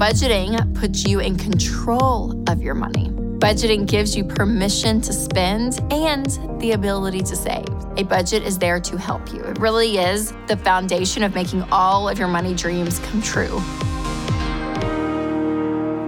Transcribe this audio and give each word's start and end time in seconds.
budgeting 0.00 0.74
puts 0.74 1.06
you 1.06 1.20
in 1.20 1.36
control 1.36 2.42
of 2.48 2.62
your 2.62 2.72
money. 2.72 3.10
Budgeting 3.38 3.86
gives 3.86 4.16
you 4.16 4.24
permission 4.24 4.98
to 5.02 5.12
spend 5.12 5.78
and 5.92 6.24
the 6.58 6.72
ability 6.72 7.20
to 7.20 7.36
save. 7.36 7.66
A 7.98 8.04
budget 8.04 8.42
is 8.42 8.56
there 8.56 8.80
to 8.80 8.96
help 8.96 9.30
you. 9.30 9.42
It 9.42 9.58
really 9.58 9.98
is 9.98 10.32
the 10.46 10.56
foundation 10.56 11.22
of 11.22 11.34
making 11.34 11.64
all 11.64 12.08
of 12.08 12.18
your 12.18 12.28
money 12.28 12.54
dreams 12.54 12.98
come 13.00 13.20
true. 13.20 13.58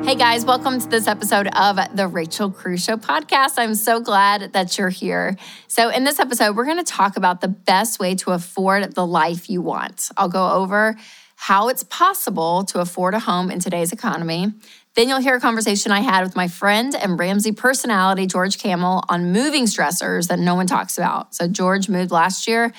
Hey 0.04 0.14
guys, 0.14 0.46
welcome 0.46 0.80
to 0.80 0.88
this 0.88 1.06
episode 1.06 1.48
of 1.48 1.78
the 1.94 2.08
Rachel 2.08 2.50
Cruz 2.50 2.82
Show 2.82 2.96
podcast. 2.96 3.58
I'm 3.58 3.74
so 3.74 4.00
glad 4.00 4.54
that 4.54 4.78
you're 4.78 4.88
here. 4.88 5.36
So, 5.68 5.90
in 5.90 6.04
this 6.04 6.18
episode, 6.18 6.56
we're 6.56 6.64
going 6.64 6.78
to 6.78 6.82
talk 6.82 7.18
about 7.18 7.40
the 7.42 7.48
best 7.48 8.00
way 8.00 8.14
to 8.16 8.30
afford 8.30 8.94
the 8.94 9.06
life 9.06 9.48
you 9.50 9.60
want. 9.60 10.10
I'll 10.16 10.28
go 10.30 10.50
over 10.50 10.96
how 11.42 11.66
it's 11.66 11.82
possible 11.82 12.62
to 12.62 12.78
afford 12.78 13.14
a 13.14 13.18
home 13.18 13.50
in 13.50 13.58
today's 13.58 13.92
economy. 13.92 14.52
Then 14.94 15.08
you'll 15.08 15.20
hear 15.20 15.34
a 15.34 15.40
conversation 15.40 15.90
I 15.90 15.98
had 15.98 16.22
with 16.22 16.36
my 16.36 16.46
friend 16.46 16.94
and 16.94 17.18
Ramsey 17.18 17.50
personality, 17.50 18.28
George 18.28 18.58
Kamel, 18.58 19.02
on 19.08 19.32
moving 19.32 19.64
stressors 19.64 20.28
that 20.28 20.38
no 20.38 20.54
one 20.54 20.68
talks 20.68 20.98
about. 20.98 21.34
So, 21.34 21.48
George 21.48 21.88
moved 21.88 22.12
last 22.12 22.46
year, 22.46 22.72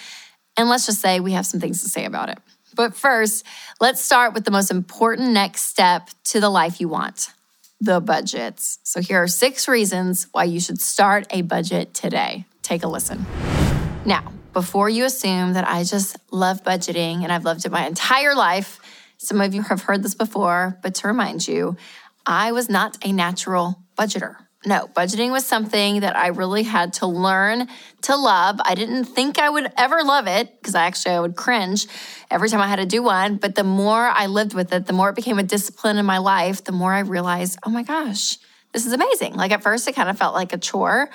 and 0.55 0.70
let's 0.70 0.86
just 0.86 1.02
say 1.02 1.20
we 1.20 1.34
have 1.34 1.45
some 1.45 1.59
things 1.59 1.84
to 1.84 1.89
say 1.89 2.05
about 2.05 2.30
it. 2.30 2.38
But 2.73 2.95
first, 2.95 3.45
let's 3.81 3.99
start 4.02 4.34
with 4.34 4.45
the 4.45 4.52
most 4.52 4.72
important 4.72 5.31
next 5.31 5.64
step 5.64 6.09
to 6.25 6.39
the 6.39 6.50
life 6.50 6.80
you 6.80 6.88
want 6.88 7.31
the 7.81 8.00
budgets. 8.00 8.80
So, 8.84 9.02
here 9.02 9.22
are 9.22 9.27
six 9.27 9.67
reasons 9.67 10.27
why 10.31 10.45
you 10.45 10.61
should 10.61 10.80
start 10.80 11.27
a 11.31 11.41
budget 11.41 11.94
today. 11.94 12.45
Take 12.61 12.84
a 12.84 12.88
listen. 12.88 13.25
Now, 14.05 14.31
before 14.53 14.88
you 14.88 15.03
assume 15.05 15.53
that 15.53 15.67
I 15.67 15.84
just 15.84 16.16
love 16.31 16.63
budgeting 16.63 17.23
and 17.23 17.31
I've 17.31 17.44
loved 17.44 17.66
it 17.66 17.71
my 17.71 17.85
entire 17.88 18.35
life, 18.35 18.80
some 19.17 19.41
of 19.41 19.53
you 19.53 19.64
have 19.64 19.81
heard 19.81 20.03
this 20.03 20.16
before, 20.16 20.77
but 20.83 20.95
to 20.95 21.08
remind 21.08 21.47
you, 21.47 21.75
I 22.25 22.52
was 22.52 22.69
not 22.69 22.97
a 23.03 23.11
natural 23.11 23.80
budgeter. 23.97 24.36
No, 24.66 24.88
budgeting 24.95 25.31
was 25.31 25.45
something 25.45 26.02
that 26.02 26.16
I 26.16 26.27
really 26.27 26.64
had 26.64 26.94
to 26.94 27.08
learn 27.08 27.67
to 28.03 28.16
love. 28.16 28.61
I 28.64 28.75
didn't 28.75 29.05
think 29.05 29.38
I 29.38 29.50
would 29.50 29.69
ever 29.75 30.03
love 30.03 30.27
it 30.27 30.53
because 30.61 30.73
I 30.73 30.86
actually 30.86 31.16
I 31.16 31.20
would 31.20 31.36
cringe 31.36 31.88
every 32.31 32.47
time 32.47 32.61
I 32.61 32.67
had 32.67 32.77
to 32.77 32.86
do 32.86 33.03
one, 33.03 33.36
but 33.36 33.55
the 33.55 33.66
more 33.66 34.05
I 34.05 34.27
lived 34.27 34.53
with 34.53 34.72
it, 34.72 34.86
the 34.86 34.94
more 34.94 35.09
it 35.09 35.16
became 35.16 35.38
a 35.38 35.44
discipline 35.44 35.97
in 35.97 36.05
my 36.05 36.20
life, 36.20 36.64
the 36.64 36.72
more 36.72 36.94
I 36.94 36.99
realized, 36.99 37.59
"Oh 37.66 37.70
my 37.70 37.83
gosh, 37.83 38.38
this 38.72 38.86
is 38.86 38.94
amazing." 38.94 39.33
Like 39.33 39.52
at 39.52 39.64
first 39.64 39.86
it 39.89 39.95
kind 39.95 40.09
of 40.09 40.17
felt 40.17 40.33
like 40.33 40.53
a 40.53 40.58
chore, 40.58 41.09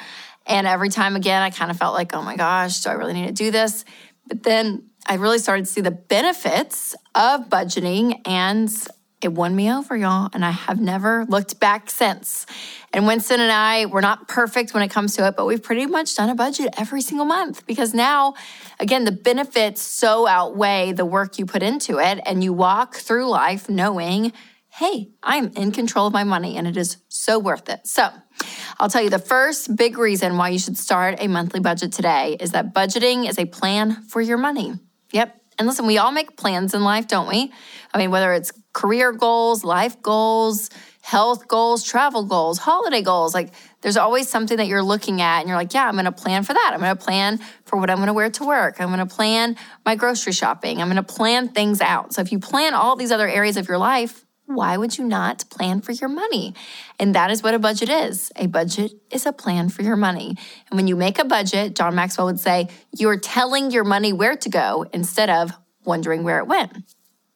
and 0.48 0.66
every 0.66 0.88
time 0.88 1.16
again 1.16 1.42
I 1.42 1.50
kind 1.50 1.70
of 1.70 1.76
felt 1.76 1.94
like, 1.94 2.14
"Oh 2.14 2.22
my 2.22 2.36
gosh, 2.36 2.80
do 2.80 2.90
I 2.90 2.94
really 2.94 3.12
need 3.12 3.26
to 3.26 3.32
do 3.32 3.50
this?" 3.50 3.84
But 4.26 4.42
then 4.42 4.90
I 5.06 5.14
really 5.14 5.38
started 5.38 5.66
to 5.66 5.70
see 5.70 5.80
the 5.80 5.90
benefits 5.90 6.94
of 7.14 7.48
budgeting 7.48 8.20
and 8.26 8.70
it 9.20 9.32
won 9.32 9.56
me 9.56 9.72
over, 9.72 9.96
y'all, 9.96 10.30
and 10.32 10.44
I 10.44 10.52
have 10.52 10.80
never 10.80 11.24
looked 11.24 11.58
back 11.58 11.90
since. 11.90 12.46
And 12.92 13.06
Winston 13.06 13.40
and 13.40 13.50
I, 13.50 13.86
we're 13.86 14.00
not 14.00 14.28
perfect 14.28 14.74
when 14.74 14.82
it 14.84 14.90
comes 14.90 15.16
to 15.16 15.26
it, 15.26 15.34
but 15.36 15.44
we've 15.44 15.62
pretty 15.62 15.86
much 15.86 16.14
done 16.14 16.28
a 16.28 16.36
budget 16.36 16.72
every 16.78 17.00
single 17.00 17.26
month 17.26 17.66
because 17.66 17.92
now, 17.92 18.34
again, 18.78 19.04
the 19.04 19.12
benefits 19.12 19.82
so 19.82 20.28
outweigh 20.28 20.92
the 20.92 21.04
work 21.04 21.38
you 21.38 21.46
put 21.46 21.64
into 21.64 21.98
it. 21.98 22.20
And 22.24 22.44
you 22.44 22.52
walk 22.52 22.94
through 22.94 23.28
life 23.28 23.68
knowing, 23.68 24.32
hey, 24.78 25.10
I'm 25.24 25.48
in 25.56 25.72
control 25.72 26.06
of 26.06 26.12
my 26.12 26.22
money 26.22 26.56
and 26.56 26.66
it 26.66 26.76
is 26.76 26.98
so 27.08 27.38
worth 27.38 27.68
it. 27.68 27.80
So, 27.84 28.08
I'll 28.78 28.88
tell 28.88 29.02
you 29.02 29.10
the 29.10 29.18
first 29.18 29.74
big 29.74 29.98
reason 29.98 30.36
why 30.36 30.50
you 30.50 30.58
should 30.60 30.78
start 30.78 31.16
a 31.18 31.26
monthly 31.26 31.58
budget 31.58 31.92
today 31.92 32.36
is 32.38 32.52
that 32.52 32.72
budgeting 32.72 33.28
is 33.28 33.38
a 33.38 33.44
plan 33.44 34.04
for 34.04 34.20
your 34.20 34.38
money. 34.38 34.74
Yep. 35.12 35.34
And 35.58 35.66
listen, 35.66 35.86
we 35.86 35.98
all 35.98 36.12
make 36.12 36.36
plans 36.36 36.74
in 36.74 36.84
life, 36.84 37.08
don't 37.08 37.28
we? 37.28 37.52
I 37.92 37.98
mean, 37.98 38.12
whether 38.12 38.32
it's 38.32 38.52
career 38.72 39.10
goals, 39.10 39.64
life 39.64 40.00
goals, 40.00 40.70
health 41.00 41.48
goals, 41.48 41.82
travel 41.82 42.24
goals, 42.24 42.58
holiday 42.58 43.02
goals, 43.02 43.34
like 43.34 43.50
there's 43.80 43.96
always 43.96 44.28
something 44.28 44.58
that 44.58 44.68
you're 44.68 44.82
looking 44.82 45.20
at 45.20 45.40
and 45.40 45.48
you're 45.48 45.56
like, 45.56 45.74
yeah, 45.74 45.88
I'm 45.88 45.94
going 45.94 46.04
to 46.04 46.12
plan 46.12 46.44
for 46.44 46.52
that. 46.52 46.70
I'm 46.72 46.78
going 46.78 46.96
to 46.96 47.04
plan 47.04 47.40
for 47.64 47.80
what 47.80 47.90
I'm 47.90 47.96
going 47.96 48.06
to 48.06 48.12
wear 48.12 48.30
to 48.30 48.44
work. 48.44 48.80
I'm 48.80 48.88
going 48.88 49.00
to 49.00 49.12
plan 49.12 49.56
my 49.84 49.96
grocery 49.96 50.32
shopping. 50.32 50.80
I'm 50.80 50.88
going 50.88 50.96
to 50.96 51.02
plan 51.02 51.48
things 51.48 51.80
out. 51.80 52.14
So 52.14 52.20
if 52.20 52.30
you 52.30 52.38
plan 52.38 52.74
all 52.74 52.94
these 52.94 53.10
other 53.10 53.26
areas 53.26 53.56
of 53.56 53.66
your 53.66 53.78
life, 53.78 54.24
why 54.48 54.78
would 54.78 54.96
you 54.96 55.04
not 55.04 55.44
plan 55.50 55.82
for 55.82 55.92
your 55.92 56.08
money? 56.08 56.54
And 56.98 57.14
that 57.14 57.30
is 57.30 57.42
what 57.42 57.52
a 57.52 57.58
budget 57.58 57.90
is. 57.90 58.32
A 58.34 58.46
budget 58.46 58.92
is 59.10 59.26
a 59.26 59.32
plan 59.32 59.68
for 59.68 59.82
your 59.82 59.96
money. 59.96 60.36
And 60.70 60.76
when 60.76 60.86
you 60.86 60.96
make 60.96 61.18
a 61.18 61.24
budget, 61.24 61.76
John 61.76 61.94
Maxwell 61.94 62.26
would 62.26 62.40
say, 62.40 62.68
you're 62.96 63.18
telling 63.18 63.70
your 63.70 63.84
money 63.84 64.12
where 64.12 64.36
to 64.36 64.48
go 64.48 64.86
instead 64.92 65.28
of 65.28 65.52
wondering 65.84 66.24
where 66.24 66.38
it 66.38 66.46
went. 66.46 66.72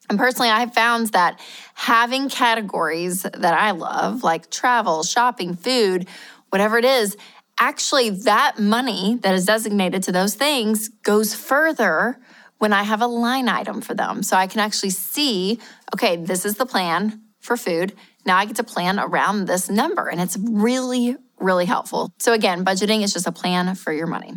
And 0.09 0.17
personally, 0.17 0.49
I 0.49 0.61
have 0.61 0.73
found 0.73 1.07
that 1.09 1.39
having 1.75 2.29
categories 2.29 3.21
that 3.21 3.53
I 3.53 3.71
love, 3.71 4.23
like 4.23 4.49
travel, 4.49 5.03
shopping, 5.03 5.55
food, 5.55 6.07
whatever 6.49 6.77
it 6.77 6.85
is, 6.85 7.15
actually 7.59 8.09
that 8.09 8.59
money 8.59 9.19
that 9.21 9.35
is 9.35 9.45
designated 9.45 10.01
to 10.03 10.11
those 10.11 10.33
things 10.33 10.89
goes 10.89 11.35
further 11.35 12.19
when 12.57 12.73
I 12.73 12.83
have 12.83 13.01
a 13.01 13.07
line 13.07 13.49
item 13.49 13.81
for 13.81 13.93
them. 13.93 14.23
So 14.23 14.37
I 14.37 14.47
can 14.47 14.59
actually 14.59 14.91
see, 14.91 15.59
okay, 15.93 16.17
this 16.17 16.45
is 16.45 16.55
the 16.55 16.65
plan 16.65 17.21
for 17.39 17.57
food. 17.57 17.93
Now 18.25 18.37
I 18.37 18.45
get 18.45 18.55
to 18.57 18.63
plan 18.63 18.99
around 18.99 19.45
this 19.45 19.69
number, 19.69 20.07
and 20.07 20.21
it's 20.21 20.37
really, 20.37 21.17
really 21.37 21.65
helpful. 21.65 22.11
So 22.19 22.33
again, 22.33 22.63
budgeting 22.63 23.03
is 23.03 23.11
just 23.13 23.27
a 23.27 23.31
plan 23.31 23.75
for 23.75 23.91
your 23.91 24.07
money. 24.07 24.33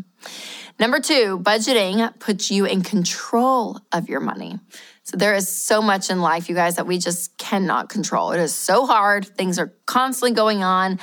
Number 0.78 1.00
two, 1.00 1.38
budgeting 1.38 2.19
puts 2.19 2.50
you 2.50 2.66
in 2.66 2.82
control 2.82 3.81
of 3.93 4.09
your 4.09 4.21
money. 4.21 4.59
So 5.05 5.16
there 5.16 5.34
is 5.34 5.49
so 5.49 5.81
much 5.81 6.10
in 6.10 6.21
life, 6.21 6.49
you 6.49 6.55
guys, 6.55 6.76
that 6.76 6.87
we 6.87 6.99
just 6.99 7.38
cannot 7.38 7.88
control. 7.88 8.32
It 8.32 8.41
is 8.41 8.53
so 8.53 8.87
hard. 8.87 9.25
Things 9.25 9.59
are 9.59 9.72
constantly 9.87 10.34
going 10.34 10.65
on. 10.65 10.99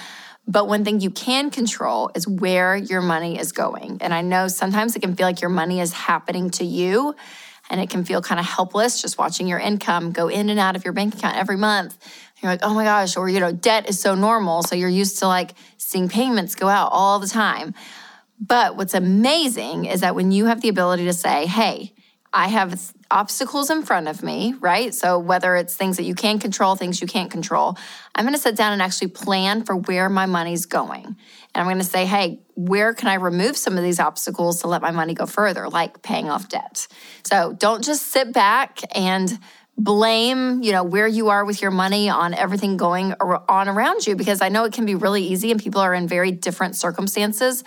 But 0.48 0.68
one 0.68 0.84
thing 0.84 1.00
you 1.00 1.10
can 1.10 1.50
control 1.52 2.12
is 2.16 2.28
where 2.28 2.76
your 2.76 3.02
money 3.02 3.40
is 3.40 3.52
going. 3.52 3.98
And 4.02 4.14
I 4.14 4.22
know 4.22 4.48
sometimes 4.48 4.96
it 4.96 5.00
can 5.02 5.16
feel 5.16 5.26
like 5.26 5.42
your 5.42 5.50
money 5.50 5.80
is 5.80 5.94
happening 5.94 6.50
to 6.52 6.66
you 6.66 7.16
and 7.70 7.80
it 7.80 7.90
can 7.90 8.04
feel 8.04 8.22
kind 8.22 8.40
of 8.40 8.46
helpless 8.46 9.02
just 9.02 9.18
watching 9.18 9.48
your 9.48 9.60
income 9.60 10.12
go 10.12 10.28
in 10.28 10.50
and 10.50 10.60
out 10.60 10.76
of 10.76 10.84
your 10.84 10.94
bank 10.94 11.16
account 11.16 11.38
every 11.38 11.56
month. 11.56 11.98
You're 12.42 12.52
like, 12.52 12.60
oh 12.62 12.74
my 12.74 12.84
gosh, 12.84 13.16
or 13.16 13.30
you 13.30 13.40
know, 13.40 13.54
debt 13.54 13.88
is 13.88 14.00
so 14.00 14.16
normal. 14.16 14.64
So 14.64 14.76
you're 14.76 14.90
used 14.90 15.20
to 15.20 15.28
like 15.28 15.54
seeing 15.78 16.10
payments 16.10 16.56
go 16.56 16.68
out 16.68 16.90
all 16.92 17.20
the 17.20 17.28
time. 17.28 17.74
But 18.40 18.76
what's 18.76 18.94
amazing 18.94 19.86
is 19.86 20.02
that 20.02 20.14
when 20.14 20.34
you 20.34 20.46
have 20.46 20.60
the 20.60 20.68
ability 20.68 21.06
to 21.06 21.14
say, 21.14 21.46
hey, 21.46 21.94
I 22.34 22.50
have 22.50 22.94
obstacles 23.14 23.70
in 23.70 23.84
front 23.84 24.08
of 24.08 24.24
me, 24.24 24.56
right? 24.60 24.94
So, 24.94 25.20
whether 25.20 25.56
it's 25.56 25.76
things 25.76 25.98
that 25.98 26.04
you 26.04 26.16
can 26.16 26.40
control, 26.40 26.76
things 26.76 27.00
you 27.00 27.08
can't 27.08 27.32
control, 27.32 27.78
I'm 28.16 28.26
going 28.26 28.34
to 28.34 28.42
sit 28.42 28.58
down 28.58 28.74
and 28.74 28.82
actually 28.82 29.10
plan 29.10 29.64
for 29.64 29.78
where 29.78 30.10
my 30.10 30.26
money's 30.26 30.66
going. 30.66 31.06
And 31.06 31.16
I'm 31.56 31.66
going 31.66 31.78
to 31.78 31.84
say, 31.84 32.06
hey, 32.06 32.42
where 32.56 32.94
can 32.94 33.08
I 33.08 33.16
remove 33.16 33.56
some 33.56 33.78
of 33.78 33.84
these 33.84 34.00
obstacles 34.00 34.62
to 34.62 34.68
let 34.68 34.82
my 34.82 34.92
money 34.92 35.14
go 35.14 35.28
further, 35.28 35.70
like 35.70 36.02
paying 36.02 36.30
off 36.30 36.50
debt? 36.50 36.88
So, 37.24 37.54
don't 37.54 37.84
just 37.84 38.08
sit 38.08 38.34
back 38.34 38.80
and 38.96 39.40
blame 39.76 40.62
you 40.62 40.72
know 40.72 40.84
where 40.84 41.08
you 41.08 41.30
are 41.30 41.44
with 41.44 41.60
your 41.60 41.72
money 41.72 42.08
on 42.08 42.36
everything 42.36 42.78
going 42.78 43.12
on 43.20 43.68
around 43.68 44.06
you 44.06 44.16
because 44.16 44.40
i 44.40 44.48
know 44.48 44.66
it 44.66 44.72
can 44.72 44.86
be 44.86 44.94
really 44.94 45.24
easy 45.24 45.50
and 45.50 45.60
people 45.60 45.82
are 45.82 45.96
in 45.96 46.08
very 46.08 46.30
different 46.30 46.76
circumstances 46.76 47.64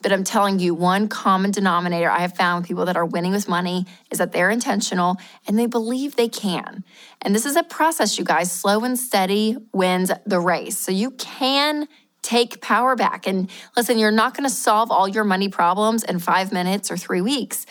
but 0.00 0.12
I'm 0.12 0.24
telling 0.24 0.58
you, 0.60 0.74
one 0.74 1.08
common 1.08 1.50
denominator 1.50 2.10
I 2.10 2.20
have 2.20 2.36
found 2.36 2.62
with 2.62 2.68
people 2.68 2.86
that 2.86 2.96
are 2.96 3.04
winning 3.04 3.32
with 3.32 3.48
money 3.48 3.86
is 4.10 4.18
that 4.18 4.32
they're 4.32 4.50
intentional 4.50 5.16
and 5.46 5.58
they 5.58 5.66
believe 5.66 6.14
they 6.14 6.28
can. 6.28 6.84
And 7.20 7.34
this 7.34 7.44
is 7.44 7.56
a 7.56 7.64
process, 7.64 8.18
you 8.18 8.24
guys. 8.24 8.52
Slow 8.52 8.84
and 8.84 8.98
steady 8.98 9.56
wins 9.72 10.12
the 10.24 10.38
race. 10.38 10.78
So 10.78 10.92
you 10.92 11.10
can 11.12 11.88
take 12.22 12.60
power 12.60 12.94
back. 12.94 13.26
And 13.26 13.50
listen, 13.76 13.98
you're 13.98 14.10
not 14.10 14.36
going 14.36 14.48
to 14.48 14.54
solve 14.54 14.90
all 14.90 15.08
your 15.08 15.24
money 15.24 15.48
problems 15.48 16.04
in 16.04 16.18
five 16.18 16.52
minutes 16.52 16.90
or 16.90 16.96
three 16.96 17.20
weeks. 17.20 17.66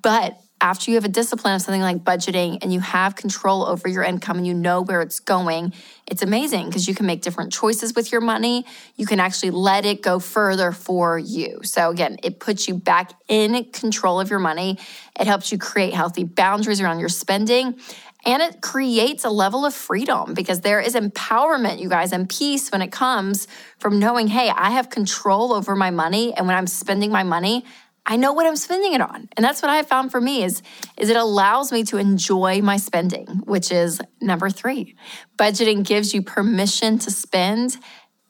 But 0.00 0.38
after 0.60 0.90
you 0.90 0.96
have 0.96 1.04
a 1.04 1.08
discipline 1.08 1.54
of 1.54 1.62
something 1.62 1.82
like 1.82 1.98
budgeting 1.98 2.58
and 2.62 2.72
you 2.72 2.80
have 2.80 3.14
control 3.14 3.66
over 3.66 3.88
your 3.88 4.02
income 4.02 4.38
and 4.38 4.46
you 4.46 4.54
know 4.54 4.80
where 4.80 5.02
it's 5.02 5.20
going, 5.20 5.72
it's 6.06 6.22
amazing 6.22 6.66
because 6.66 6.88
you 6.88 6.94
can 6.94 7.04
make 7.04 7.20
different 7.20 7.52
choices 7.52 7.94
with 7.94 8.10
your 8.10 8.22
money. 8.22 8.64
You 8.96 9.06
can 9.06 9.20
actually 9.20 9.50
let 9.50 9.84
it 9.84 10.02
go 10.02 10.18
further 10.18 10.72
for 10.72 11.18
you. 11.18 11.60
So, 11.62 11.90
again, 11.90 12.16
it 12.22 12.40
puts 12.40 12.68
you 12.68 12.74
back 12.74 13.12
in 13.28 13.64
control 13.72 14.18
of 14.18 14.30
your 14.30 14.38
money. 14.38 14.78
It 15.18 15.26
helps 15.26 15.52
you 15.52 15.58
create 15.58 15.92
healthy 15.92 16.24
boundaries 16.24 16.80
around 16.80 17.00
your 17.00 17.10
spending. 17.10 17.78
And 18.24 18.42
it 18.42 18.60
creates 18.60 19.24
a 19.24 19.30
level 19.30 19.64
of 19.64 19.72
freedom 19.72 20.34
because 20.34 20.62
there 20.62 20.80
is 20.80 20.96
empowerment, 20.96 21.78
you 21.78 21.88
guys, 21.88 22.12
and 22.12 22.28
peace 22.28 22.72
when 22.72 22.82
it 22.82 22.90
comes 22.90 23.46
from 23.78 24.00
knowing, 24.00 24.26
hey, 24.26 24.48
I 24.48 24.70
have 24.70 24.90
control 24.90 25.52
over 25.52 25.76
my 25.76 25.90
money. 25.90 26.34
And 26.34 26.48
when 26.48 26.56
I'm 26.56 26.66
spending 26.66 27.12
my 27.12 27.22
money, 27.22 27.64
I 28.08 28.16
know 28.16 28.32
what 28.32 28.46
I'm 28.46 28.56
spending 28.56 28.92
it 28.92 29.00
on. 29.00 29.28
And 29.36 29.44
that's 29.44 29.60
what 29.60 29.70
I 29.70 29.82
found 29.82 30.12
for 30.12 30.20
me 30.20 30.44
is, 30.44 30.62
is 30.96 31.10
it 31.10 31.16
allows 31.16 31.72
me 31.72 31.82
to 31.84 31.96
enjoy 31.96 32.62
my 32.62 32.76
spending, 32.76 33.26
which 33.44 33.72
is 33.72 34.00
number 34.20 34.48
three. 34.48 34.94
Budgeting 35.36 35.84
gives 35.84 36.14
you 36.14 36.22
permission 36.22 37.00
to 37.00 37.10
spend 37.10 37.78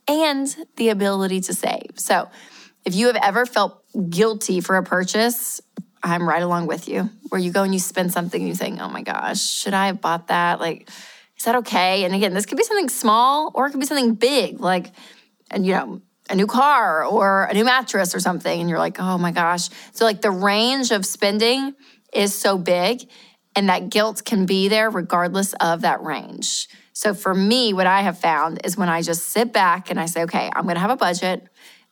and 0.09 0.57
the 0.77 0.89
ability 0.89 1.43
to 1.43 1.53
save. 1.53 1.91
So 1.97 2.31
if 2.87 2.95
you 2.95 3.09
have 3.09 3.17
ever 3.17 3.45
felt 3.45 3.83
guilty 4.09 4.61
for 4.61 4.77
a 4.77 4.83
purchase, 4.83 5.61
I'm 6.03 6.27
right 6.27 6.43
along 6.43 6.69
with 6.69 6.89
you. 6.89 7.11
Where 7.29 7.41
you 7.41 7.51
go 7.51 7.63
and 7.63 7.75
you 7.75 7.81
spend 7.81 8.13
something 8.13 8.41
and 8.41 8.49
you 8.49 8.55
think, 8.55 8.81
oh 8.81 8.89
my 8.89 9.03
gosh, 9.03 9.43
should 9.43 9.75
I 9.75 9.89
have 9.89 10.01
bought 10.01 10.29
that? 10.29 10.59
Like, 10.59 10.89
is 11.37 11.45
that 11.45 11.57
okay? 11.57 12.05
And 12.05 12.15
again, 12.15 12.33
this 12.33 12.47
could 12.47 12.57
be 12.57 12.65
something 12.65 12.89
small 12.89 13.51
or 13.55 13.67
it 13.67 13.73
could 13.73 13.81
be 13.81 13.87
something 13.87 14.15
big, 14.15 14.61
like, 14.61 14.93
and 15.51 15.67
you 15.67 15.73
know, 15.73 16.01
a 16.29 16.35
new 16.35 16.47
car 16.47 17.05
or 17.05 17.45
a 17.45 17.55
new 17.55 17.65
mattress 17.65 18.15
or 18.15 18.21
something. 18.21 18.61
And 18.61 18.69
you're 18.69 18.79
like, 18.79 18.99
oh 18.99 19.19
my 19.19 19.33
gosh. 19.33 19.69
So, 19.93 20.05
like, 20.05 20.21
the 20.21 20.31
range 20.31 20.91
of 20.91 21.07
spending 21.07 21.75
is 22.13 22.35
so 22.35 22.59
big, 22.59 23.09
and 23.55 23.69
that 23.69 23.91
guilt 23.91 24.25
can 24.25 24.47
be 24.47 24.69
there 24.69 24.91
regardless 24.91 25.53
of 25.55 25.83
that 25.83 26.03
range. 26.03 26.69
So, 26.93 27.15
for 27.15 27.35
me, 27.35 27.73
what 27.73 27.87
I 27.87 28.01
have 28.03 28.19
found 28.19 28.61
is 28.65 28.77
when 28.77 28.89
I 28.89 29.03
just 29.03 29.27
sit 29.27 29.53
back 29.53 29.91
and 29.91 30.01
I 30.01 30.07
say, 30.07 30.23
okay, 30.23 30.51
I'm 30.55 30.67
gonna 30.67 30.81
have 30.81 30.91
a 30.91 30.97
budget, 30.97 31.47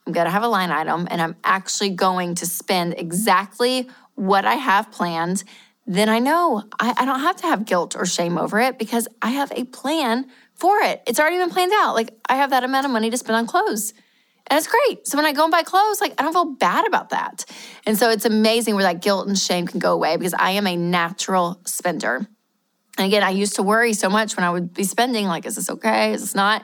I'm 0.06 0.12
gonna 0.12 0.30
have 0.30 0.42
a 0.42 0.48
line 0.48 0.70
item, 0.70 1.08
and 1.10 1.20
I'm 1.20 1.36
actually 1.44 1.90
going 1.90 2.34
to 2.36 2.46
spend 2.46 2.94
exactly 2.98 3.88
what 4.14 4.44
I 4.44 4.54
have 4.54 4.90
planned, 4.90 5.44
then 5.86 6.08
I 6.08 6.18
know 6.18 6.64
I, 6.80 6.94
I 6.96 7.04
don't 7.04 7.20
have 7.20 7.36
to 7.36 7.46
have 7.46 7.64
guilt 7.64 7.94
or 7.96 8.06
shame 8.06 8.38
over 8.38 8.60
it 8.60 8.78
because 8.78 9.06
I 9.20 9.30
have 9.30 9.52
a 9.52 9.64
plan 9.64 10.26
for 10.54 10.78
it. 10.78 11.02
It's 11.06 11.20
already 11.20 11.36
been 11.36 11.50
planned 11.50 11.72
out. 11.74 11.94
Like, 11.94 12.10
I 12.28 12.36
have 12.36 12.50
that 12.50 12.64
amount 12.64 12.86
of 12.86 12.92
money 12.92 13.10
to 13.10 13.18
spend 13.18 13.36
on 13.36 13.46
clothes. 13.46 13.92
And 14.50 14.58
it's 14.58 14.66
great. 14.66 15.06
So 15.06 15.16
when 15.16 15.24
I 15.24 15.32
go 15.32 15.44
and 15.44 15.50
buy 15.50 15.62
clothes, 15.62 16.00
like 16.00 16.14
I 16.18 16.22
don't 16.22 16.32
feel 16.32 16.54
bad 16.56 16.86
about 16.86 17.10
that. 17.10 17.44
And 17.86 17.98
so 17.98 18.10
it's 18.10 18.24
amazing 18.26 18.74
where 18.74 18.84
that 18.84 19.00
guilt 19.00 19.26
and 19.26 19.38
shame 19.38 19.66
can 19.66 19.80
go 19.80 19.92
away 19.92 20.16
because 20.16 20.34
I 20.34 20.52
am 20.52 20.66
a 20.66 20.76
natural 20.76 21.60
spender. 21.64 22.26
And 22.96 23.06
again, 23.06 23.22
I 23.22 23.30
used 23.30 23.56
to 23.56 23.62
worry 23.62 23.94
so 23.94 24.08
much 24.08 24.36
when 24.36 24.44
I 24.44 24.50
would 24.50 24.72
be 24.72 24.84
spending, 24.84 25.26
like, 25.26 25.46
is 25.46 25.56
this 25.56 25.70
okay? 25.70 26.12
Is 26.12 26.20
this 26.20 26.34
not? 26.34 26.62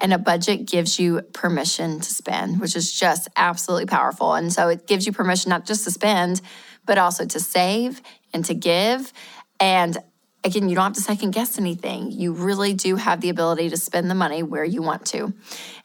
And 0.00 0.12
a 0.12 0.18
budget 0.18 0.66
gives 0.66 0.98
you 0.98 1.22
permission 1.32 2.00
to 2.00 2.10
spend, 2.12 2.60
which 2.60 2.74
is 2.74 2.92
just 2.92 3.28
absolutely 3.36 3.86
powerful. 3.86 4.34
And 4.34 4.52
so 4.52 4.68
it 4.68 4.86
gives 4.86 5.06
you 5.06 5.12
permission 5.12 5.50
not 5.50 5.64
just 5.64 5.84
to 5.84 5.90
spend, 5.90 6.40
but 6.84 6.98
also 6.98 7.24
to 7.24 7.40
save 7.40 8.02
and 8.32 8.44
to 8.44 8.54
give. 8.54 9.12
And 9.60 9.96
again, 10.44 10.68
you 10.68 10.74
don't 10.74 10.84
have 10.84 10.92
to 10.92 11.00
second 11.00 11.30
guess 11.30 11.58
anything. 11.58 12.12
You 12.12 12.32
really 12.32 12.74
do 12.74 12.96
have 12.96 13.20
the 13.20 13.30
ability 13.30 13.70
to 13.70 13.76
spend 13.76 14.10
the 14.10 14.14
money 14.14 14.42
where 14.42 14.64
you 14.64 14.82
want 14.82 15.06
to. 15.06 15.32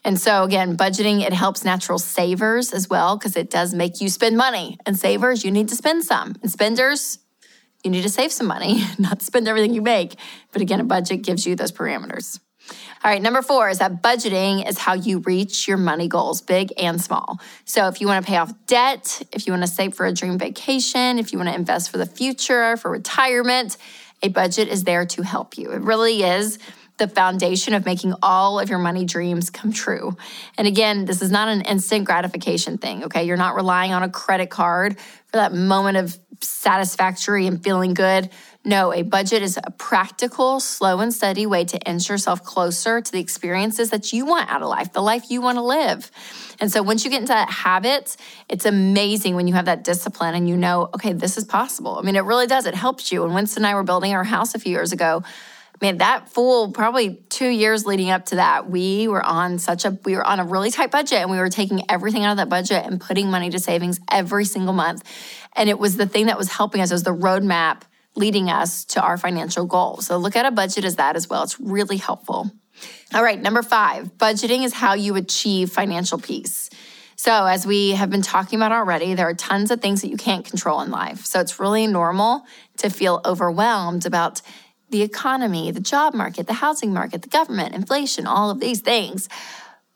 And 0.04 0.20
so, 0.20 0.44
again, 0.44 0.76
budgeting, 0.76 1.22
it 1.22 1.32
helps 1.32 1.64
natural 1.64 1.98
savers 1.98 2.72
as 2.72 2.88
well 2.88 3.16
because 3.16 3.36
it 3.36 3.50
does 3.50 3.74
make 3.74 4.00
you 4.00 4.08
spend 4.08 4.36
money. 4.36 4.78
And 4.84 4.98
savers, 4.98 5.44
you 5.44 5.50
need 5.50 5.68
to 5.70 5.76
spend 5.76 6.04
some. 6.04 6.36
And 6.42 6.50
spenders, 6.50 7.18
you 7.82 7.90
need 7.90 8.02
to 8.02 8.10
save 8.10 8.32
some 8.32 8.46
money, 8.46 8.84
not 8.98 9.22
spend 9.22 9.48
everything 9.48 9.72
you 9.72 9.82
make. 9.82 10.16
But 10.52 10.62
again, 10.62 10.80
a 10.80 10.84
budget 10.84 11.22
gives 11.22 11.46
you 11.46 11.56
those 11.56 11.72
parameters. 11.72 12.38
All 13.02 13.10
right, 13.10 13.22
number 13.22 13.40
four 13.40 13.70
is 13.70 13.78
that 13.78 14.02
budgeting 14.02 14.68
is 14.68 14.78
how 14.78 14.92
you 14.92 15.20
reach 15.20 15.66
your 15.66 15.78
money 15.78 16.06
goals, 16.06 16.42
big 16.42 16.72
and 16.76 17.00
small. 17.00 17.40
So, 17.64 17.88
if 17.88 18.00
you 18.00 18.06
want 18.06 18.24
to 18.24 18.30
pay 18.30 18.36
off 18.36 18.52
debt, 18.66 19.22
if 19.32 19.46
you 19.46 19.52
want 19.54 19.62
to 19.62 19.68
save 19.68 19.94
for 19.94 20.06
a 20.06 20.12
dream 20.12 20.38
vacation, 20.38 21.18
if 21.18 21.32
you 21.32 21.38
want 21.38 21.48
to 21.48 21.54
invest 21.54 21.90
for 21.90 21.96
the 21.96 22.06
future, 22.06 22.76
for 22.76 22.90
retirement, 22.90 23.76
a 24.22 24.28
budget 24.28 24.68
is 24.68 24.84
there 24.84 25.06
to 25.06 25.22
help 25.22 25.56
you. 25.56 25.72
It 25.72 25.80
really 25.80 26.22
is 26.22 26.58
the 26.98 27.08
foundation 27.08 27.72
of 27.72 27.86
making 27.86 28.14
all 28.22 28.60
of 28.60 28.68
your 28.68 28.78
money 28.78 29.04
dreams 29.06 29.48
come 29.48 29.72
true. 29.72 30.16
And 30.58 30.68
again, 30.68 31.06
this 31.06 31.22
is 31.22 31.30
not 31.30 31.48
an 31.48 31.62
instant 31.62 32.04
gratification 32.04 32.76
thing, 32.76 33.04
okay? 33.04 33.24
You're 33.24 33.38
not 33.38 33.56
relying 33.56 33.92
on 33.92 34.02
a 34.02 34.10
credit 34.10 34.50
card 34.50 34.98
for 34.98 35.38
that 35.38 35.54
moment 35.54 35.96
of 35.96 36.18
satisfactory 36.42 37.46
and 37.46 37.62
feeling 37.64 37.94
good. 37.94 38.28
No, 38.62 38.92
a 38.92 39.02
budget 39.02 39.42
is 39.42 39.58
a 39.62 39.70
practical, 39.70 40.60
slow 40.60 41.00
and 41.00 41.14
steady 41.14 41.46
way 41.46 41.64
to 41.64 41.78
inch 41.78 42.10
yourself 42.10 42.44
closer 42.44 43.00
to 43.00 43.12
the 43.12 43.18
experiences 43.18 43.88
that 43.88 44.12
you 44.12 44.26
want 44.26 44.50
out 44.50 44.60
of 44.60 44.68
life, 44.68 44.92
the 44.92 45.00
life 45.00 45.30
you 45.30 45.40
want 45.40 45.56
to 45.56 45.62
live. 45.62 46.10
And 46.60 46.70
so 46.70 46.82
once 46.82 47.02
you 47.02 47.10
get 47.10 47.22
into 47.22 47.32
that 47.32 47.48
habit, 47.48 48.18
it's 48.50 48.66
amazing 48.66 49.34
when 49.34 49.48
you 49.48 49.54
have 49.54 49.64
that 49.64 49.82
discipline 49.82 50.34
and 50.34 50.46
you 50.46 50.58
know, 50.58 50.90
okay, 50.94 51.14
this 51.14 51.38
is 51.38 51.44
possible. 51.44 51.96
I 51.98 52.02
mean, 52.02 52.16
it 52.16 52.24
really 52.24 52.46
does. 52.46 52.66
It 52.66 52.74
helps 52.74 53.10
you. 53.10 53.24
And 53.24 53.34
Winston 53.34 53.64
and 53.64 53.70
I 53.70 53.74
were 53.74 53.82
building 53.82 54.12
our 54.12 54.24
house 54.24 54.54
a 54.54 54.58
few 54.58 54.72
years 54.72 54.92
ago, 54.92 55.22
man, 55.80 55.96
that 55.98 56.28
full 56.28 56.72
probably 56.72 57.14
two 57.30 57.48
years 57.48 57.86
leading 57.86 58.10
up 58.10 58.26
to 58.26 58.34
that, 58.36 58.68
we 58.68 59.08
were 59.08 59.24
on 59.24 59.58
such 59.58 59.86
a 59.86 59.98
we 60.04 60.14
were 60.14 60.26
on 60.26 60.38
a 60.38 60.44
really 60.44 60.70
tight 60.70 60.90
budget 60.90 61.20
and 61.20 61.30
we 61.30 61.38
were 61.38 61.48
taking 61.48 61.82
everything 61.90 62.24
out 62.24 62.32
of 62.32 62.36
that 62.36 62.50
budget 62.50 62.84
and 62.84 63.00
putting 63.00 63.30
money 63.30 63.48
to 63.48 63.58
savings 63.58 63.98
every 64.10 64.44
single 64.44 64.74
month. 64.74 65.02
And 65.56 65.70
it 65.70 65.78
was 65.78 65.96
the 65.96 66.06
thing 66.06 66.26
that 66.26 66.36
was 66.36 66.50
helping 66.50 66.82
us. 66.82 66.90
It 66.90 66.94
was 66.94 67.02
the 67.04 67.14
roadmap 67.14 67.82
leading 68.16 68.50
us 68.50 68.84
to 68.84 69.00
our 69.00 69.16
financial 69.16 69.66
goals. 69.66 70.06
So 70.06 70.16
look 70.16 70.36
at 70.36 70.46
a 70.46 70.50
budget 70.50 70.84
as 70.84 70.96
that 70.96 71.16
as 71.16 71.28
well. 71.28 71.42
It's 71.42 71.60
really 71.60 71.96
helpful. 71.96 72.50
All 73.12 73.22
right, 73.22 73.40
number 73.40 73.62
five, 73.62 74.16
budgeting 74.18 74.64
is 74.64 74.72
how 74.72 74.94
you 74.94 75.16
achieve 75.16 75.70
financial 75.70 76.18
peace. 76.18 76.70
So, 77.16 77.44
as 77.44 77.66
we 77.66 77.90
have 77.90 78.08
been 78.08 78.22
talking 78.22 78.58
about 78.58 78.72
already, 78.72 79.12
there 79.12 79.28
are 79.28 79.34
tons 79.34 79.70
of 79.70 79.82
things 79.82 80.00
that 80.00 80.08
you 80.08 80.16
can't 80.16 80.42
control 80.42 80.80
in 80.80 80.90
life. 80.90 81.26
So, 81.26 81.38
it's 81.38 81.60
really 81.60 81.86
normal 81.86 82.46
to 82.78 82.88
feel 82.88 83.20
overwhelmed 83.26 84.06
about 84.06 84.40
the 84.88 85.02
economy, 85.02 85.70
the 85.70 85.80
job 85.80 86.14
market, 86.14 86.46
the 86.46 86.54
housing 86.54 86.94
market, 86.94 87.20
the 87.20 87.28
government, 87.28 87.74
inflation, 87.74 88.26
all 88.26 88.48
of 88.48 88.58
these 88.58 88.80
things. 88.80 89.28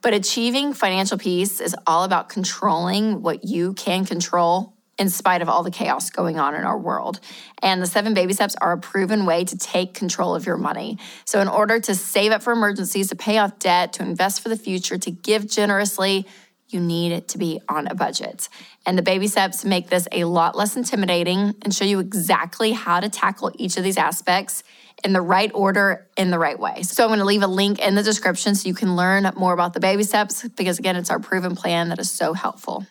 But 0.03 0.13
achieving 0.13 0.75
financial 0.75 1.17
peace 1.17 1.63
is 1.63 1.75
all 1.87 2.05
about 2.05 2.29
controlling 2.29 3.23
what 3.23 3.45
you 3.45 3.73
can 3.73 4.05
control 4.05 4.74
in 4.99 5.09
spite 5.09 5.43
of 5.43 5.49
all 5.49 5.63
the 5.63 5.71
chaos 5.71 6.11
going 6.11 6.39
on 6.39 6.55
in 6.55 6.65
our 6.65 6.79
world. 6.79 7.21
And 7.63 7.83
the 7.83 7.87
seven 7.87 8.15
baby 8.15 8.33
steps 8.33 8.55
are 8.61 8.73
a 8.73 8.79
proven 8.79 9.27
way 9.27 9.45
to 9.45 9.59
take 9.59 9.95
control 9.95 10.35
of 10.35 10.47
your 10.47 10.57
money. 10.57 10.99
So, 11.25 11.41
in 11.41 11.49
order 11.49 11.81
to 11.81 11.95
save 11.95 12.33
up 12.33 12.43
for 12.43 12.53
emergencies, 12.53 13.09
to 13.09 13.17
pay 13.17 13.39
off 13.39 13.59
debt, 13.59 13.95
to 13.95 14.03
invest 14.03 14.41
for 14.41 14.49
the 14.49 14.57
future, 14.57 14.99
to 14.99 15.11
give 15.11 15.49
generously, 15.49 16.27
you 16.69 16.81
need 16.81 17.29
to 17.29 17.39
be 17.39 17.61
on 17.69 17.87
a 17.87 17.95
budget. 17.95 18.49
And 18.87 18.99
the 18.99 19.03
baby 19.03 19.29
steps 19.29 19.65
make 19.65 19.89
this 19.89 20.09
a 20.11 20.25
lot 20.25 20.57
less 20.57 20.77
intimidating 20.77 21.55
and 21.63 21.75
show 21.75 21.85
you 21.85 22.01
exactly 22.01 22.73
how 22.73 23.01
to 23.01 23.09
tackle 23.09 23.53
each 23.55 23.77
of 23.77 23.85
these 23.85 23.97
aspects 23.97 24.65
in 25.05 25.13
the 25.13 25.21
right 25.21 25.51
order, 25.55 26.09
in 26.17 26.31
the 26.31 26.39
right 26.39 26.59
way. 26.59 26.83
So 26.83 27.09
I'm 27.09 27.19
to 27.19 27.25
leave 27.25 27.43
a 27.43 27.47
link 27.47 27.79
in 27.79 27.95
the 27.95 28.03
description 28.03 28.55
so 28.55 28.69
you 28.69 28.75
can 28.75 28.97
learn 28.97 29.31
more 29.37 29.53
about 29.53 29.75
the 29.75 29.81
baby 29.81 30.03
steps 30.03 30.47
because, 30.49 30.79
again, 30.79 30.97
it's 30.97 31.11
our 31.11 31.19
proven 31.19 31.55
plan 31.55 31.91
that 31.91 31.99
is 31.99 32.11
so 32.11 32.33
helpful. 32.33 32.87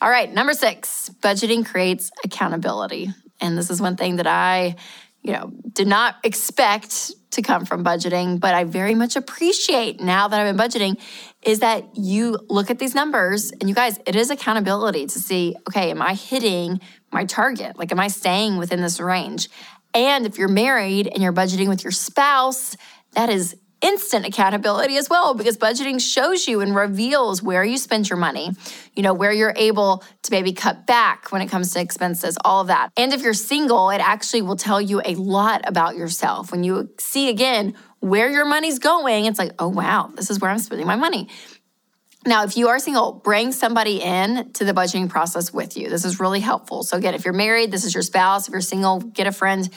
All 0.00 0.10
right, 0.10 0.32
number 0.32 0.52
six, 0.52 1.10
budgeting 1.20 1.64
creates 1.64 2.10
accountability. 2.24 3.10
And 3.40 3.56
this 3.56 3.70
is 3.70 3.80
one 3.80 3.96
thing 3.96 4.16
that 4.16 4.26
I, 4.26 4.76
you 5.22 5.32
know, 5.32 5.52
did 5.72 5.86
not 5.86 6.16
expect 6.24 7.12
to 7.32 7.42
come 7.42 7.64
from 7.64 7.84
budgeting, 7.84 8.38
but 8.38 8.54
I 8.54 8.64
very 8.64 8.94
much 8.94 9.16
appreciate 9.16 10.00
now 10.00 10.28
that 10.28 10.40
I've 10.40 10.56
been 10.56 10.68
budgeting 10.68 11.00
is 11.42 11.60
that 11.60 11.84
you 11.96 12.38
look 12.48 12.70
at 12.70 12.78
these 12.78 12.94
numbers 12.94 13.50
and 13.50 13.68
you 13.68 13.74
guys, 13.74 13.98
it 14.06 14.14
is 14.14 14.30
accountability 14.30 15.06
to 15.06 15.18
see, 15.18 15.56
okay, 15.68 15.90
am 15.90 16.00
I 16.00 16.14
hitting 16.14 16.80
my 17.12 17.24
target? 17.24 17.76
Like, 17.78 17.90
am 17.92 18.00
I 18.00 18.08
staying 18.08 18.56
within 18.56 18.80
this 18.80 19.00
range? 19.00 19.48
And 19.92 20.26
if 20.26 20.38
you're 20.38 20.48
married 20.48 21.06
and 21.06 21.22
you're 21.22 21.32
budgeting 21.32 21.68
with 21.68 21.84
your 21.84 21.92
spouse, 21.92 22.76
that 23.12 23.30
is 23.30 23.56
instant 23.84 24.24
accountability 24.24 24.96
as 24.96 25.10
well 25.10 25.34
because 25.34 25.58
budgeting 25.58 26.00
shows 26.00 26.48
you 26.48 26.62
and 26.62 26.74
reveals 26.74 27.42
where 27.42 27.62
you 27.62 27.76
spend 27.76 28.08
your 28.08 28.16
money, 28.16 28.50
you 28.96 29.02
know, 29.02 29.12
where 29.12 29.30
you're 29.30 29.52
able 29.56 30.02
to 30.22 30.30
maybe 30.30 30.54
cut 30.54 30.86
back 30.86 31.30
when 31.30 31.42
it 31.42 31.48
comes 31.48 31.72
to 31.72 31.80
expenses, 31.80 32.38
all 32.44 32.62
of 32.62 32.68
that. 32.68 32.90
And 32.96 33.12
if 33.12 33.20
you're 33.20 33.34
single, 33.34 33.90
it 33.90 33.98
actually 33.98 34.40
will 34.40 34.56
tell 34.56 34.80
you 34.80 35.02
a 35.04 35.14
lot 35.16 35.68
about 35.68 35.96
yourself. 35.96 36.50
When 36.50 36.64
you 36.64 36.88
see 36.98 37.28
again 37.28 37.74
where 38.00 38.30
your 38.30 38.46
money's 38.46 38.78
going, 38.78 39.26
it's 39.26 39.38
like, 39.38 39.52
oh, 39.58 39.68
wow, 39.68 40.10
this 40.14 40.30
is 40.30 40.40
where 40.40 40.50
I'm 40.50 40.58
spending 40.58 40.86
my 40.86 40.96
money. 40.96 41.28
Now, 42.26 42.44
if 42.44 42.56
you 42.56 42.68
are 42.68 42.78
single, 42.78 43.12
bring 43.12 43.52
somebody 43.52 44.00
in 44.00 44.50
to 44.54 44.64
the 44.64 44.72
budgeting 44.72 45.10
process 45.10 45.52
with 45.52 45.76
you. 45.76 45.90
This 45.90 46.06
is 46.06 46.20
really 46.20 46.40
helpful. 46.40 46.82
So, 46.82 46.96
again, 46.96 47.12
if 47.12 47.26
you're 47.26 47.34
married, 47.34 47.70
this 47.70 47.84
is 47.84 47.92
your 47.92 48.02
spouse. 48.02 48.48
If 48.48 48.52
you're 48.52 48.62
single, 48.62 49.00
get 49.00 49.26
a 49.26 49.32
friend 49.32 49.68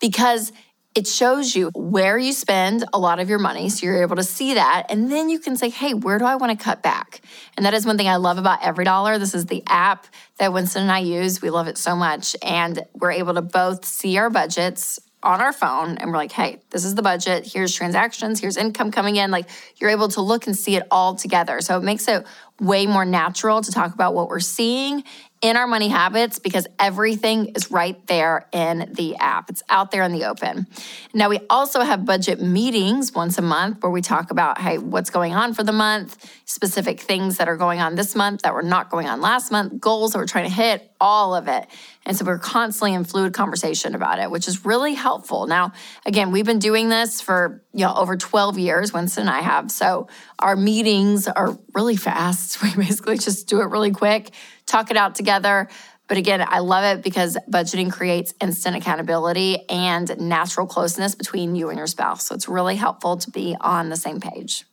because 0.00 0.52
it 0.96 1.06
shows 1.06 1.54
you 1.54 1.70
where 1.74 2.16
you 2.16 2.32
spend 2.32 2.82
a 2.94 2.98
lot 2.98 3.20
of 3.20 3.28
your 3.28 3.38
money. 3.38 3.68
So 3.68 3.84
you're 3.84 4.00
able 4.00 4.16
to 4.16 4.24
see 4.24 4.54
that. 4.54 4.86
And 4.88 5.12
then 5.12 5.28
you 5.28 5.38
can 5.38 5.54
say, 5.54 5.68
hey, 5.68 5.92
where 5.92 6.18
do 6.18 6.24
I 6.24 6.36
want 6.36 6.58
to 6.58 6.64
cut 6.64 6.82
back? 6.82 7.20
And 7.56 7.66
that 7.66 7.74
is 7.74 7.84
one 7.84 7.98
thing 7.98 8.08
I 8.08 8.16
love 8.16 8.38
about 8.38 8.62
EveryDollar. 8.62 9.18
This 9.18 9.34
is 9.34 9.44
the 9.44 9.62
app 9.66 10.06
that 10.38 10.54
Winston 10.54 10.82
and 10.82 10.90
I 10.90 11.00
use. 11.00 11.42
We 11.42 11.50
love 11.50 11.68
it 11.68 11.76
so 11.76 11.94
much. 11.94 12.34
And 12.42 12.82
we're 12.94 13.12
able 13.12 13.34
to 13.34 13.42
both 13.42 13.84
see 13.84 14.16
our 14.16 14.30
budgets 14.30 14.98
on 15.22 15.40
our 15.40 15.52
phone 15.52 15.98
and 15.98 16.10
we're 16.10 16.16
like, 16.16 16.32
hey, 16.32 16.60
this 16.70 16.84
is 16.84 16.94
the 16.94 17.02
budget. 17.02 17.50
Here's 17.52 17.74
transactions. 17.74 18.40
Here's 18.40 18.56
income 18.56 18.90
coming 18.90 19.16
in. 19.16 19.30
Like 19.30 19.48
you're 19.76 19.90
able 19.90 20.08
to 20.08 20.22
look 20.22 20.46
and 20.46 20.56
see 20.56 20.76
it 20.76 20.84
all 20.90 21.16
together. 21.16 21.60
So 21.60 21.76
it 21.76 21.82
makes 21.82 22.06
it 22.06 22.24
way 22.60 22.86
more 22.86 23.04
natural 23.04 23.60
to 23.60 23.70
talk 23.70 23.92
about 23.92 24.14
what 24.14 24.28
we're 24.28 24.40
seeing 24.40 25.04
in 25.42 25.56
our 25.56 25.66
money 25.66 25.88
habits 25.88 26.38
because 26.38 26.66
everything 26.78 27.46
is 27.48 27.70
right 27.70 28.04
there 28.06 28.48
in 28.52 28.90
the 28.94 29.16
app. 29.16 29.50
It's 29.50 29.62
out 29.68 29.90
there 29.90 30.02
in 30.02 30.12
the 30.12 30.24
open. 30.24 30.66
Now, 31.12 31.28
we 31.28 31.40
also 31.50 31.80
have 31.80 32.04
budget 32.04 32.40
meetings 32.40 33.12
once 33.12 33.36
a 33.36 33.42
month 33.42 33.82
where 33.82 33.92
we 33.92 34.00
talk 34.00 34.30
about, 34.30 34.58
hey, 34.58 34.78
what's 34.78 35.10
going 35.10 35.34
on 35.34 35.52
for 35.52 35.62
the 35.62 35.72
month, 35.72 36.30
specific 36.46 37.00
things 37.00 37.36
that 37.36 37.48
are 37.48 37.56
going 37.56 37.80
on 37.80 37.96
this 37.96 38.14
month 38.14 38.42
that 38.42 38.54
were 38.54 38.62
not 38.62 38.88
going 38.90 39.08
on 39.08 39.20
last 39.20 39.52
month, 39.52 39.78
goals 39.78 40.12
that 40.12 40.18
we're 40.18 40.26
trying 40.26 40.48
to 40.48 40.54
hit, 40.54 40.90
all 41.00 41.34
of 41.34 41.48
it. 41.48 41.66
And 42.06 42.16
so 42.16 42.24
we're 42.24 42.38
constantly 42.38 42.94
in 42.94 43.04
fluid 43.04 43.34
conversation 43.34 43.94
about 43.94 44.18
it, 44.18 44.30
which 44.30 44.48
is 44.48 44.64
really 44.64 44.94
helpful. 44.94 45.46
Now, 45.46 45.72
again, 46.06 46.30
we've 46.30 46.46
been 46.46 46.60
doing 46.60 46.88
this 46.88 47.20
for, 47.20 47.62
you 47.74 47.84
know, 47.84 47.92
over 47.94 48.16
12 48.16 48.58
years, 48.58 48.92
Winston 48.92 49.22
and 49.22 49.30
I 49.30 49.40
have. 49.40 49.70
So 49.70 50.08
our 50.38 50.56
meetings 50.56 51.28
are 51.28 51.58
really 51.74 51.96
fast. 51.96 52.62
We 52.66 52.74
basically 52.74 53.18
just 53.18 53.48
do 53.48 53.60
it 53.60 53.66
really 53.66 53.92
quick 53.92 54.32
talk 54.66 54.90
it 54.90 54.96
out 54.96 55.14
together. 55.14 55.68
But 56.08 56.18
again, 56.18 56.44
I 56.46 56.60
love 56.60 56.84
it 56.84 57.02
because 57.02 57.36
budgeting 57.50 57.92
creates 57.92 58.32
instant 58.40 58.76
accountability 58.76 59.68
and 59.68 60.18
natural 60.20 60.66
closeness 60.66 61.14
between 61.14 61.56
you 61.56 61.68
and 61.68 61.78
your 61.78 61.88
spouse. 61.88 62.26
So 62.26 62.34
it's 62.34 62.48
really 62.48 62.76
helpful 62.76 63.16
to 63.16 63.30
be 63.30 63.56
on 63.60 63.88
the 63.88 63.96
same 63.96 64.20
page. 64.20 64.64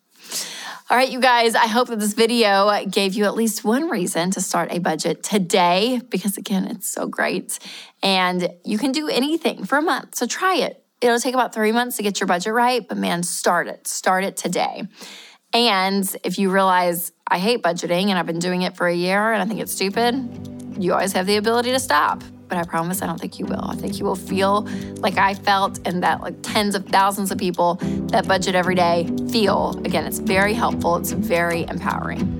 All 0.89 0.97
right, 0.97 1.09
you 1.09 1.19
guys, 1.19 1.55
I 1.55 1.67
hope 1.67 1.87
that 1.87 1.99
this 1.99 2.13
video 2.13 2.85
gave 2.85 3.15
you 3.15 3.25
at 3.25 3.33
least 3.33 3.63
one 3.63 3.89
reason 3.89 4.31
to 4.31 4.41
start 4.41 4.71
a 4.71 4.79
budget 4.79 5.23
today 5.23 6.01
because, 6.09 6.37
again, 6.37 6.67
it's 6.67 6.87
so 6.87 7.07
great. 7.07 7.57
And 8.03 8.49
you 8.63 8.77
can 8.77 8.91
do 8.91 9.07
anything 9.07 9.65
for 9.65 9.77
a 9.77 9.81
month. 9.81 10.15
So 10.15 10.27
try 10.27 10.57
it. 10.57 10.83
It'll 11.01 11.19
take 11.19 11.33
about 11.33 11.53
three 11.53 11.71
months 11.71 11.97
to 11.97 12.03
get 12.03 12.19
your 12.19 12.27
budget 12.27 12.53
right, 12.53 12.87
but 12.87 12.97
man, 12.97 13.23
start 13.23 13.67
it. 13.67 13.87
Start 13.87 14.23
it 14.23 14.37
today. 14.37 14.83
And 15.53 16.15
if 16.23 16.39
you 16.39 16.49
realize 16.49 17.11
I 17.27 17.37
hate 17.37 17.61
budgeting 17.61 18.07
and 18.07 18.17
I've 18.17 18.25
been 18.25 18.39
doing 18.39 18.63
it 18.63 18.75
for 18.75 18.87
a 18.87 18.93
year 18.93 19.31
and 19.31 19.41
I 19.41 19.45
think 19.45 19.59
it's 19.59 19.71
stupid, 19.71 20.77
you 20.79 20.93
always 20.93 21.13
have 21.13 21.27
the 21.27 21.37
ability 21.37 21.71
to 21.71 21.79
stop. 21.79 22.23
But 22.47 22.57
I 22.57 22.63
promise 22.63 23.03
I 23.03 23.05
don't 23.05 23.19
think 23.19 23.37
you 23.37 23.45
will. 23.45 23.63
I 23.63 23.75
think 23.75 23.99
you 23.99 24.05
will 24.05 24.15
feel 24.15 24.67
like 24.97 25.17
I 25.19 25.35
felt 25.35 25.79
and 25.87 26.01
that 26.01 26.21
like 26.21 26.35
tens 26.41 26.73
of 26.73 26.87
thousands 26.87 27.31
of 27.31 27.37
people 27.37 27.75
that 28.07 28.27
budget 28.27 28.55
every 28.55 28.73
day 28.73 29.07
feel. 29.31 29.79
Again, 29.85 30.05
it's 30.05 30.19
very 30.19 30.53
helpful, 30.53 30.95
it's 30.97 31.11
very 31.11 31.63
empowering. 31.67 32.39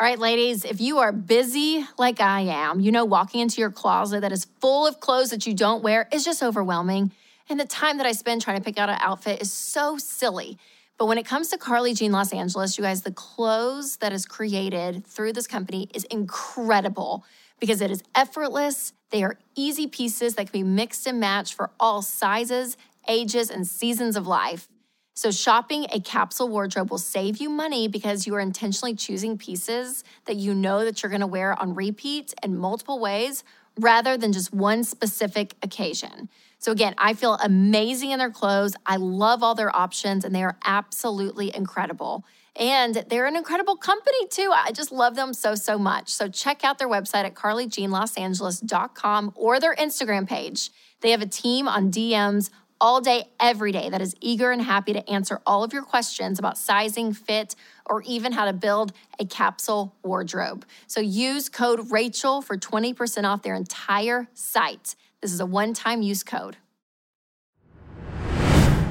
All 0.00 0.06
right, 0.06 0.18
ladies, 0.18 0.64
if 0.64 0.80
you 0.80 0.98
are 1.00 1.12
busy 1.12 1.86
like 1.98 2.22
I 2.22 2.40
am, 2.40 2.80
you 2.80 2.90
know, 2.90 3.04
walking 3.04 3.40
into 3.40 3.60
your 3.60 3.70
closet 3.70 4.22
that 4.22 4.32
is 4.32 4.46
full 4.58 4.86
of 4.86 4.98
clothes 4.98 5.28
that 5.28 5.46
you 5.46 5.52
don't 5.52 5.82
wear 5.82 6.08
is 6.10 6.24
just 6.24 6.42
overwhelming. 6.42 7.12
And 7.50 7.58
the 7.58 7.66
time 7.66 7.98
that 7.98 8.06
I 8.06 8.12
spend 8.12 8.40
trying 8.40 8.58
to 8.58 8.62
pick 8.62 8.78
out 8.78 8.88
an 8.88 8.98
outfit 9.00 9.42
is 9.42 9.52
so 9.52 9.98
silly. 9.98 10.56
But 10.98 11.06
when 11.06 11.18
it 11.18 11.26
comes 11.26 11.48
to 11.48 11.58
Carly 11.58 11.94
Jean 11.94 12.12
Los 12.12 12.32
Angeles, 12.32 12.78
you 12.78 12.84
guys, 12.84 13.02
the 13.02 13.10
clothes 13.10 13.96
that 13.96 14.12
is 14.12 14.24
created 14.24 15.04
through 15.04 15.32
this 15.32 15.48
company 15.48 15.88
is 15.92 16.04
incredible 16.04 17.24
because 17.58 17.80
it 17.80 17.90
is 17.90 18.04
effortless. 18.14 18.92
They 19.10 19.24
are 19.24 19.36
easy 19.56 19.88
pieces 19.88 20.36
that 20.36 20.52
can 20.52 20.60
be 20.60 20.62
mixed 20.62 21.08
and 21.08 21.18
matched 21.18 21.54
for 21.54 21.70
all 21.80 22.02
sizes, 22.02 22.76
ages, 23.08 23.50
and 23.50 23.66
seasons 23.66 24.16
of 24.16 24.28
life. 24.28 24.68
So, 25.14 25.32
shopping 25.32 25.86
a 25.92 26.00
capsule 26.00 26.48
wardrobe 26.48 26.90
will 26.90 26.98
save 26.98 27.38
you 27.38 27.50
money 27.50 27.88
because 27.88 28.28
you 28.28 28.34
are 28.36 28.40
intentionally 28.40 28.94
choosing 28.94 29.36
pieces 29.36 30.04
that 30.26 30.36
you 30.36 30.54
know 30.54 30.84
that 30.84 31.02
you're 31.02 31.10
going 31.10 31.20
to 31.20 31.26
wear 31.26 31.60
on 31.60 31.74
repeat 31.74 32.32
in 32.44 32.56
multiple 32.56 33.00
ways 33.00 33.42
rather 33.78 34.16
than 34.16 34.32
just 34.32 34.54
one 34.54 34.84
specific 34.84 35.56
occasion. 35.62 36.28
So, 36.60 36.70
again, 36.72 36.94
I 36.98 37.14
feel 37.14 37.38
amazing 37.42 38.10
in 38.10 38.18
their 38.18 38.30
clothes. 38.30 38.76
I 38.84 38.96
love 38.96 39.42
all 39.42 39.54
their 39.54 39.74
options, 39.74 40.24
and 40.26 40.34
they 40.34 40.44
are 40.44 40.58
absolutely 40.64 41.54
incredible. 41.56 42.24
And 42.54 42.96
they're 43.08 43.26
an 43.26 43.36
incredible 43.36 43.76
company 43.76 44.26
too. 44.28 44.52
I 44.54 44.70
just 44.72 44.92
love 44.92 45.16
them 45.16 45.32
so, 45.32 45.54
so 45.54 45.78
much. 45.78 46.10
So, 46.10 46.28
check 46.28 46.62
out 46.62 46.78
their 46.78 46.88
website 46.88 47.24
at 47.24 47.34
carlyjeanlosangeles.com 47.34 49.32
or 49.34 49.58
their 49.58 49.74
Instagram 49.74 50.28
page. 50.28 50.70
They 51.00 51.12
have 51.12 51.22
a 51.22 51.26
team 51.26 51.66
on 51.66 51.90
DMs 51.90 52.50
all 52.78 53.00
day, 53.00 53.24
every 53.38 53.72
day 53.72 53.88
that 53.90 54.00
is 54.00 54.14
eager 54.20 54.50
and 54.50 54.62
happy 54.62 54.92
to 54.92 55.08
answer 55.08 55.40
all 55.46 55.62
of 55.62 55.72
your 55.72 55.82
questions 55.82 56.38
about 56.38 56.56
sizing, 56.56 57.12
fit, 57.12 57.54
or 57.86 58.02
even 58.02 58.32
how 58.32 58.46
to 58.46 58.52
build 58.52 58.92
a 59.18 59.24
capsule 59.24 59.94
wardrobe. 60.02 60.64
So 60.86 61.00
use 61.00 61.48
code 61.48 61.90
Rachel 61.90 62.40
for 62.40 62.56
20% 62.56 63.24
off 63.24 63.42
their 63.42 63.54
entire 63.54 64.28
site. 64.34 64.94
This 65.22 65.32
is 65.32 65.40
a 65.40 65.46
one 65.46 65.74
time 65.74 66.02
use 66.02 66.22
code. 66.22 66.56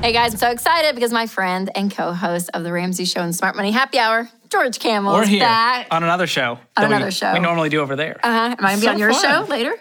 Hey 0.02 0.14
guys, 0.14 0.34
I'm 0.34 0.38
so 0.40 0.50
excited 0.52 0.96
because 0.96 1.12
my 1.12 1.28
friend 1.28 1.70
and 1.76 1.92
co 1.92 2.14
host 2.14 2.50
of 2.54 2.64
The 2.64 2.72
Ramsey 2.72 3.06
Show 3.06 3.22
and 3.22 3.36
Smart 3.36 3.56
Money 3.56 3.72
Happy 3.72 3.98
Hour, 4.00 4.30
George 4.50 4.80
Kamel, 4.80 5.14
We're 5.14 5.26
here 5.26 5.42
back. 5.42 5.88
on 5.92 6.04
another 6.04 6.28
show. 6.28 6.60
On 6.78 6.86
another 6.86 7.06
we, 7.06 7.12
show. 7.12 7.34
we 7.34 7.40
normally 7.40 7.70
do 7.70 7.82
over 7.82 7.96
there. 7.96 8.18
Uh-huh. 8.24 8.56
Am 8.58 8.66
I 8.66 8.76
going 8.76 8.76
to 8.76 8.82
be 8.82 8.86
So 8.86 8.92
on 8.92 8.98
your 9.00 9.12
fun. 9.14 9.46
show 9.46 9.52
later? 9.52 9.76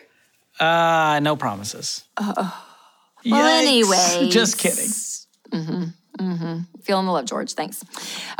Uh, 0.58 1.20
no 1.22 1.36
promises. 1.36 2.02
Well, 2.18 2.34
Yikes. 3.24 3.60
anyways. 3.60 4.32
Just 4.34 4.58
kidding. 4.58 4.88
Feeling 6.82 7.06
the 7.06 7.12
love, 7.12 7.26
George. 7.26 7.52
Thanks. 7.52 7.84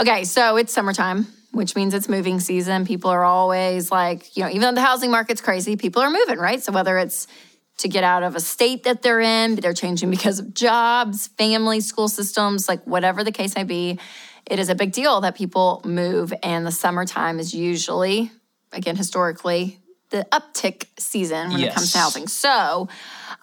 Okay, 0.00 0.24
so 0.24 0.56
it's 0.56 0.72
summertime, 0.72 1.26
which 1.52 1.76
means 1.76 1.94
it's 1.94 2.08
moving 2.08 2.40
season. 2.40 2.86
People 2.86 3.10
are 3.10 3.22
always 3.24 3.92
like, 3.92 4.36
you 4.36 4.42
know, 4.42 4.48
even 4.48 4.62
though 4.62 4.72
the 4.72 4.80
housing 4.80 5.10
market's 5.12 5.40
crazy, 5.40 5.76
people 5.76 6.02
are 6.02 6.10
moving, 6.10 6.38
right? 6.38 6.60
So 6.62 6.72
whether 6.72 6.98
it's 6.98 7.28
to 7.78 7.88
get 7.88 8.04
out 8.04 8.22
of 8.22 8.36
a 8.36 8.40
state 8.40 8.84
that 8.84 9.02
they're 9.02 9.20
in, 9.20 9.56
they're 9.56 9.72
changing 9.72 10.10
because 10.10 10.38
of 10.38 10.52
jobs, 10.54 11.28
family, 11.38 11.80
school 11.80 12.08
systems, 12.08 12.68
like 12.68 12.82
whatever 12.84 13.24
the 13.24 13.32
case 13.32 13.54
may 13.54 13.64
be, 13.64 13.98
it 14.46 14.58
is 14.58 14.68
a 14.68 14.74
big 14.74 14.92
deal 14.92 15.20
that 15.20 15.36
people 15.36 15.80
move. 15.84 16.32
And 16.42 16.66
the 16.66 16.72
summertime 16.72 17.38
is 17.38 17.54
usually, 17.54 18.30
again, 18.72 18.96
historically, 18.96 19.78
the 20.10 20.26
uptick 20.32 20.86
season 20.98 21.50
when 21.52 21.60
it 21.62 21.74
comes 21.74 21.92
to 21.92 21.98
Yes. 21.98 22.02
housing. 22.02 22.28
So 22.28 22.88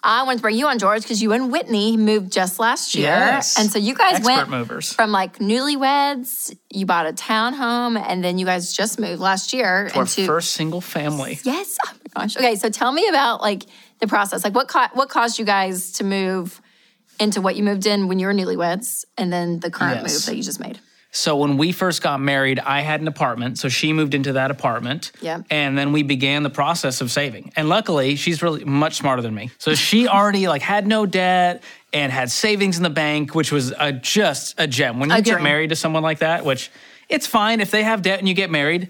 I 0.04 0.24
wanted 0.24 0.38
to 0.38 0.42
bring 0.42 0.58
you 0.58 0.66
on, 0.68 0.80
George, 0.80 1.04
because 1.04 1.22
you 1.22 1.32
and 1.32 1.52
Whitney 1.52 1.96
moved 1.96 2.32
just 2.32 2.60
last 2.60 2.96
year. 2.96 3.06
Yes. 3.06 3.60
And 3.60 3.72
so 3.72 3.78
you 3.78 3.94
guys 3.94 4.16
Expert 4.16 4.26
went 4.26 4.50
movers. 4.50 4.92
from 4.92 5.12
like 5.12 5.38
newlyweds, 5.38 6.56
you 6.72 6.88
bought 6.88 7.06
a 7.08 7.14
townhome, 7.14 8.04
and 8.04 8.24
then 8.24 8.38
you 8.40 8.46
guys 8.48 8.74
just 8.74 9.00
moved 9.00 9.22
last 9.22 9.54
year 9.54 9.90
Our 9.94 10.02
into 10.02 10.26
first 10.26 10.54
single 10.54 10.82
family. 10.82 11.40
Yes. 11.44 11.78
Oh 11.86 11.92
my 12.16 12.24
gosh. 12.24 12.38
Okay, 12.38 12.56
so 12.56 12.70
tell 12.70 12.92
me 12.92 13.08
about 13.10 13.42
like 13.42 13.64
the 14.00 14.08
process. 14.08 14.44
Like 14.44 14.54
what 14.56 14.72
what 14.96 15.10
caused 15.10 15.40
you 15.40 15.46
guys 15.46 15.92
to 15.94 16.04
move 16.04 16.62
into 17.20 17.40
what 17.42 17.56
you 17.56 17.64
moved 17.64 17.86
in 17.86 18.08
when 18.08 18.20
you 18.20 18.28
were 18.28 18.34
newlyweds 18.34 19.06
and 19.18 19.32
then 19.32 19.60
the 19.62 19.72
current 19.72 20.02
Yes. 20.02 20.14
move 20.14 20.26
that 20.26 20.36
you 20.36 20.44
just 20.44 20.60
made? 20.60 20.80
So 21.12 21.38
when 21.38 21.56
we 21.58 21.72
first 21.72 22.02
got 22.02 22.20
married, 22.20 22.60
I 22.60 22.82
had 22.82 23.00
an 23.00 23.08
apartment. 23.08 23.58
So 23.58 23.70
she 23.70 23.94
moved 23.94 24.14
into 24.14 24.34
that 24.34 24.52
apartment. 24.52 25.14
Yeah. 25.22 25.44
And 25.50 25.78
then 25.78 25.94
we 25.94 26.04
began 26.04 26.44
the 26.44 26.50
process 26.50 27.00
of 27.00 27.10
saving. 27.10 27.54
And 27.56 27.70
luckily, 27.70 28.18
she's 28.18 28.44
really 28.44 28.66
much 28.66 28.96
smarter 28.98 29.22
than 29.22 29.34
me. 29.34 29.50
So 29.58 29.76
she 29.76 30.08
already 30.10 30.50
like 30.50 30.62
had 30.62 30.86
no 30.88 31.06
debt 31.06 31.64
and 31.94 32.12
had 32.12 32.30
savings 32.32 32.76
in 32.76 32.84
the 32.84 32.90
bank, 32.90 33.34
which 33.34 33.50
was 33.50 33.72
a, 33.80 33.94
just 33.94 34.56
a 34.58 34.68
gem. 34.68 35.00
When 35.00 35.10
you 35.10 35.16
A 35.16 35.22
get 35.22 35.32
dream. 35.36 35.44
married 35.46 35.70
to 35.70 35.78
someone 35.78 36.04
like 36.04 36.20
that, 36.20 36.44
which 36.44 36.70
it's 37.08 37.28
fine 37.28 37.62
if 37.62 37.72
they 37.72 37.84
have 37.84 38.02
debt 38.02 38.20
and 38.20 38.28
you 38.28 38.34
get 38.34 38.50
married. 38.52 38.90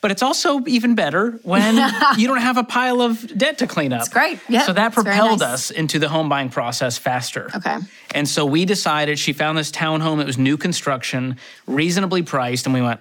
But 0.00 0.10
it's 0.10 0.22
also 0.22 0.64
even 0.66 0.94
better 0.94 1.32
when 1.42 1.76
you 2.18 2.26
don't 2.26 2.40
have 2.40 2.56
a 2.56 2.64
pile 2.64 3.02
of 3.02 3.36
debt 3.36 3.58
to 3.58 3.66
clean 3.66 3.92
up. 3.92 4.00
It's 4.00 4.08
great. 4.08 4.38
Yeah, 4.48 4.62
so 4.62 4.72
that 4.72 4.92
propelled 4.94 5.40
nice. 5.40 5.48
us 5.48 5.70
into 5.70 5.98
the 5.98 6.08
home 6.08 6.28
buying 6.28 6.48
process 6.48 6.96
faster. 6.96 7.50
Okay. 7.54 7.76
And 8.14 8.26
so 8.28 8.46
we 8.46 8.64
decided 8.64 9.18
she 9.18 9.32
found 9.34 9.58
this 9.58 9.70
townhome. 9.70 10.20
It 10.20 10.26
was 10.26 10.38
new 10.38 10.56
construction, 10.56 11.36
reasonably 11.66 12.22
priced. 12.22 12.64
And 12.66 12.72
we 12.74 12.80
went, 12.80 13.00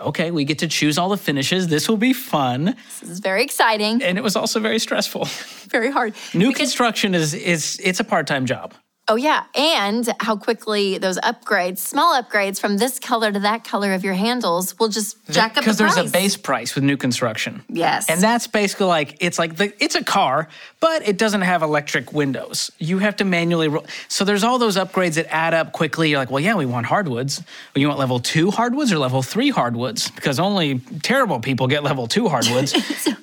okay, 0.00 0.30
we 0.30 0.44
get 0.44 0.60
to 0.60 0.68
choose 0.68 0.96
all 0.96 1.10
the 1.10 1.16
finishes. 1.18 1.68
This 1.68 1.88
will 1.88 1.96
be 1.98 2.12
fun. 2.14 2.76
This 3.00 3.10
is 3.10 3.18
very 3.20 3.42
exciting, 3.42 4.02
And 4.02 4.16
it 4.16 4.22
was 4.24 4.34
also 4.36 4.58
very 4.60 4.78
stressful. 4.78 5.24
very 5.68 5.90
hard. 5.90 6.14
New 6.32 6.48
Because- 6.48 6.60
construction 6.60 7.14
is, 7.14 7.34
is 7.34 7.78
it's 7.82 8.00
a 8.00 8.04
part 8.04 8.26
time 8.26 8.46
job. 8.46 8.72
Oh 9.10 9.16
yeah, 9.16 9.44
and 9.54 10.06
how 10.20 10.36
quickly 10.36 10.98
those 10.98 11.18
upgrades, 11.20 11.78
small 11.78 12.20
upgrades 12.22 12.60
from 12.60 12.76
this 12.76 12.98
color 12.98 13.32
to 13.32 13.40
that 13.40 13.64
color 13.64 13.94
of 13.94 14.04
your 14.04 14.12
handles 14.12 14.78
will 14.78 14.88
just 14.88 15.16
jack 15.30 15.52
up 15.52 15.54
the 15.54 15.60
Because 15.62 15.78
price. 15.78 15.94
there's 15.94 16.08
a 16.10 16.12
base 16.12 16.36
price 16.36 16.74
with 16.74 16.84
new 16.84 16.96
construction. 16.98 17.64
Yes. 17.70 18.10
And 18.10 18.20
that's 18.20 18.46
basically 18.46 18.86
like 18.86 19.16
it's 19.20 19.38
like 19.38 19.56
the, 19.56 19.72
it's 19.82 19.94
a 19.94 20.04
car, 20.04 20.48
but 20.80 21.06
it 21.06 21.18
doesn't 21.18 21.40
have 21.40 21.62
electric 21.62 22.12
windows. 22.12 22.70
You 22.78 22.98
have 22.98 23.16
to 23.16 23.24
manually 23.24 23.68
roll. 23.68 23.84
So 24.08 24.24
there's 24.24 24.44
all 24.44 24.58
those 24.58 24.76
upgrades 24.76 25.14
that 25.14 25.26
add 25.32 25.54
up 25.54 25.72
quickly. 25.72 26.10
You're 26.10 26.18
like, 26.18 26.30
well, 26.30 26.40
yeah, 26.40 26.54
we 26.54 26.66
want 26.66 26.86
hardwoods. 26.86 27.40
Well, 27.74 27.80
you 27.80 27.88
want 27.88 27.98
level 27.98 28.20
two 28.20 28.50
hardwoods 28.50 28.92
or 28.92 28.98
level 28.98 29.22
three 29.22 29.50
hardwoods? 29.50 30.10
Because 30.10 30.38
only 30.38 30.78
terrible 31.02 31.40
people 31.40 31.66
get 31.66 31.82
level 31.82 32.06
two 32.06 32.28
hardwoods. 32.28 32.74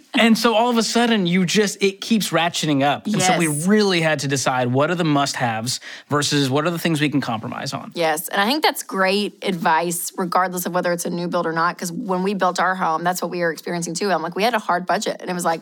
and 0.14 0.38
so 0.38 0.54
all 0.54 0.70
of 0.70 0.78
a 0.78 0.84
sudden, 0.84 1.28
you 1.28 1.46
just 1.46 1.82
it 1.82 2.02
keeps 2.02 2.32
ratcheting 2.32 2.84
up. 2.84 3.06
And 3.06 3.22
so 3.22 3.38
we 3.38 3.48
really 3.48 4.02
had 4.02 4.20
to 4.20 4.28
decide 4.28 4.68
what 4.68 4.92
are 4.92 4.96
the 4.96 5.06
must-haves 5.06 5.80
versus 6.10 6.50
what 6.50 6.66
are 6.66 6.72
the 6.72 6.80
things 6.80 7.00
we 7.00 7.10
can 7.10 7.22
compromise 7.22 7.74
on. 7.74 7.94
Yes, 7.96 8.28
and 8.28 8.42
I 8.42 8.48
think 8.48 8.64
that's 8.64 8.84
great 8.84 9.38
advice, 9.42 10.12
regardless 10.18 10.66
of 10.66 10.74
whether 10.74 10.92
it's 10.92 11.06
a 11.06 11.10
new 11.10 11.30
build 11.30 11.46
or 11.46 11.54
not. 11.54 11.76
Because 11.76 11.92
when 11.92 12.24
we 12.24 12.34
built 12.34 12.60
our 12.60 12.76
home, 12.76 13.04
that's 13.04 13.22
what 13.22 13.32
we 13.32 13.40
were 13.40 13.52
experiencing 13.52 13.94
too. 13.94 14.12
I'm 14.12 14.22
like, 14.22 14.36
we 14.36 14.44
had 14.44 14.54
a 14.54 14.60
hard 14.60 14.86
budget, 14.86 15.18
and 15.22 15.30
it 15.30 15.34
was 15.34 15.46
like, 15.46 15.62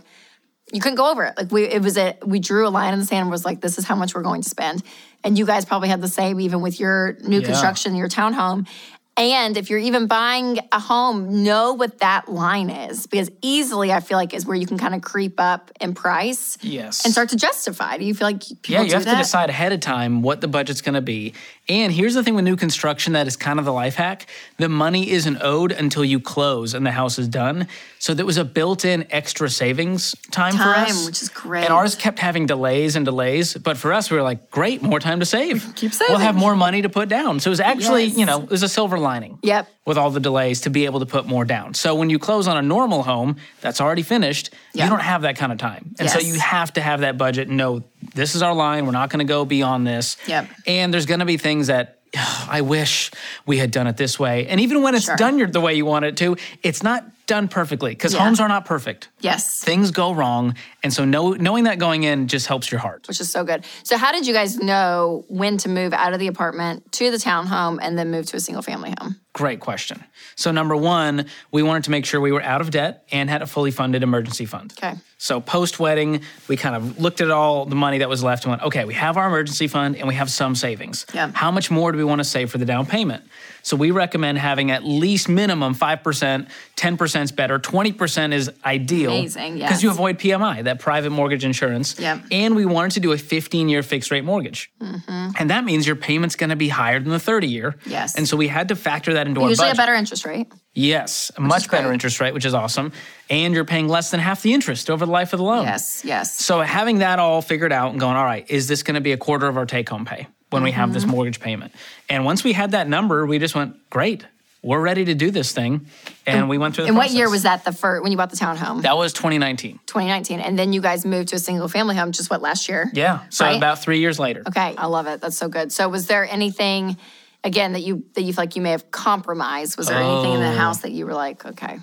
you 0.72 0.80
couldn't 0.80 0.96
go 0.96 1.12
over 1.12 1.26
it. 1.26 1.34
Like 1.38 1.52
we, 1.52 1.64
it 1.66 1.82
was 1.82 1.98
a, 1.98 2.18
we 2.26 2.40
drew 2.40 2.68
a 2.68 2.70
line 2.70 2.94
in 2.94 3.00
the 3.00 3.06
sand 3.06 3.22
and 3.24 3.32
was 3.32 3.46
like, 3.46 3.60
this 3.62 3.78
is 3.78 3.86
how 3.86 3.96
much 3.96 4.16
we're 4.16 4.22
going 4.24 4.42
to 4.42 4.50
spend. 4.50 4.82
And 5.24 5.38
you 5.38 5.46
guys 5.46 5.66
probably 5.66 5.90
had 5.90 6.02
the 6.02 6.08
same, 6.08 6.40
even 6.40 6.62
with 6.62 6.80
your 6.80 7.18
new 7.22 7.40
Yeah. 7.40 7.46
construction, 7.48 7.96
your 7.96 8.08
townhome. 8.10 8.68
And 9.16 9.58
if 9.58 9.70
you're 9.70 9.78
even 9.80 10.08
buying 10.08 10.58
a 10.72 10.80
home, 10.80 11.44
know 11.44 11.74
what 11.74 12.00
that 12.00 12.30
line 12.30 12.72
is 12.72 13.06
because 13.06 13.30
easily 13.44 13.92
I 13.94 14.00
feel 14.00 14.18
like 14.18 14.34
is 14.34 14.44
where 14.46 14.56
you 14.58 14.66
can 14.66 14.80
kind 14.80 14.96
of 14.96 15.04
creep 15.04 15.40
up 15.40 15.72
in 15.80 15.94
price 15.94 16.58
Yes. 16.62 17.06
and 17.06 17.12
start 17.14 17.30
to 17.30 17.36
justify. 17.36 17.98
Do 17.98 18.06
you 18.06 18.16
feel 18.16 18.28
like 18.28 18.40
people 18.42 18.60
Yeah, 18.74 18.82
you 18.82 18.94
have 18.94 19.06
that? 19.06 19.12
to 19.12 19.18
decide 19.18 19.52
ahead 19.52 19.72
of 19.72 19.82
time 19.82 20.24
what 20.24 20.42
the 20.42 20.48
budget's 20.48 20.82
going 20.82 20.96
to 20.96 21.02
be. 21.02 21.34
And 21.70 21.94
here's 21.94 22.16
the 22.16 22.24
thing 22.24 22.34
with 22.36 22.44
new 22.44 22.56
construction 22.58 23.14
that 23.14 23.28
is 23.28 23.38
kind 23.38 23.60
of 23.60 23.66
the 23.66 23.72
life 23.72 23.96
hack 23.96 24.28
the 24.58 24.68
money 24.68 25.10
isn't 25.12 25.38
owed 25.42 25.72
until 25.72 26.04
you 26.04 26.20
close 26.20 26.74
and 26.74 26.86
the 26.86 26.92
house 26.92 27.20
is 27.20 27.28
done. 27.28 27.68
So 28.00 28.14
there 28.14 28.26
was 28.26 28.38
a 28.38 28.44
built 28.44 28.84
in 28.84 29.06
extra 29.12 29.50
savings 29.50 30.16
time, 30.32 30.54
for 30.54 30.58
Time, 30.64 30.88
us. 30.90 31.06
which 31.06 31.22
is 31.22 31.30
great. 31.30 31.66
And 31.66 31.74
ours 31.74 31.96
kept 31.96 32.18
having 32.20 32.48
delays 32.48 32.96
and 32.96 33.06
delays. 33.06 33.54
But 33.56 33.78
for 33.78 33.94
us, 33.94 34.10
we 34.12 34.18
were 34.18 34.24
like, 34.24 34.50
great, 34.52 34.82
more 34.82 35.00
time 35.00 35.20
to 35.22 35.26
save. 35.26 35.74
Keep 35.76 35.94
saving. 35.94 36.12
We'll 36.14 36.20
have 36.26 36.36
more 36.36 36.56
money 36.56 36.82
to 36.82 36.90
put 36.90 37.08
down. 37.10 37.40
So 37.40 37.50
it 37.50 37.52
was 37.54 37.60
actually, 37.62 38.06
Yes. 38.06 38.18
you 38.18 38.26
know, 38.26 38.42
it 38.44 38.50
was 38.50 38.64
a 38.64 38.68
silver 38.70 38.98
lining. 39.04 39.38
Yep. 39.44 39.68
With 39.86 39.98
all 39.98 40.10
the 40.10 40.20
delays 40.20 40.62
to 40.62 40.70
be 40.72 40.86
able 40.86 41.00
to 41.02 41.06
put 41.06 41.26
more 41.28 41.46
down. 41.46 41.74
So 41.76 41.94
when 41.94 42.10
you 42.10 42.18
close 42.18 42.48
on 42.48 42.58
a 42.58 42.62
normal 42.62 43.04
home 43.04 43.36
that's 43.62 43.80
already 43.80 44.02
finished, 44.04 44.50
Yeah. 44.74 44.86
you 44.86 44.90
don't 44.90 45.02
have 45.02 45.22
that 45.24 45.36
kind 45.36 45.52
of 45.52 45.58
time. 45.60 45.94
And 46.00 46.10
so 46.10 46.20
you 46.20 46.36
have 46.40 46.74
to 46.74 46.82
have 46.82 47.02
that 47.02 47.18
budget 47.18 47.48
and 47.50 47.58
know 47.58 47.84
this 48.16 48.34
is 48.36 48.42
our 48.42 48.54
line. 48.56 48.86
We're 48.86 48.92
not 48.94 49.10
going 49.12 49.20
to 49.26 49.32
go 49.32 49.46
beyond 49.46 49.86
this. 49.86 50.18
Yep. 50.28 50.48
And 50.66 50.94
there's 50.94 51.06
going 51.06 51.20
to 51.20 51.26
be 51.26 51.38
things 51.38 51.68
that 51.68 52.00
I 52.48 52.62
wish 52.62 53.12
we 53.46 53.58
had 53.58 53.72
done 53.72 53.88
it 53.88 53.98
this 53.98 54.20
way. 54.20 54.48
And 54.48 54.60
even 54.62 54.82
when 54.84 54.94
it's 54.96 55.06
Sure. 55.06 55.16
done 55.16 55.52
the 55.52 55.62
way 55.62 55.74
you 55.74 55.86
want 55.86 56.06
it 56.06 56.16
to, 56.18 56.38
it's 56.62 56.84
not 56.84 57.04
done 57.26 57.48
perfectly 57.48 57.92
because 57.92 58.14
Yeah. 58.14 58.20
homes 58.24 58.40
are 58.40 58.48
not 58.48 58.66
perfect. 58.66 59.08
Yes. 59.22 59.62
Things 59.62 59.90
go 59.92 60.14
wrong. 60.14 60.56
And 60.84 60.94
so 60.94 61.06
know, 61.06 61.32
knowing 61.32 61.64
that 61.64 61.80
going 61.80 62.04
in 62.04 62.28
just 62.28 62.48
helps 62.48 62.70
your 62.70 62.80
heart. 62.80 63.08
which 63.08 63.22
is 63.22 63.32
so 63.32 63.46
good. 63.46 63.64
So, 63.84 63.98
how 63.98 64.12
did 64.12 64.28
you 64.28 64.34
guys 64.34 64.58
know 64.58 65.24
when 65.30 65.58
to 65.60 65.70
move 65.70 65.94
out 65.94 66.14
of 66.14 66.20
the 66.20 66.28
apartment 66.28 66.92
to 66.94 67.10
the 67.10 67.18
townhome 67.18 67.80
and 67.82 67.98
then 67.98 68.12
move 68.12 68.26
to 68.28 68.38
a 68.38 68.40
single 68.40 68.62
family 68.62 68.94
home? 69.00 69.16
Great 69.34 69.60
question. 69.62 70.04
So, 70.36 70.52
number 70.52 70.76
one, 70.76 71.26
we 71.52 71.64
wanted 71.64 71.86
to 71.86 71.92
make 71.92 72.06
sure 72.06 72.22
we 72.22 72.32
were 72.32 72.44
out 72.44 72.62
of 72.62 72.70
debt 72.70 73.08
and 73.12 73.30
had 73.30 73.42
a 73.42 73.48
fully 73.48 73.72
funded 73.72 74.04
emergency 74.04 74.46
fund. 74.46 74.74
Okay. 74.78 74.94
So, 75.18 75.40
post 75.40 75.80
wedding, 75.80 76.22
we 76.48 76.58
kind 76.58 76.76
of 76.76 77.00
looked 77.00 77.22
at 77.22 77.32
all 77.32 77.66
the 77.66 77.76
money 77.76 78.00
that 78.00 78.10
was 78.10 78.22
left 78.24 78.44
and 78.44 78.52
went, 78.52 78.62
okay, 78.64 78.84
we 78.86 78.94
have 78.94 79.16
our 79.18 79.28
emergency 79.28 79.68
fund 79.68 79.96
and 79.96 80.08
we 80.08 80.16
have 80.16 80.30
some 80.30 80.54
savings. 80.54 81.06
Yeah. 81.14 81.32
How 81.34 81.50
much 81.50 81.72
more 81.72 81.92
do 81.92 81.98
we 81.98 82.04
want 82.04 82.20
to 82.20 82.26
save 82.26 82.52
for 82.52 82.58
the 82.58 82.66
down 82.66 82.86
payment? 82.86 83.24
So, 83.64 83.76
we 83.76 83.90
recommend 83.90 84.38
having 84.38 84.70
at 84.70 84.84
least 84.84 85.30
minimum 85.30 85.74
5%, 85.74 86.48
10% 86.76 87.24
is 87.24 87.32
better, 87.32 87.58
20% 87.58 88.34
is 88.34 88.52
ideal. 88.66 89.12
Amazing, 89.12 89.58
yes. 89.58 89.70
Because 89.70 89.82
you 89.82 89.90
avoid 89.90 90.20
PMI, 90.20 90.66
that 90.66 90.73
private 90.80 91.10
mortgage 91.12 91.44
insurance. 91.46 92.00
Yeah. 92.00 92.20
And 92.32 92.56
we 92.56 92.66
wanted 92.66 92.92
to 92.92 93.00
do 93.00 93.12
a 93.12 93.18
15 93.18 93.70
year 93.70 93.84
fixed 93.84 94.12
rate 94.12 94.24
mortgage. 94.24 94.72
And 94.80 95.50
that 95.50 95.64
means 95.64 95.86
your 95.88 95.96
payment's 95.96 96.36
going 96.36 96.50
to 96.52 96.56
be 96.56 96.68
higher 96.70 97.00
than 97.00 97.10
the 97.10 97.20
30 97.20 97.48
year. 97.48 97.72
Mm-hmm. 97.72 97.90
Yes. 97.90 98.16
And 98.16 98.28
so 98.28 98.38
we 98.38 98.48
had 98.48 98.68
to 98.70 98.76
factor 98.76 99.14
that 99.14 99.28
into 99.28 99.42
our 99.42 99.50
Usually 99.50 99.70
a 99.70 99.76
better 99.76 99.94
interest 99.94 100.26
rate. 100.26 100.52
Yes, 100.76 101.32
a 101.38 101.42
much 101.42 101.70
better 101.70 101.84
great. 101.84 101.94
interest 101.94 102.20
rate, 102.20 102.34
which 102.34 102.46
is 102.46 102.54
awesome. 102.54 102.92
And 103.30 103.54
you're 103.54 103.64
paying 103.66 103.88
less 103.88 104.10
than 104.12 104.20
half 104.20 104.42
the 104.42 104.54
interest 104.54 104.90
over 104.90 105.06
the 105.06 105.12
life 105.12 105.32
of 105.34 105.38
the 105.38 105.44
loan. 105.46 105.66
Yes, 105.66 106.02
yes. 106.04 106.40
So 106.40 106.62
having 106.62 107.00
that 107.00 107.20
all 107.20 107.42
figured 107.44 107.72
out 107.72 107.92
and 107.92 108.00
going, 108.00 108.16
all 108.16 108.26
right, 108.26 108.50
is 108.50 108.68
this 108.68 108.82
going 108.84 108.96
to 108.96 109.02
be 109.02 109.12
a 109.12 109.18
quarter 109.18 109.48
of 109.48 109.56
our 109.58 109.66
take 109.68 109.88
home 109.90 110.06
pay 110.06 110.28
when 110.50 110.64
we 110.64 110.72
have 110.72 110.90
Mm-hmm. 110.90 110.94
this 110.96 111.06
mortgage 111.06 111.40
payment? 111.40 111.74
And 112.10 112.26
once 112.26 112.44
we 112.44 112.54
had 112.54 112.72
that 112.72 112.88
number, 112.88 113.26
we 113.28 113.38
just 113.40 113.54
went, 113.56 113.76
great, 113.92 114.26
we're 114.64 114.80
ready 114.80 115.06
to 115.06 115.14
do 115.14 115.30
this 115.30 115.52
thing. 115.52 115.86
And 116.26 116.48
we 116.50 116.58
went 116.58 116.74
through 116.76 116.86
the 116.86 116.88
And 116.88 116.98
what 116.98 117.12
year 117.12 117.30
was 117.30 117.44
that 117.44 117.66
the 117.66 117.72
first 117.74 118.02
when 118.02 118.12
you 118.12 118.18
bought 118.18 118.30
the 118.30 118.38
townhome? 118.38 118.82
That 118.84 118.98
was 118.98 119.12
2019. 119.14 119.80
2019. 119.86 120.40
And 120.40 120.58
then 120.58 120.72
you 120.74 120.82
guys 120.82 121.06
moved 121.06 121.30
to 121.30 121.36
a 121.36 121.40
single 121.40 121.68
family 121.68 121.96
home 121.96 122.12
just 122.14 122.30
what 122.30 122.42
last 122.42 122.70
year? 122.70 122.90
Yeah. 122.94 123.20
So 123.30 123.46
Right? 123.46 123.58
about 123.58 123.80
three 123.80 124.00
years 124.00 124.18
later. 124.20 124.42
Okay, 124.48 124.74
I 124.78 124.86
love 124.88 125.06
it. 125.08 125.20
That's 125.22 125.38
so 125.38 125.50
good. 125.50 125.72
So 125.74 125.90
was 125.90 126.08
there 126.08 126.26
anything 126.28 126.98
again 127.44 127.74
that 127.74 127.82
you 127.82 128.06
that 128.16 128.22
you 128.22 128.32
feel 128.34 128.42
like 128.44 128.56
you 128.56 128.62
may 128.62 128.72
have 128.72 128.90
compromised? 128.90 129.78
Was 129.78 129.88
there 129.88 129.98
anything 129.98 130.32
in 130.34 130.38
Oh. 130.42 130.52
the 130.52 130.58
house 130.58 130.80
that 130.82 130.92
you 130.92 131.06
were 131.06 131.14
like, 131.14 131.46
okay, 131.46 131.80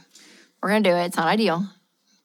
we're 0.63 0.71
gonna 0.71 0.81
do 0.81 0.95
it. 0.97 1.05
It's 1.05 1.17
not 1.19 1.27
ideal, 1.27 1.67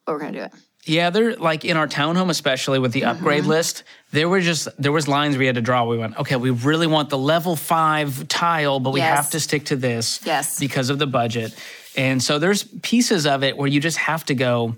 but 0.05 0.13
we're 0.13 0.19
gonna 0.19 0.31
do 0.31 0.43
it. 0.43 0.53
Yeah, 0.85 1.09
they're 1.09 1.35
like 1.35 1.65
in 1.65 1.77
our 1.77 1.87
townhome, 1.87 2.29
especially 2.29 2.79
with 2.79 2.91
the 2.93 3.01
Mm-hmm. 3.01 3.17
upgrade 3.17 3.45
list, 3.45 3.83
there 4.11 4.29
were 4.29 4.39
just 4.41 4.67
there 4.81 4.91
was 4.91 5.07
lines 5.07 5.35
we 5.37 5.45
had 5.47 5.55
to 5.55 5.61
draw. 5.61 5.83
We 5.85 5.97
went, 5.97 6.17
okay, 6.17 6.35
we 6.35 6.51
really 6.51 6.87
want 6.87 7.09
the 7.09 7.17
level 7.17 7.55
five 7.55 8.27
tile, 8.27 8.79
but 8.79 8.91
we 8.93 8.99
Yes. 8.99 9.15
have 9.17 9.29
to 9.31 9.39
stick 9.39 9.65
to 9.65 9.75
this 9.75 10.19
Yes. 10.23 10.59
because 10.59 10.89
of 10.91 10.99
the 10.99 11.07
budget. 11.07 11.53
And 11.97 12.21
so 12.21 12.39
there's 12.39 12.63
pieces 12.81 13.25
of 13.25 13.43
it 13.43 13.57
where 13.57 13.67
you 13.67 13.79
just 13.79 13.97
have 13.97 14.25
to 14.25 14.35
go, 14.35 14.75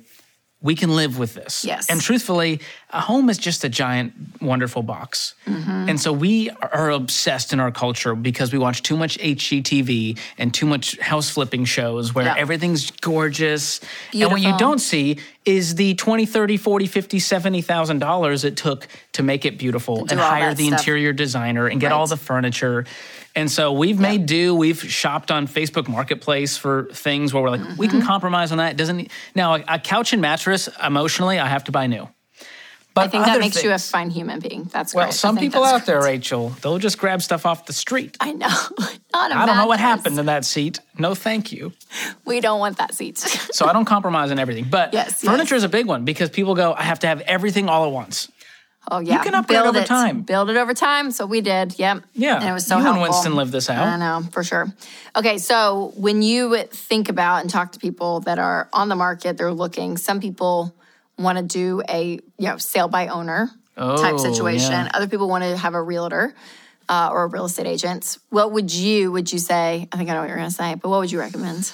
we 0.61 0.75
can 0.75 0.95
live 0.95 1.19
with 1.19 1.33
this. 1.33 1.65
Yes. 1.65 1.89
And 1.89 1.99
truthfully, 2.01 2.61
a 2.91 3.01
home 3.01 3.29
is 3.29 3.37
just 3.37 3.63
a 3.65 3.69
giant, 3.69 4.13
wonderful 4.41 4.81
box. 4.81 5.33
Mm-hmm. 5.45 5.89
And 5.89 5.99
so 5.99 6.13
we 6.13 6.49
are 6.49 6.89
obsessed 6.89 7.51
in 7.51 7.59
our 7.59 7.69
culture 7.71 8.15
because 8.15 8.53
we 8.53 8.59
watch 8.59 8.81
too 8.81 8.95
much 8.95 9.17
HGTV 9.19 10.17
and 10.37 10.53
too 10.53 10.65
much 10.65 10.97
house 10.99 11.29
flipping 11.29 11.65
shows 11.65 12.15
where 12.15 12.25
Yeah. 12.25 12.35
everything's 12.37 12.89
gorgeous. 12.91 13.81
And 14.13 14.31
what 14.31 14.39
you 14.41 14.57
don't 14.57 14.79
see 14.79 15.17
is 15.43 15.75
the 15.75 15.95
20, 15.95 16.25
30, 16.25 16.55
40, 16.57 16.87
50, 16.87 17.19
70,000 17.19 17.99
dollars 17.99 18.43
it 18.45 18.55
took 18.55 18.87
to 19.13 19.23
make 19.23 19.43
it 19.45 19.57
beautiful 19.57 19.99
and 19.99 20.09
do 20.09 20.17
hire 20.17 20.53
the 20.53 20.67
stuff. 20.67 20.79
interior 20.79 21.11
designer 21.13 21.67
and 21.67 21.81
get 21.81 21.91
all 21.91 22.07
the 22.07 22.17
furniture. 22.17 22.85
And 23.35 23.51
so 23.51 23.71
we've 23.73 23.99
made 23.99 24.25
do. 24.25 24.55
We've 24.55 24.81
shopped 24.81 25.29
on 25.29 25.47
Facebook 25.47 25.87
Marketplace 25.87 26.57
for 26.57 26.87
things 26.93 27.33
where 27.33 27.43
we're 27.43 27.49
like, 27.51 27.77
we 27.77 27.87
Mm-hmm. 27.87 27.97
can 27.99 28.07
compromise 28.07 28.51
on 28.51 28.57
that. 28.59 28.71
It 28.71 28.77
doesn't 28.77 29.11
now 29.35 29.55
a 29.55 29.77
couch 29.77 30.13
and 30.13 30.21
mattress 30.21 30.69
emotionally, 30.83 31.37
I 31.37 31.47
have 31.47 31.65
to 31.65 31.71
buy 31.71 31.87
new. 31.87 32.07
But 32.97 33.05
I 33.05 33.07
think 33.09 33.25
that 33.25 33.39
makes 33.39 33.63
you 33.63 33.71
a 33.71 33.77
fine 33.77 34.09
human 34.09 34.39
being. 34.39 34.63
That's 34.65 34.93
well. 34.93 35.05
great. 35.05 35.13
Some 35.13 35.37
people 35.37 35.63
out 35.63 35.85
there, 35.85 35.99
great. 35.99 36.09
Rachel, 36.13 36.49
they'll 36.61 36.77
just 36.79 36.97
grab 36.97 37.21
stuff 37.21 37.45
off 37.45 37.65
the 37.65 37.73
street. 37.73 38.17
I 38.19 38.31
know. 38.33 38.47
Not 39.13 39.31
a 39.31 39.37
I 39.37 39.45
don't 39.45 39.57
know 39.57 39.67
what 39.67 39.79
happened 39.79 40.17
in 40.19 40.25
that 40.27 40.45
seat. 40.45 40.79
No, 40.97 41.15
thank 41.15 41.51
you. 41.51 41.73
We 42.25 42.41
don't 42.41 42.59
want 42.59 42.77
that 42.77 42.93
seat. 42.93 43.17
So 43.53 43.65
I 43.65 43.73
don't 43.73 43.85
compromise 43.85 44.29
on 44.31 44.37
everything. 44.39 44.67
But 44.69 44.93
Yes, 44.93 45.21
furniture 45.23 45.55
yes. 45.55 45.61
is 45.61 45.63
a 45.63 45.69
big 45.69 45.87
one 45.87 46.05
because 46.05 46.29
people 46.29 46.53
go, 46.53 46.73
I 46.73 46.83
have 46.83 46.99
to 46.99 47.07
have 47.07 47.21
everything 47.21 47.69
all 47.69 47.85
at 47.85 47.91
once. 47.91 48.29
Oh 48.89 48.99
yeah, 48.99 49.15
you 49.17 49.19
can 49.23 49.33
upgrade 49.35 49.57
Build 49.63 49.75
over 49.75 49.79
it. 49.79 49.85
time. 49.87 50.21
Build 50.21 50.49
it 50.49 50.55
over 50.57 50.73
time. 50.73 51.11
So 51.11 51.25
we 51.25 51.41
did. 51.41 51.77
Yep. 51.77 52.03
Yeah. 52.13 52.37
And 52.39 52.49
it 52.49 52.53
was 52.53 52.65
so 52.65 52.75
You 52.75 52.79
and 52.79 52.85
helpful. 52.95 53.03
Winston 53.03 53.35
lived 53.35 53.51
this 53.51 53.69
out. 53.69 53.85
I 53.85 53.97
know 53.97 54.23
for 54.31 54.43
sure. 54.43 54.67
Okay, 55.15 55.37
so 55.39 55.91
when 55.97 56.21
you 56.21 56.55
think 56.71 57.09
about 57.09 57.41
and 57.41 57.49
talk 57.49 57.73
to 57.73 57.79
people 57.79 58.21
that 58.21 58.39
are 58.39 58.69
on 58.71 58.87
the 58.89 58.95
market, 58.95 59.37
they're 59.37 59.51
looking. 59.51 59.97
Some 59.97 60.19
people 60.21 60.73
want 61.17 61.37
to 61.37 61.43
do 61.43 61.81
a 61.89 62.13
you 62.37 62.47
know 62.47 62.57
sale 62.57 62.87
by 62.87 63.07
owner 63.07 63.49
type 63.75 64.13
Oh, 64.15 64.17
situation. 64.17 64.71
yeah. 64.71 64.91
Other 64.93 65.07
people 65.07 65.27
want 65.29 65.43
to 65.43 65.55
have 65.57 65.73
a 65.75 65.81
realtor. 65.81 66.33
Uh, 66.89 67.09
or 67.11 67.23
a 67.25 67.27
real 67.27 67.43
estate 67.43 67.67
agent. 67.67 68.17
What 68.29 68.53
would 68.53 68.73
you 68.73 69.11
would 69.11 69.29
you 69.33 69.39
say? 69.39 69.89
I 69.91 69.97
think 69.97 70.09
I 70.09 70.13
know 70.13 70.21
what 70.21 70.29
you're 70.29 70.37
going 70.37 70.47
to 70.49 70.55
say, 70.55 70.75
but 70.75 70.87
what 70.87 71.01
would 71.01 71.11
you 71.11 71.19
recommend? 71.19 71.69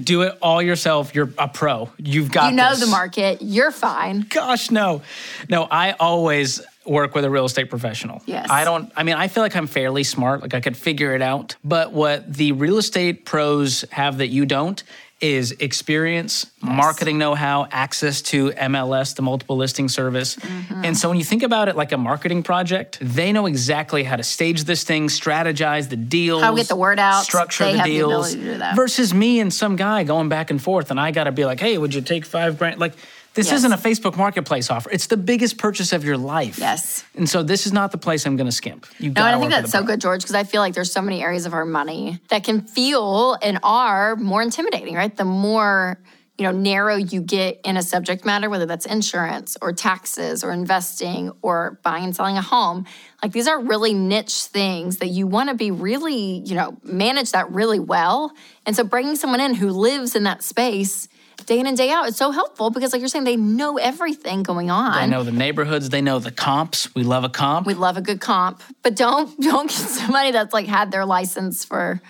Do 0.00 0.22
it 0.22 0.38
all 0.40 0.62
yourself. 0.62 1.12
You're 1.12 1.28
a 1.38 1.48
pro. 1.48 1.90
You've 1.98 2.30
got 2.30 2.50
You 2.50 2.56
know 2.56 2.70
this. 2.70 2.78
the 2.78 2.86
market. 2.86 3.38
You're 3.42 3.72
fine. 3.72 4.20
Gosh, 4.30 4.70
no. 4.70 5.02
No, 5.48 5.64
I 5.68 5.92
always 5.98 6.60
work 6.86 7.16
with 7.16 7.24
a 7.24 7.30
real 7.30 7.46
estate 7.46 7.68
professional. 7.68 8.22
Yes. 8.26 8.48
I 8.48 8.62
don't, 8.62 8.92
I 8.96 9.02
mean, 9.02 9.16
I 9.16 9.26
feel 9.26 9.42
like 9.42 9.56
I'm 9.56 9.66
fairly 9.66 10.04
smart, 10.04 10.42
like 10.42 10.54
I 10.54 10.60
could 10.60 10.76
figure 10.76 11.16
it 11.16 11.22
out. 11.22 11.56
But 11.64 11.92
what 11.92 12.32
the 12.32 12.52
real 12.52 12.78
estate 12.78 13.24
pros 13.24 13.84
have 13.90 14.18
that 14.18 14.28
you 14.28 14.46
don't 14.46 14.80
is 15.24 15.52
experience, 15.52 16.46
marketing 16.60 17.16
know 17.16 17.34
how, 17.34 17.66
access 17.70 18.20
to 18.20 18.50
MLS, 18.50 19.16
the 19.16 19.22
multiple 19.22 19.56
listing 19.56 19.88
service. 19.88 20.36
Mm-hmm. 20.36 20.84
And 20.84 20.96
so 20.96 21.08
when 21.08 21.16
you 21.16 21.24
think 21.24 21.42
about 21.42 21.68
it 21.68 21.76
like 21.76 21.92
a 21.92 21.96
marketing 21.96 22.42
project, 22.42 22.98
they 23.00 23.32
know 23.32 23.46
exactly 23.46 24.04
how 24.04 24.16
to 24.16 24.22
stage 24.22 24.64
this 24.64 24.84
thing, 24.84 25.08
strategize 25.08 25.88
the 25.88 25.96
deals, 25.96 26.42
How 26.42 26.50
to 26.50 26.56
get 26.56 26.68
the 26.68 26.76
word 26.76 26.98
out. 26.98 27.24
structure 27.24 27.64
They 27.64 27.72
the 27.72 27.78
have 27.78 27.86
the 27.86 27.92
deals. 27.94 28.34
ability 28.34 28.46
to 28.48 28.52
do 28.52 28.58
that. 28.58 28.76
Versus 28.76 29.14
me 29.14 29.40
and 29.40 29.52
some 29.52 29.76
guy 29.76 30.04
going 30.04 30.28
back 30.28 30.50
and 30.50 30.60
forth, 30.60 30.90
and 30.90 31.00
I 31.00 31.10
got 31.10 31.24
to 31.24 31.32
be 31.32 31.46
like, 31.46 31.58
hey, 31.58 31.78
would 31.78 31.94
you 31.94 32.02
take 32.02 32.26
five 32.26 32.58
grand? 32.58 32.78
Like, 32.78 32.92
this 33.34 33.46
Yes. 33.48 33.58
isn't 33.58 33.72
a 33.72 33.76
Facebook 33.76 34.16
Marketplace 34.16 34.70
offer. 34.70 34.90
It's 34.90 35.06
the 35.08 35.16
biggest 35.16 35.58
purchase 35.58 35.92
of 35.92 36.04
your 36.04 36.16
life. 36.16 36.58
Yes. 36.58 37.04
And 37.16 37.28
so 37.28 37.42
this 37.42 37.66
is 37.66 37.72
not 37.72 37.90
the 37.92 37.98
place 37.98 38.26
I'm 38.26 38.36
going 38.36 38.46
to 38.46 38.52
skimp. 38.52 38.86
You 38.98 39.10
No, 39.10 39.24
I 39.24 39.38
think 39.38 39.50
that's 39.50 39.72
so 39.72 39.82
good, 39.82 40.00
George, 40.00 40.22
because 40.22 40.36
I 40.36 40.44
feel 40.44 40.60
like 40.60 40.74
there's 40.74 40.92
so 40.92 41.02
many 41.02 41.22
areas 41.22 41.44
of 41.44 41.52
our 41.52 41.64
money 41.64 42.20
that 42.28 42.44
can 42.44 42.62
feel 42.62 43.36
and 43.42 43.58
are 43.62 44.16
more 44.16 44.40
intimidating, 44.42 44.94
right? 44.94 45.14
The 45.14 45.24
more 45.24 45.98
you 46.36 46.44
know 46.44 46.50
narrow 46.50 46.96
you 46.96 47.20
get 47.20 47.60
in 47.64 47.76
a 47.76 47.82
subject 47.82 48.24
matter, 48.24 48.50
whether 48.50 48.66
that's 48.66 48.86
insurance 48.86 49.56
or 49.62 49.72
taxes 49.72 50.42
or 50.42 50.50
investing 50.50 51.30
or 51.42 51.78
buying 51.84 52.04
and 52.04 52.16
selling 52.16 52.36
a 52.36 52.42
home, 52.42 52.86
like 53.22 53.30
these 53.32 53.46
are 53.46 53.60
really 53.60 53.94
niche 53.94 54.42
things 54.44 54.96
that 54.98 55.08
you 55.08 55.28
want 55.28 55.48
to 55.48 55.54
be 55.54 55.70
really, 55.70 56.38
you 56.40 56.56
know, 56.56 56.76
manage 56.82 57.30
that 57.32 57.50
really 57.52 57.78
well. 57.78 58.32
And 58.66 58.74
so 58.74 58.82
bringing 58.82 59.14
someone 59.14 59.40
in 59.40 59.54
who 59.54 59.70
lives 59.70 60.16
in 60.16 60.24
that 60.24 60.42
space 60.42 61.08
day 61.44 61.58
in 61.60 61.66
and 61.66 61.76
day 61.76 61.90
out 61.90 62.08
It's 62.08 62.16
so 62.16 62.30
helpful 62.30 62.70
because, 62.70 62.92
like 62.92 63.00
you're 63.00 63.08
saying, 63.08 63.24
they 63.24 63.36
know 63.36 63.78
everything 63.78 64.42
going 64.42 64.70
on. 64.70 65.00
They 65.00 65.06
know 65.06 65.22
the 65.22 65.32
neighborhoods. 65.32 65.88
They 65.90 66.00
know 66.02 66.18
the 66.18 66.30
comps. 66.30 66.94
We 66.94 67.02
love 67.04 67.24
a 67.24 67.28
comp. 67.28 67.66
We 67.66 67.74
love 67.74 67.96
a 67.96 68.02
good 68.02 68.20
comp, 68.20 68.62
but 68.82 68.96
don't 68.96 69.38
don't 69.40 69.68
get 69.68 69.76
somebody 69.78 70.30
that's 70.32 70.52
like 70.52 70.66
had 70.66 70.90
their 70.90 71.04
license 71.06 71.64
for, 71.64 72.00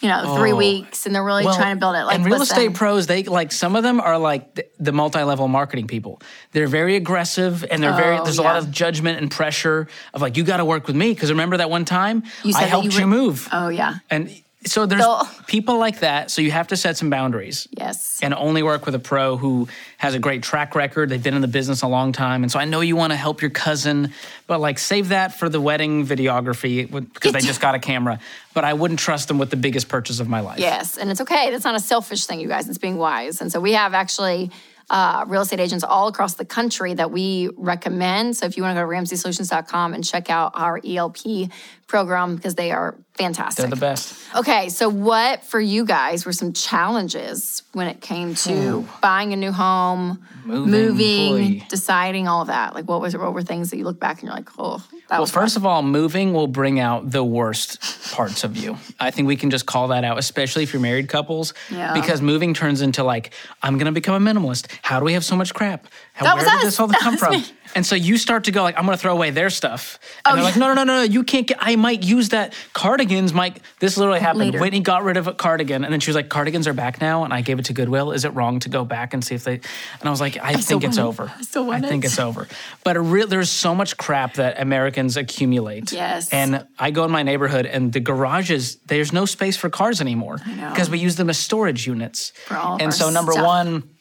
you 0.00 0.08
know, 0.08 0.36
three 0.36 0.52
Oh. 0.52 0.56
weeks 0.56 1.06
and 1.06 1.14
they're 1.14 1.22
really 1.24 1.44
Well, 1.44 1.54
trying 1.56 1.76
to 1.76 1.80
build 1.80 1.94
it. 1.94 2.04
Like 2.04 2.16
and 2.16 2.24
real 2.24 2.38
listen, 2.38 2.56
estate 2.58 2.74
pros, 2.74 3.06
they 3.06 3.22
like 3.24 3.52
some 3.52 3.76
of 3.76 3.82
them 3.84 4.00
are 4.00 4.18
like 4.18 4.54
the, 4.56 4.66
the 4.80 4.92
multi-level 4.92 5.46
marketing 5.48 5.86
people. 5.86 6.20
They're 6.50 6.66
very 6.66 6.96
aggressive 6.96 7.64
and 7.70 7.82
they're 7.82 7.92
very. 7.94 8.18
Oh, 8.18 8.24
There's 8.24 8.38
a 8.38 8.42
lot 8.42 8.56
of 8.56 8.70
judgment 8.72 9.18
and 9.20 9.30
pressure 9.30 9.86
of 10.12 10.20
like 10.22 10.36
you 10.36 10.42
got 10.44 10.56
to 10.56 10.64
work 10.64 10.86
with 10.88 10.96
me 10.96 11.12
because 11.14 11.30
remember 11.30 11.58
that 11.58 11.70
one 11.70 11.84
time 11.84 12.24
You 12.42 12.54
I 12.56 12.62
helped 12.62 12.86
you 12.86 12.92
you, 12.98 13.00
were- 13.02 13.06
move. 13.06 13.48
Oh 13.52 13.68
yeah, 13.68 13.96
And 14.10 14.28
so 14.64 14.86
there's 14.86 15.02
So- 15.02 15.26
people 15.46 15.78
like 15.78 16.00
that. 16.00 16.30
So 16.30 16.40
you 16.42 16.50
have 16.50 16.68
to 16.68 16.76
set 16.76 16.96
some 16.96 17.10
boundaries. 17.10 17.66
yes. 17.76 18.20
and 18.22 18.32
only 18.34 18.62
work 18.62 18.86
with 18.86 18.94
a 18.94 18.98
pro 19.00 19.36
who 19.36 19.66
has 19.98 20.14
a 20.14 20.18
great 20.20 20.42
track 20.44 20.76
record. 20.76 21.08
They've 21.08 21.22
been 21.22 21.34
in 21.34 21.42
the 21.42 21.48
business 21.48 21.82
a 21.82 21.88
long 21.88 22.12
time. 22.12 22.44
And 22.44 22.52
so 22.52 22.58
I 22.60 22.64
know 22.64 22.80
you 22.80 22.94
want 22.94 23.10
to 23.12 23.16
help 23.16 23.42
your 23.42 23.50
cousin, 23.50 24.12
but 24.46 24.60
like 24.60 24.78
save 24.78 25.08
that 25.08 25.36
for 25.38 25.48
the 25.48 25.60
wedding 25.60 26.06
videography 26.06 26.88
because 26.88 27.32
they 27.32 27.40
just 27.40 27.60
got 27.60 27.74
a 27.74 27.80
camera. 27.80 28.20
But 28.54 28.64
I 28.64 28.74
wouldn't 28.74 29.00
trust 29.00 29.26
them 29.28 29.38
with 29.38 29.50
the 29.50 29.56
biggest 29.56 29.88
purchase 29.88 30.20
of 30.20 30.28
my 30.28 30.38
life. 30.40 30.60
Yes, 30.60 30.96
and 30.98 31.10
it's 31.10 31.20
okay. 31.20 31.50
That's 31.50 31.64
not 31.64 31.74
a 31.74 31.80
selfish 31.80 32.26
thing, 32.26 32.38
you 32.38 32.46
guys. 32.48 32.68
It's 32.68 32.78
being 32.78 32.96
wise. 32.96 33.40
And 33.40 33.50
so 33.50 33.58
we 33.60 33.72
have 33.72 33.92
actually 33.94 34.52
uh, 34.90 35.24
real 35.26 35.42
estate 35.42 35.58
agents 35.60 35.82
all 35.84 36.06
across 36.08 36.34
the 36.34 36.44
country 36.44 36.94
that 36.94 37.10
we 37.10 37.48
recommend. 37.56 38.36
So 38.36 38.46
if 38.46 38.56
you 38.56 38.62
want 38.62 38.76
to 38.76 38.82
go 38.82 38.88
to 38.88 38.94
ramseysolutions.com 38.96 39.94
and 39.94 40.04
check 40.04 40.28
out 40.30 40.52
our 40.54 40.80
ELP 40.84 41.50
program 41.92 42.34
because 42.36 42.54
they 42.54 42.72
are 42.72 42.94
fantastic. 43.14 43.60
They're 43.62 43.68
the 43.70 43.76
best. 43.76 44.18
Okay, 44.34 44.70
so 44.70 44.88
what 44.88 45.44
for 45.44 45.60
you 45.60 45.84
guys 45.84 46.24
were 46.24 46.32
some 46.32 46.54
challenges 46.54 47.62
when 47.74 47.86
it 47.86 48.00
came 48.00 48.34
to 48.34 48.88
buying 49.02 49.34
a 49.34 49.36
new 49.36 49.52
home, 49.52 50.24
Moving, 50.44 50.70
moving, 50.72 51.64
deciding 51.68 52.26
all 52.28 52.46
that? 52.46 52.74
Like, 52.74 52.86
what 52.88 53.00
was 53.02 53.14
what 53.16 53.34
were 53.34 53.42
things 53.42 53.70
that 53.70 53.76
you 53.76 53.84
look 53.84 54.00
back 54.00 54.16
and 54.20 54.24
you're 54.28 54.34
like, 54.34 54.48
oh, 54.58 54.78
that 54.78 55.10
Well, 55.10 55.20
was 55.20 55.30
first 55.30 55.56
of 55.58 55.66
all, 55.66 55.82
moving 55.82 56.32
will 56.32 56.46
bring 56.48 56.80
out 56.80 57.10
the 57.10 57.22
worst 57.22 57.78
parts 58.12 58.42
of 58.42 58.56
you. 58.56 58.78
I 58.98 59.10
think 59.10 59.28
we 59.28 59.36
can 59.36 59.50
just 59.50 59.66
call 59.66 59.88
that 59.88 60.02
out, 60.04 60.18
especially 60.18 60.62
if 60.62 60.72
you're 60.72 60.80
married 60.82 61.08
couples. 61.08 61.52
Yeah. 61.70 61.92
Because 61.92 62.22
moving 62.22 62.54
turns 62.54 62.80
into 62.80 63.04
like, 63.04 63.34
I'm 63.62 63.76
going 63.76 63.86
to 63.86 63.92
become 63.92 64.26
a 64.26 64.32
minimalist. 64.32 64.66
How 64.82 64.98
do 64.98 65.04
we 65.04 65.12
have 65.12 65.24
so 65.24 65.36
much 65.36 65.52
crap? 65.52 65.86
How, 66.14 66.24
That 66.24 66.36
where 66.36 66.44
did 66.44 66.54
us. 66.54 66.64
this 66.64 66.80
all 66.80 66.86
That 66.92 67.00
come 67.00 67.16
from? 67.18 67.32
me. 67.34 67.44
And 67.74 67.86
so 67.86 67.94
you 67.94 68.16
start 68.18 68.44
to 68.44 68.50
go 68.50 68.62
like, 68.62 68.76
I'm 68.78 68.84
going 68.84 68.96
to 68.96 69.00
throw 69.00 69.12
away 69.12 69.30
their 69.30 69.48
stuff. 69.50 69.98
And 70.24 70.32
Oh, 70.32 70.34
they're 70.36 70.44
like, 70.44 70.56
no, 70.56 70.68
no, 70.68 70.74
no, 70.74 70.84
no, 70.84 70.96
no, 70.96 71.02
you 71.04 71.22
can't 71.24 71.46
get, 71.46 71.56
I 71.60 71.76
might 71.82 72.02
use 72.02 72.30
that. 72.30 72.54
Cardigans 72.72 73.34
might, 73.34 73.60
this 73.80 73.98
literally 73.98 74.20
happened. 74.20 74.40
Later. 74.40 74.60
Whitney 74.60 74.80
got 74.80 75.02
rid 75.04 75.18
of 75.18 75.26
a 75.26 75.34
cardigan 75.34 75.84
and 75.84 75.92
then 75.92 76.00
she 76.00 76.08
was 76.08 76.16
like, 76.16 76.30
cardigans 76.30 76.66
are 76.66 76.72
back 76.72 77.00
now. 77.00 77.24
And 77.24 77.34
I 77.34 77.42
gave 77.42 77.58
it 77.58 77.66
to 77.66 77.74
Goodwill. 77.74 78.12
Is 78.12 78.24
it 78.24 78.30
wrong 78.30 78.60
to 78.60 78.70
go 78.70 78.84
back 78.84 79.12
and 79.12 79.22
see 79.22 79.34
if 79.34 79.44
they, 79.44 79.54
and 79.54 80.04
I 80.04 80.10
was 80.10 80.20
like, 80.20 80.38
I, 80.38 80.54
still 80.54 80.80
think 80.80 80.90
it's 80.90 80.98
it. 80.98 81.02
over. 81.02 81.30
I 81.36 81.42
still 81.42 81.66
want 81.66 81.84
I 81.84 81.88
think 81.88 82.04
it. 82.04 82.08
it's 82.08 82.18
over. 82.18 82.48
But 82.84 82.96
real, 82.98 83.26
there's 83.26 83.50
so 83.50 83.74
much 83.74 83.96
crap 83.98 84.34
that 84.34 84.58
Americans 84.58 85.16
accumulate. 85.16 85.92
Yes. 85.92 86.32
And 86.32 86.66
I 86.78 86.90
go 86.90 87.04
in 87.04 87.10
my 87.10 87.22
neighborhood 87.22 87.66
and 87.66 87.92
the 87.92 88.00
garages, 88.00 88.76
there's 88.86 89.12
no 89.12 89.26
space 89.26 89.56
for 89.56 89.68
cars 89.68 90.00
anymore 90.00 90.38
because 90.70 90.88
we 90.88 90.98
use 90.98 91.16
them 91.16 91.28
as 91.28 91.38
storage 91.38 91.86
units. 91.86 92.32
And 92.50 92.94
so, 92.94 93.10
number 93.10 93.32
stuff. 93.32 93.44
one, 93.44 93.91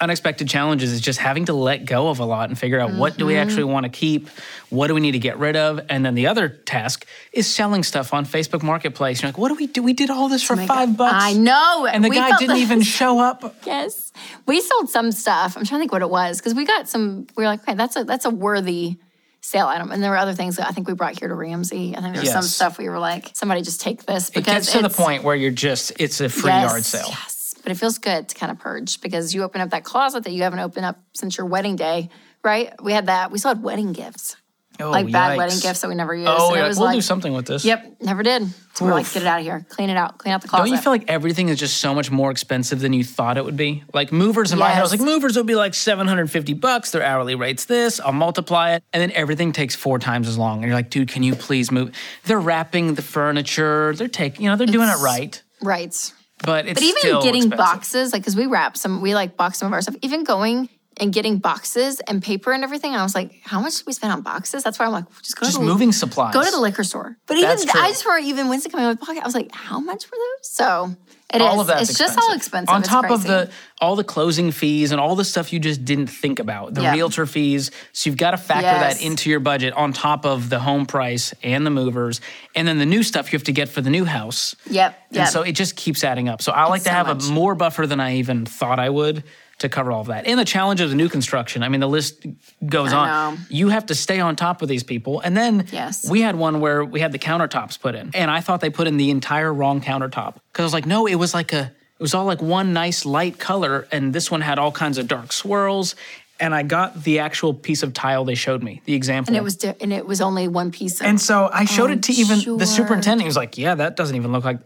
unexpected 0.00 0.48
challenges 0.48 0.92
is 0.92 1.00
just 1.00 1.18
having 1.18 1.44
to 1.46 1.52
let 1.52 1.84
go 1.84 2.08
of 2.08 2.18
a 2.20 2.24
lot 2.24 2.48
and 2.48 2.58
figure 2.58 2.80
out 2.80 2.92
what 2.92 3.16
do 3.16 3.26
we 3.26 3.32
Mm-hmm. 3.34 3.42
actually 3.48 3.64
want 3.64 3.84
to 3.84 3.90
keep, 3.90 4.28
what 4.70 4.88
do 4.88 4.94
we 4.94 5.00
need 5.00 5.12
to 5.12 5.18
get 5.18 5.38
rid 5.38 5.56
of, 5.56 5.80
and 5.88 6.04
then 6.04 6.14
the 6.14 6.26
other 6.26 6.48
task 6.48 7.06
is 7.32 7.46
selling 7.46 7.82
stuff 7.82 8.12
on 8.12 8.24
Facebook 8.26 8.62
Marketplace. 8.62 9.22
You're 9.22 9.28
like, 9.28 9.38
what 9.38 9.48
do 9.48 9.54
we 9.54 9.66
do? 9.66 9.82
We 9.82 9.92
did 9.92 10.10
all 10.10 10.28
this 10.28 10.42
for 10.42 10.56
Make 10.56 10.68
five 10.68 10.96
bucks. 10.96 11.14
I 11.16 11.32
know. 11.32 11.86
And 11.86 12.04
the 12.04 12.08
We 12.08 12.16
guy 12.16 12.36
didn't 12.38 12.58
even 12.58 12.82
show 12.98 13.18
up. 13.20 13.54
Yes, 13.64 14.12
we 14.46 14.60
sold 14.60 14.90
some 14.90 15.12
stuff. 15.12 15.56
I'm 15.56 15.64
trying 15.64 15.78
to 15.78 15.82
think 15.82 15.92
what 15.92 16.02
it 16.02 16.10
was 16.10 16.38
because 16.38 16.54
we 16.54 16.64
got 16.64 16.88
some. 16.88 17.26
We 17.36 17.44
were 17.44 17.48
like, 17.48 17.62
okay, 17.62 17.74
that's 17.74 17.96
a 17.96 18.04
that's 18.04 18.24
a 18.24 18.30
worthy 18.30 18.96
sale 19.44 19.66
item. 19.66 19.90
And 19.90 20.00
there 20.02 20.10
were 20.10 20.16
other 20.16 20.34
things 20.34 20.56
that 20.56 20.68
I 20.68 20.70
think 20.70 20.86
we 20.86 20.94
brought 20.94 21.18
here 21.18 21.26
to 21.28 21.34
Ramsey. 21.34 21.96
I 21.96 22.00
think 22.00 22.14
there's 22.14 22.26
was 22.26 22.32
some 22.32 22.42
stuff 22.42 22.78
we 22.78 22.88
were 22.88 23.00
like, 23.00 23.30
somebody 23.34 23.62
just 23.62 23.80
take 23.80 24.04
this 24.06 24.30
because 24.30 24.46
It 24.46 24.54
gets 24.54 24.72
to 24.72 24.82
the 24.82 24.88
point 24.88 25.24
where 25.24 25.34
you're 25.34 25.50
just, 25.50 25.92
it's 25.98 26.20
a 26.20 26.28
free 26.28 26.50
yes, 26.50 26.70
yard 26.70 26.84
sale. 26.84 27.06
Yes, 27.08 27.31
but 27.62 27.72
it 27.72 27.76
feels 27.76 27.98
good 27.98 28.28
to 28.28 28.34
kind 28.34 28.50
of 28.52 28.58
purge 28.58 29.00
because 29.00 29.34
you 29.34 29.42
open 29.42 29.60
up 29.60 29.70
that 29.70 29.84
closet 29.84 30.24
that 30.24 30.32
you 30.32 30.42
haven't 30.42 30.58
opened 30.60 30.86
up 30.86 30.98
since 31.14 31.36
your 31.36 31.46
wedding 31.46 31.76
day, 31.76 32.08
right? 32.42 32.72
We 32.82 32.92
had 32.92 33.06
that. 33.06 33.30
We 33.30 33.38
still 33.38 33.54
had 33.54 33.62
wedding 33.62 33.92
gifts, 33.92 34.36
Oh, 34.80 34.90
like 34.90 35.12
bad 35.12 35.32
yikes. 35.32 35.36
wedding 35.36 35.58
gifts 35.60 35.80
that 35.82 35.88
we 35.88 35.94
never 35.94 36.14
used. 36.14 36.28
Oh, 36.30 36.54
yeah, 36.54 36.68
we'll 36.68 36.80
like, 36.86 36.94
do 36.94 37.02
something 37.02 37.32
with 37.34 37.46
this. 37.46 37.64
Yep, 37.64 37.96
never 38.00 38.22
did. 38.22 38.48
So 38.74 38.86
we're 38.86 38.92
like, 38.92 39.04
Oof. 39.04 39.12
get 39.12 39.22
it 39.22 39.26
out 39.26 39.38
of 39.38 39.44
here, 39.44 39.66
clean 39.68 39.90
it 39.90 39.98
out, 39.98 40.16
clean 40.16 40.32
out 40.32 40.40
the 40.40 40.48
closet. 40.48 40.64
Don't 40.64 40.74
you 40.74 40.80
feel 40.82 40.92
like 40.92 41.10
everything 41.10 41.50
is 41.50 41.58
just 41.58 41.76
so 41.76 41.94
much 41.94 42.10
more 42.10 42.30
expensive 42.30 42.80
than 42.80 42.94
you 42.94 43.04
thought 43.04 43.36
it 43.36 43.44
would 43.44 43.56
be? 43.56 43.84
Like 43.92 44.12
movers 44.12 44.50
in 44.50 44.58
my 44.58 44.70
head, 44.70 44.78
I 44.78 44.82
was 44.82 44.90
like, 44.90 45.00
movers 45.00 45.36
will 45.36 45.44
be 45.44 45.54
like 45.54 45.74
750 45.74 46.54
bucks. 46.54 46.90
Their 46.90 47.02
hourly 47.02 47.34
rate's 47.34 47.66
this. 47.66 48.00
I'll 48.00 48.12
multiply 48.12 48.72
it. 48.72 48.84
And 48.94 49.02
then 49.02 49.12
everything 49.12 49.52
takes 49.52 49.74
four 49.76 49.98
times 49.98 50.26
as 50.26 50.38
long. 50.38 50.58
And 50.58 50.64
you're 50.66 50.74
like, 50.74 50.88
dude, 50.90 51.08
can 51.08 51.22
you 51.22 51.34
please 51.34 51.70
move? 51.70 51.94
They're 52.24 52.40
wrapping 52.40 52.94
the 52.94 53.02
furniture. 53.02 53.94
They're 53.94 54.08
taking, 54.08 54.44
you 54.44 54.50
know, 54.50 54.56
they're 54.56 54.66
doing 54.66 54.88
it 54.88 54.98
right. 54.98 55.40
right? 55.60 56.12
But 56.44 56.66
it's 56.66 56.80
But 56.80 56.84
even 56.84 57.22
getting 57.22 57.42
expensive. 57.42 57.58
boxes, 57.58 58.12
like, 58.12 58.22
because 58.22 58.36
we 58.36 58.46
wrap 58.46 58.76
some, 58.76 59.00
we 59.00 59.14
like 59.14 59.36
box 59.36 59.58
some 59.58 59.66
of 59.66 59.72
our 59.72 59.80
stuff. 59.80 59.96
Even 60.02 60.24
going 60.24 60.68
and 60.98 61.12
getting 61.12 61.38
boxes 61.38 62.00
and 62.00 62.22
paper 62.22 62.52
and 62.52 62.62
everything, 62.64 62.94
I 62.94 63.02
was 63.02 63.14
like, 63.14 63.40
how 63.44 63.60
much 63.60 63.76
did 63.78 63.86
we 63.86 63.92
spend 63.92 64.12
on 64.12 64.22
boxes? 64.22 64.62
That's 64.62 64.78
why 64.78 64.86
I'm 64.86 64.92
like, 64.92 65.04
just 65.22 65.36
go 65.38 65.46
Just 65.46 65.56
to 65.58 65.62
the, 65.64 65.66
moving 65.70 65.92
supplies. 65.92 66.34
Go 66.34 66.44
to 66.44 66.50
the 66.50 66.60
liquor 66.60 66.84
store. 66.84 67.16
But 67.26 67.36
even 67.38 67.48
That's 67.48 67.64
true. 67.64 67.80
I 67.80 67.88
just 67.88 68.04
remember 68.04 68.26
even 68.28 68.48
Winston 68.48 68.70
coming 68.70 68.86
up 68.86 68.98
with 68.98 69.06
pocket, 69.06 69.22
I 69.22 69.26
was 69.26 69.34
like, 69.34 69.50
how 69.52 69.80
much 69.80 70.10
were 70.10 70.16
those? 70.18 70.48
So 70.50 70.96
it 71.32 71.40
is. 71.40 71.48
all 71.48 71.60
of 71.60 71.66
that's 71.66 71.88
it's 71.88 71.98
just 71.98 72.18
all 72.18 72.34
expensive. 72.34 72.74
On 72.74 72.80
It's 72.80 72.88
top 72.90 73.10
of 73.10 73.22
the 73.22 73.50
all 73.80 73.96
the 73.96 74.04
closing 74.04 74.50
fees 74.52 74.92
and 74.92 75.00
all 75.00 75.16
the 75.16 75.24
stuff 75.24 75.52
you 75.52 75.58
just 75.58 75.84
didn't 75.84 76.06
think 76.08 76.38
about, 76.38 76.74
the 76.74 76.82
Yeah. 76.82 76.92
realtor 76.92 77.24
fees. 77.26 77.70
So 77.92 78.10
you've 78.10 78.18
got 78.18 78.32
to 78.32 78.36
factor 78.36 78.62
Yes. 78.66 78.98
that 78.98 79.04
into 79.04 79.30
your 79.30 79.40
budget 79.40 79.72
on 79.74 79.92
top 79.94 80.24
of 80.26 80.50
the 80.50 80.58
home 80.60 80.84
price 80.86 81.32
and 81.42 81.64
the 81.66 81.70
movers, 81.70 82.20
and 82.54 82.68
then 82.68 82.78
the 82.78 82.86
new 82.86 83.02
stuff 83.02 83.32
you 83.32 83.38
have 83.38 83.44
to 83.46 83.52
get 83.52 83.68
for 83.70 83.80
the 83.80 83.90
new 83.90 84.04
house. 84.04 84.54
Yep. 84.70 84.94
And 85.08 85.16
Yep. 85.16 85.28
so 85.28 85.42
it 85.42 85.52
just 85.52 85.74
keeps 85.74 86.04
adding 86.04 86.28
up. 86.28 86.42
So 86.42 86.52
I 86.52 86.66
like 86.66 86.82
to 86.82 86.90
so 86.90 86.94
have 86.94 87.06
much. 87.08 87.26
a 87.26 87.32
more 87.32 87.54
buffer 87.54 87.86
than 87.86 87.98
I 87.98 88.16
even 88.16 88.44
thought 88.44 88.78
I 88.78 88.90
would 88.90 89.24
to 89.62 89.68
cover 89.68 89.90
all 89.90 90.02
of 90.02 90.06
that. 90.08 90.26
And 90.26 90.38
the 90.38 90.44
challenge 90.44 90.80
of 90.80 90.90
the 90.90 90.94
new 90.96 91.08
construction. 91.08 91.62
I 91.62 91.68
mean, 91.68 91.80
the 91.80 91.88
list 91.88 92.24
goes 92.64 92.92
on. 92.92 93.38
You 93.48 93.68
have 93.70 93.86
to 93.86 93.94
stay 93.94 94.20
on 94.20 94.36
top 94.36 94.62
of 94.62 94.68
these 94.68 94.82
people. 94.84 95.20
And 95.20 95.36
then 95.36 95.66
Yes. 95.72 96.08
we 96.08 96.20
had 96.20 96.36
one 96.36 96.60
where 96.60 96.84
we 96.84 97.00
had 97.00 97.10
the 97.12 97.18
countertops 97.18 97.80
put 97.80 97.94
in. 97.94 98.10
And 98.14 98.30
I 98.30 98.40
thought 98.40 98.60
they 98.60 98.70
put 98.70 98.86
in 98.86 98.96
the 98.98 99.10
entire 99.10 99.52
wrong 99.52 99.80
countertop. 99.80 100.34
Because 100.52 100.62
I 100.62 100.64
was 100.64 100.72
like, 100.72 100.86
no, 100.86 101.06
it 101.06 101.16
was 101.16 101.34
like 101.34 101.52
a 101.52 101.72
it 101.98 102.02
was 102.02 102.14
all 102.14 102.24
like 102.24 102.42
one 102.42 102.72
nice 102.72 103.04
light 103.06 103.38
color, 103.38 103.86
and 103.92 104.12
this 104.12 104.28
one 104.28 104.40
had 104.40 104.58
all 104.58 104.72
kinds 104.72 104.98
of 104.98 105.06
dark 105.06 105.32
swirls. 105.32 105.94
And 106.40 106.52
I 106.52 106.64
got 106.64 107.04
the 107.04 107.20
actual 107.20 107.54
piece 107.54 107.84
of 107.84 107.92
tile 107.92 108.24
they 108.24 108.34
showed 108.34 108.60
me, 108.64 108.82
the 108.86 108.94
example. 108.94 109.30
and 109.32 109.36
it 109.36 109.44
was 109.44 109.54
di- 109.56 109.76
and 109.80 109.92
it 109.92 110.04
was 110.04 110.20
only 110.20 110.48
one 110.48 110.72
piece. 110.72 111.00
Of, 111.00 111.06
And 111.06 111.20
so 111.20 111.48
I 111.52 111.64
showed 111.64 111.90
Oh, 111.90 111.92
it 111.92 112.02
to 112.04 112.12
even 112.12 112.40
sure. 112.40 112.58
the 112.58 112.66
superintendent. 112.66 113.20
He 113.22 113.26
was 113.28 113.36
like, 113.36 113.56
"Yeah, 113.56 113.76
that 113.76 113.94
doesn't 113.94 114.16
even 114.16 114.32
look 114.32 114.44
like." 114.44 114.58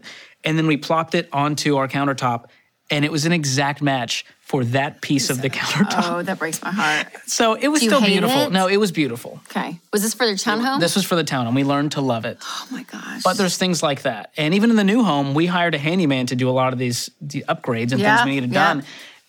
And 0.43 0.57
then 0.57 0.65
we 0.65 0.77
plopped 0.77 1.13
it 1.13 1.29
onto 1.31 1.77
our 1.77 1.87
countertop, 1.87 2.45
and 2.89 3.03
it 3.05 3.11
was 3.11 3.25
an 3.25 3.31
exact 3.31 3.81
match 3.81 4.25
for 4.39 4.63
that 4.63 5.01
piece 5.01 5.29
of 5.29 5.41
the 5.41 5.49
countertop. 5.49 6.03
oh, 6.19 6.21
that 6.23 6.39
breaks 6.39 6.61
my 6.61 6.71
heart. 6.71 7.07
So 7.27 7.55
it 7.55 7.67
was 7.67 7.81
Do 7.81 7.85
you 7.85 7.91
still 7.91 8.01
hate 8.01 8.13
beautiful. 8.13 8.43
it? 8.43 8.51
No, 8.53 8.67
it 8.67 8.77
was 8.77 8.91
beautiful. 8.93 9.41
Okay, 9.51 9.79
was 9.91 10.01
this 10.01 10.13
for 10.13 10.25
their 10.25 10.35
townhome? 10.35 10.79
This 10.79 10.95
was 10.95 11.03
for 11.05 11.15
the 11.15 11.23
town, 11.25 11.45
and 11.47 11.55
we 11.55 11.63
learned 11.65 11.91
to 11.93 12.01
love 12.01 12.23
it. 12.25 12.37
oh 12.41 12.67
my 12.71 12.83
gosh. 12.83 13.21
But 13.23 13.37
there's 13.37 13.57
things 13.57 13.83
like 13.83 14.03
that, 14.03 14.31
and 14.37 14.53
even 14.53 14.69
in 14.69 14.75
the 14.77 14.83
new 14.85 15.03
home, 15.03 15.33
we 15.33 15.45
hired 15.47 15.75
a 15.75 15.77
handyman 15.77 16.27
to 16.27 16.35
do 16.35 16.49
a 16.49 16.51
lot 16.51 16.71
of 16.73 16.79
these 16.79 17.09
the 17.21 17.43
upgrades 17.49 17.91
and 17.91 17.99
Yeah, 17.99 18.17
things 18.17 18.25
we 18.25 18.31
needed 18.35 18.51
yeah. 18.53 18.67
done. 18.73 18.83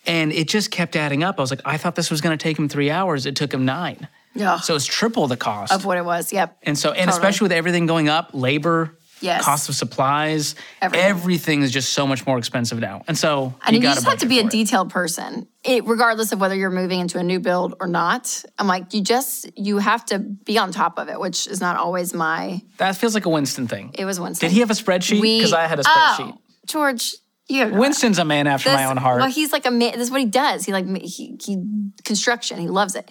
And 0.05 0.31
it 0.31 0.47
just 0.47 0.71
kept 0.71 0.95
adding 0.95 1.23
up. 1.23 1.37
I 1.37 1.41
was 1.41 1.51
like, 1.51 1.61
I 1.65 1.77
thought 1.77 1.93
this 1.95 2.09
was 2.09 2.21
going 2.21 2.35
to 2.35 2.41
take 2.41 2.57
him 2.57 2.69
three 2.69 2.89
hours. 2.89 3.25
It 3.25 3.35
took 3.35 3.53
him 3.53 3.65
nine. 3.65 4.07
Yeah. 4.33 4.59
So 4.59 4.73
it's 4.75 4.85
triple 4.85 5.27
the 5.27 5.35
cost. 5.37 5.73
of 5.73 5.83
what 5.83 5.97
it 5.97 6.05
was. 6.05 6.31
Yep. 6.31 6.57
And 6.63 6.77
so, 6.77 6.93
and 6.93 7.09
especially 7.09 7.45
with 7.45 7.51
everything 7.51 7.85
going 7.85 8.07
up, 8.07 8.29
labor, 8.33 8.95
Yes. 9.21 9.43
cost 9.43 9.67
of 9.69 9.75
supplies, 9.75 10.55
Everything. 10.81 11.05
everything. 11.09 11.61
is 11.61 11.71
just 11.71 11.93
so 11.93 12.07
much 12.07 12.25
more 12.25 12.37
expensive 12.37 12.79
now. 12.79 13.01
And 13.07 13.17
so, 13.17 13.53
And 13.65 13.75
you, 13.75 13.81
gotta 13.81 13.95
just 13.95 14.07
have 14.07 14.19
to 14.19 14.25
be 14.27 14.39
a 14.39 14.43
for 14.43 14.47
it. 14.47 14.51
detailed 14.51 14.89
person, 14.91 15.47
it, 15.63 15.85
regardless 15.85 16.31
of 16.31 16.39
whether 16.39 16.55
you're 16.55 16.69
moving 16.69 16.99
into 17.01 17.19
a 17.19 17.23
new 17.23 17.39
build 17.39 17.75
or 17.81 17.87
not. 17.87 18.43
I'm 18.57 18.67
like, 18.67 18.93
you 18.93 19.01
just 19.01 19.49
you 19.57 19.77
have 19.79 20.05
to 20.05 20.19
be 20.19 20.57
on 20.57 20.71
top 20.71 20.97
of 20.99 21.09
it, 21.09 21.19
which 21.19 21.47
is 21.47 21.59
not 21.59 21.75
always 21.77 22.13
my. 22.13 22.61
That 22.77 22.95
feels 22.95 23.13
like 23.13 23.25
a 23.25 23.29
Winston 23.29 23.67
thing. 23.67 23.91
It 23.97 24.05
was 24.05 24.19
Winston. 24.19 24.47
Did 24.47 24.53
he 24.53 24.61
have 24.61 24.71
a 24.71 24.73
spreadsheet? 24.73 25.21
Because 25.21 25.53
I 25.53 25.67
had 25.67 25.79
a 25.79 25.83
spreadsheet. 25.83 26.33
Oh, 26.35 26.41
George, 26.65 27.15
you 27.49 27.67
Winston's 27.67 28.19
a 28.19 28.25
man 28.25 28.47
after 28.47 28.69
my 28.69 28.85
own 28.85 28.97
heart. 28.97 29.19
Well, 29.21 29.29
he's 29.31 29.51
like 29.51 29.65
a 29.65 29.71
man. 29.71 29.93
This 29.93 30.03
is 30.03 30.11
what 30.11 30.21
he 30.21 30.27
does. 30.27 30.63
He 30.65 30.71
like 30.71 30.85
he, 31.01 31.35
he 31.43 31.57
construction. 32.05 32.57
He 32.59 32.67
loves 32.67 32.95
it. 32.95 33.09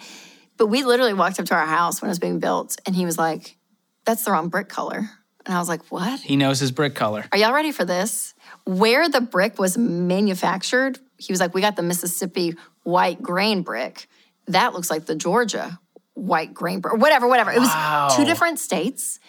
But 0.57 0.67
we 0.67 0.83
literally 0.83 1.13
walked 1.13 1.39
up 1.39 1.45
to 1.47 1.55
our 1.55 1.65
house 1.65 2.01
when 2.01 2.07
it 2.09 2.11
was 2.11 2.19
being 2.19 2.39
built, 2.39 2.77
and 2.85 2.95
he 2.95 3.05
was 3.05 3.17
like, 3.17 3.57
"That's 4.05 4.23
the 4.23 4.31
wrong 4.31 4.49
brick 4.49 4.69
color." 4.69 5.09
And 5.49 5.55
I 5.57 5.59
was 5.59 5.67
like, 5.67 5.81
"What? 5.89 6.19
he 6.19 6.35
knows 6.35 6.59
his 6.59 6.71
brick 6.71 6.93
color. 6.93 7.25
Are 7.31 7.37
y'all 7.39 7.53
ready 7.53 7.71
for 7.71 7.83
this? 7.83 8.35
Where 8.65 9.09
the 9.09 9.19
brick 9.19 9.57
was 9.57 9.79
manufactured, 9.79 10.99
he 11.17 11.33
was 11.33 11.39
like, 11.39 11.55
We 11.55 11.61
got 11.61 11.75
the 11.75 11.81
Mississippi 11.81 12.53
white 12.83 13.19
grain 13.19 13.63
brick. 13.63 14.07
That 14.47 14.73
looks 14.73 14.91
like 14.91 15.07
the 15.07 15.15
Georgia 15.15 15.79
white 16.13 16.53
grain 16.53 16.81
brick, 16.81 16.93
or 16.93 16.97
whatever, 16.97 17.27
whatever. 17.27 17.51
It 17.51 17.57
was 17.59 17.69
Wow. 17.69 18.09
two 18.15 18.25
different 18.25 18.59
states. 18.59 19.19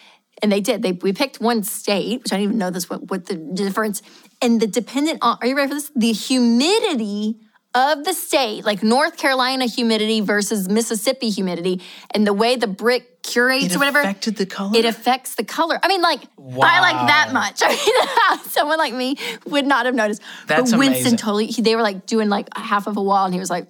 And 0.43 0.53
they 0.53 0.61
did. 0.61 0.83
They 0.83 0.93
we 0.93 1.15
picked 1.15 1.41
one 1.41 1.63
state, 1.63 2.23
which 2.23 2.33
I 2.35 2.37
didn't 2.37 2.45
even 2.51 2.59
know 2.59 2.69
this 2.71 2.91
what, 2.91 3.11
what 3.11 3.25
the 3.25 3.37
difference. 3.37 4.03
And 4.43 4.61
the 4.61 4.67
dependent 4.67 5.21
on 5.23 5.39
are 5.41 5.47
you 5.47 5.57
ready 5.57 5.69
for 5.71 5.75
this? 5.75 5.91
The 5.97 6.13
humidity 6.13 7.39
of 7.75 8.05
the 8.05 8.13
state, 8.13 8.65
like 8.65 8.83
North 8.83 9.17
Carolina 9.17 9.67
humidity 9.67 10.21
versus 10.21 10.69
Mississippi 10.69 11.31
humidity, 11.31 11.81
and 12.11 12.27
the 12.27 12.33
way 12.33 12.57
the 12.57 12.67
brick 12.67 13.23
curates 13.23 13.67
It 13.67 13.77
or 13.77 13.79
whatever. 13.79 14.01
affected 14.01 14.37
the 14.37 14.47
color? 14.47 14.77
It 14.77 14.85
affects 14.85 15.37
the 15.37 15.45
color. 15.45 15.79
I 15.83 15.87
mean, 15.89 16.03
like 16.03 16.21
I 16.39 16.81
like 16.81 17.07
that 17.07 17.31
much. 17.33 17.61
I 17.65 18.37
mean, 18.37 18.45
someone 18.51 18.79
like 18.79 18.93
me 18.95 19.17
would 19.47 19.67
not 19.67 19.87
have 19.87 19.95
noticed. 19.95 20.21
That's 20.47 20.73
but 20.73 20.79
Winston 20.79 21.01
amazing. 21.03 21.17
totally. 21.19 21.47
He, 21.47 21.63
they 21.63 21.77
were 21.77 21.83
like 21.83 22.07
doing 22.07 22.29
like 22.29 22.49
half 22.57 22.87
of 22.89 22.97
a 22.97 23.03
wall, 23.03 23.25
and 23.25 23.33
he 23.35 23.39
was 23.39 23.51
like, 23.51 23.67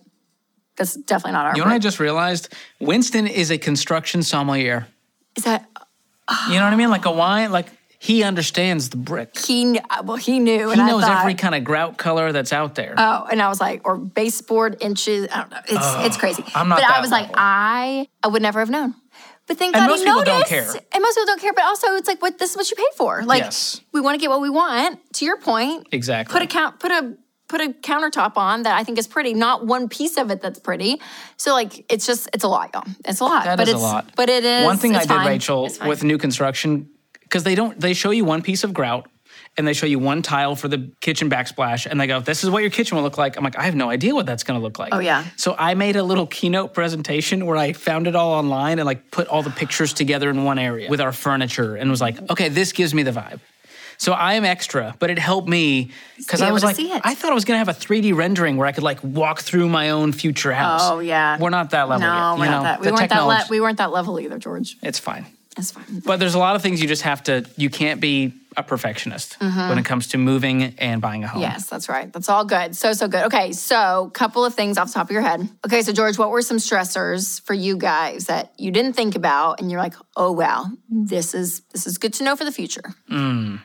"That's 0.76 0.94
definitely 0.94 1.32
not 1.32 1.46
our." 1.46 1.52
You 1.56 1.58
know 1.62 1.66
what 1.68 1.74
I 1.74 1.78
just 1.78 2.00
realized? 2.00 2.54
Winston 2.80 3.26
is 3.26 3.50
a 3.50 3.58
construction 3.58 4.22
sommelier. 4.22 4.86
Is 5.36 5.44
that 5.44 5.66
You 6.48 6.54
know 6.54 6.64
what 6.64 6.72
I 6.72 6.76
mean? 6.76 6.90
Like 6.90 7.04
a 7.04 7.12
wine, 7.12 7.52
like 7.52 7.66
he 8.02 8.22
understands 8.22 8.88
the 8.88 8.96
brick. 8.96 9.38
he? 9.38 9.72
kn- 9.74 9.84
uh, 9.90 10.02
Well, 10.04 10.16
he 10.16 10.38
knew. 10.38 10.70
He 10.70 10.76
knows 10.76 11.02
thought, 11.04 11.20
every 11.20 11.34
kind 11.34 11.54
of 11.54 11.64
grout 11.64 11.98
color 11.98 12.32
that's 12.32 12.50
out 12.52 12.74
there. 12.74 12.94
Oh, 12.96 13.26
and 13.30 13.42
I 13.42 13.48
was 13.48 13.60
like, 13.60 13.82
or 13.86 13.98
baseboard 13.98 14.78
inches. 14.80 15.28
I 15.30 15.36
don't 15.42 15.50
know. 15.50 15.58
It's 15.68 16.06
it's 16.06 16.16
crazy. 16.16 16.42
I'm 16.54 16.68
not 16.68 16.80
But 16.80 16.90
I 16.90 17.00
was 17.02 17.10
like. 17.10 17.28
I 17.34 18.08
I 18.22 18.28
would 18.28 18.40
never 18.42 18.58
have 18.60 18.70
known. 18.70 18.94
But 19.46 19.58
thank 19.58 19.76
And 19.76 19.82
God 19.84 19.90
most 19.90 19.98
he 20.00 20.06
people 20.06 20.22
don't 20.24 20.34
noticed. 20.50 20.50
care. 20.50 20.80
And 20.94 21.02
most 21.02 21.14
people 21.16 21.26
don't 21.26 21.40
care. 21.40 21.52
But 21.52 21.64
also, 21.64 21.88
it's 21.96 22.08
like, 22.08 22.22
what 22.22 22.38
this 22.38 22.52
is 22.52 22.56
what 22.56 22.70
you 22.70 22.76
pay 22.76 22.86
for. 22.96 23.22
Like, 23.24 23.42
Yes. 23.42 23.80
we 23.92 24.00
want 24.00 24.14
to 24.14 24.20
get 24.20 24.30
what 24.30 24.40
we 24.40 24.48
want. 24.48 24.98
To 25.14 25.24
your 25.26 25.36
point, 25.38 25.88
Exactly. 25.92 26.32
Put 26.32 26.42
a 26.42 26.46
count. 26.46 26.78
Put 26.80 26.92
a 26.92 27.14
put 27.48 27.60
a 27.60 27.70
countertop 27.82 28.36
on 28.36 28.62
that 28.62 28.78
I 28.78 28.84
think 28.84 28.96
is 28.96 29.08
pretty, 29.08 29.34
not 29.34 29.66
one 29.66 29.88
piece 29.88 30.16
of 30.16 30.30
it 30.30 30.40
that's 30.40 30.60
pretty. 30.60 31.00
So 31.36 31.52
like 31.52 31.84
it's 31.92 32.06
just 32.06 32.30
it's 32.32 32.44
a 32.44 32.48
lot, 32.48 32.70
y'all. 32.72 32.84
It's 33.04 33.20
a 33.20 33.24
lot. 33.24 33.44
That 33.44 33.56
but 33.58 33.66
is 33.68 33.74
a 33.74 33.76
it's 33.76 33.82
lot. 33.82 34.12
but 34.16 34.28
it 34.30 34.44
is 34.44 34.64
One 34.64 34.78
thing 34.78 34.94
I 34.94 35.00
did, 35.00 35.08
fine. 35.08 35.26
Rachel, 35.26 35.68
with 35.84 36.04
new 36.04 36.16
construction, 36.16 36.88
because 37.30 37.44
they 37.44 37.54
don't 37.54 37.78
they 37.80 37.94
show 37.94 38.10
you 38.10 38.24
one 38.24 38.42
piece 38.42 38.64
of 38.64 38.74
grout 38.74 39.08
and 39.56 39.66
they 39.66 39.72
show 39.72 39.86
you 39.86 39.98
one 39.98 40.22
tile 40.22 40.54
for 40.56 40.68
the 40.68 40.90
kitchen 41.00 41.28
backsplash 41.30 41.86
and 41.86 42.00
they 42.00 42.06
go, 42.06 42.20
This 42.20 42.42
is 42.44 42.50
what 42.50 42.62
your 42.62 42.70
kitchen 42.70 42.96
will 42.96 43.04
look 43.04 43.18
like. 43.18 43.36
I'm 43.36 43.44
like, 43.44 43.56
I 43.58 43.62
have 43.64 43.74
no 43.74 43.88
idea 43.90 44.14
what 44.14 44.26
that's 44.26 44.42
gonna 44.42 44.58
look 44.60 44.78
like. 44.78 44.92
Oh, 44.94 44.98
yeah. 44.98 45.24
So 45.36 45.54
I 45.58 45.74
made 45.74 45.96
a 45.96 46.02
little 46.02 46.26
keynote 46.26 46.74
presentation 46.74 47.46
where 47.46 47.56
I 47.56 47.72
found 47.72 48.06
it 48.08 48.14
all 48.16 48.32
online 48.32 48.78
and 48.80 48.86
like 48.86 49.10
put 49.10 49.28
all 49.28 49.42
the 49.42 49.50
pictures 49.50 49.92
together 49.92 50.28
in 50.30 50.44
one 50.44 50.58
area 50.58 50.90
with 50.90 51.00
our 51.00 51.12
furniture 51.12 51.76
and 51.76 51.90
was 51.90 52.00
like, 52.00 52.18
okay, 52.30 52.48
this 52.48 52.72
gives 52.72 52.92
me 52.94 53.02
the 53.04 53.12
vibe. 53.12 53.40
So 53.98 54.12
I 54.12 54.34
am 54.34 54.46
extra, 54.46 54.94
but 54.98 55.10
it 55.10 55.18
helped 55.18 55.46
me 55.48 55.90
because 56.16 56.40
I 56.40 56.52
was 56.52 56.64
like. 56.64 56.76
I 56.80 57.14
thought 57.14 57.32
I 57.32 57.34
was 57.34 57.44
gonna 57.44 57.58
have 57.58 57.68
a 57.68 57.74
3D 57.74 58.14
rendering 58.14 58.56
where 58.56 58.66
I 58.66 58.72
could 58.72 58.82
like 58.84 59.02
walk 59.04 59.40
through 59.40 59.68
my 59.68 59.90
own 59.90 60.12
future 60.12 60.52
house. 60.52 60.80
Oh 60.84 61.00
yeah. 61.00 61.38
We're 61.38 61.50
not 61.50 61.70
that 61.70 61.88
level 61.88 62.06
No, 62.08 62.32
yet. 62.32 62.38
we're 62.38 62.44
you 62.46 62.50
not 62.50 62.56
know? 62.58 62.62
that. 62.62 62.80
We 62.80 62.86
The 62.86 62.92
weren't 62.94 63.10
that. 63.10 63.22
Le- 63.26 63.46
we 63.50 63.60
weren't 63.60 63.78
that 63.78 63.92
level 63.92 64.18
either, 64.18 64.38
George. 64.38 64.76
It's 64.82 64.98
fine. 64.98 65.26
It's 65.58 65.72
fine. 65.72 66.00
But 66.04 66.18
there's 66.18 66.34
a 66.34 66.38
lot 66.38 66.56
of 66.56 66.62
things 66.62 66.80
you 66.80 66.88
just 66.88 67.02
have 67.02 67.22
to, 67.24 67.44
you 67.56 67.70
can't 67.70 68.00
be 68.00 68.34
a 68.56 68.62
perfectionist 68.62 69.36
when 69.40 69.78
it 69.78 69.84
comes 69.84 70.08
to 70.08 70.18
moving 70.18 70.74
and 70.78 71.00
buying 71.00 71.22
a 71.22 71.28
home. 71.28 71.42
Mm-hmm. 71.42 71.52
Yes, 71.52 71.68
that's 71.68 71.88
right. 71.88 72.12
That's 72.12 72.28
all 72.28 72.44
good. 72.44 72.76
So 72.76 72.92
so 72.92 73.06
good. 73.08 73.26
Okay, 73.26 73.52
so 73.52 74.10
couple 74.12 74.44
of 74.44 74.54
things 74.54 74.76
off 74.76 74.88
the 74.88 74.94
top 74.94 75.06
of 75.06 75.12
your 75.12 75.22
head. 75.22 75.48
Okay, 75.64 75.82
so 75.82 75.92
George, 75.92 76.18
what 76.18 76.30
were 76.30 76.42
some 76.42 76.56
stressors 76.56 77.40
for 77.42 77.54
you 77.54 77.76
guys 77.76 78.26
that 78.26 78.52
you 78.58 78.72
didn't 78.72 78.94
think 78.94 79.14
about, 79.14 79.60
and 79.60 79.70
you're 79.70 79.80
like, 79.80 79.94
oh 80.16 80.32
wow, 80.32 80.66
this 80.88 81.32
is 81.34 81.60
this 81.72 81.86
is 81.86 81.98
good 81.98 82.12
to 82.14 82.24
know 82.24 82.34
for 82.34 82.44
the 82.44 82.52
future. 82.52 82.94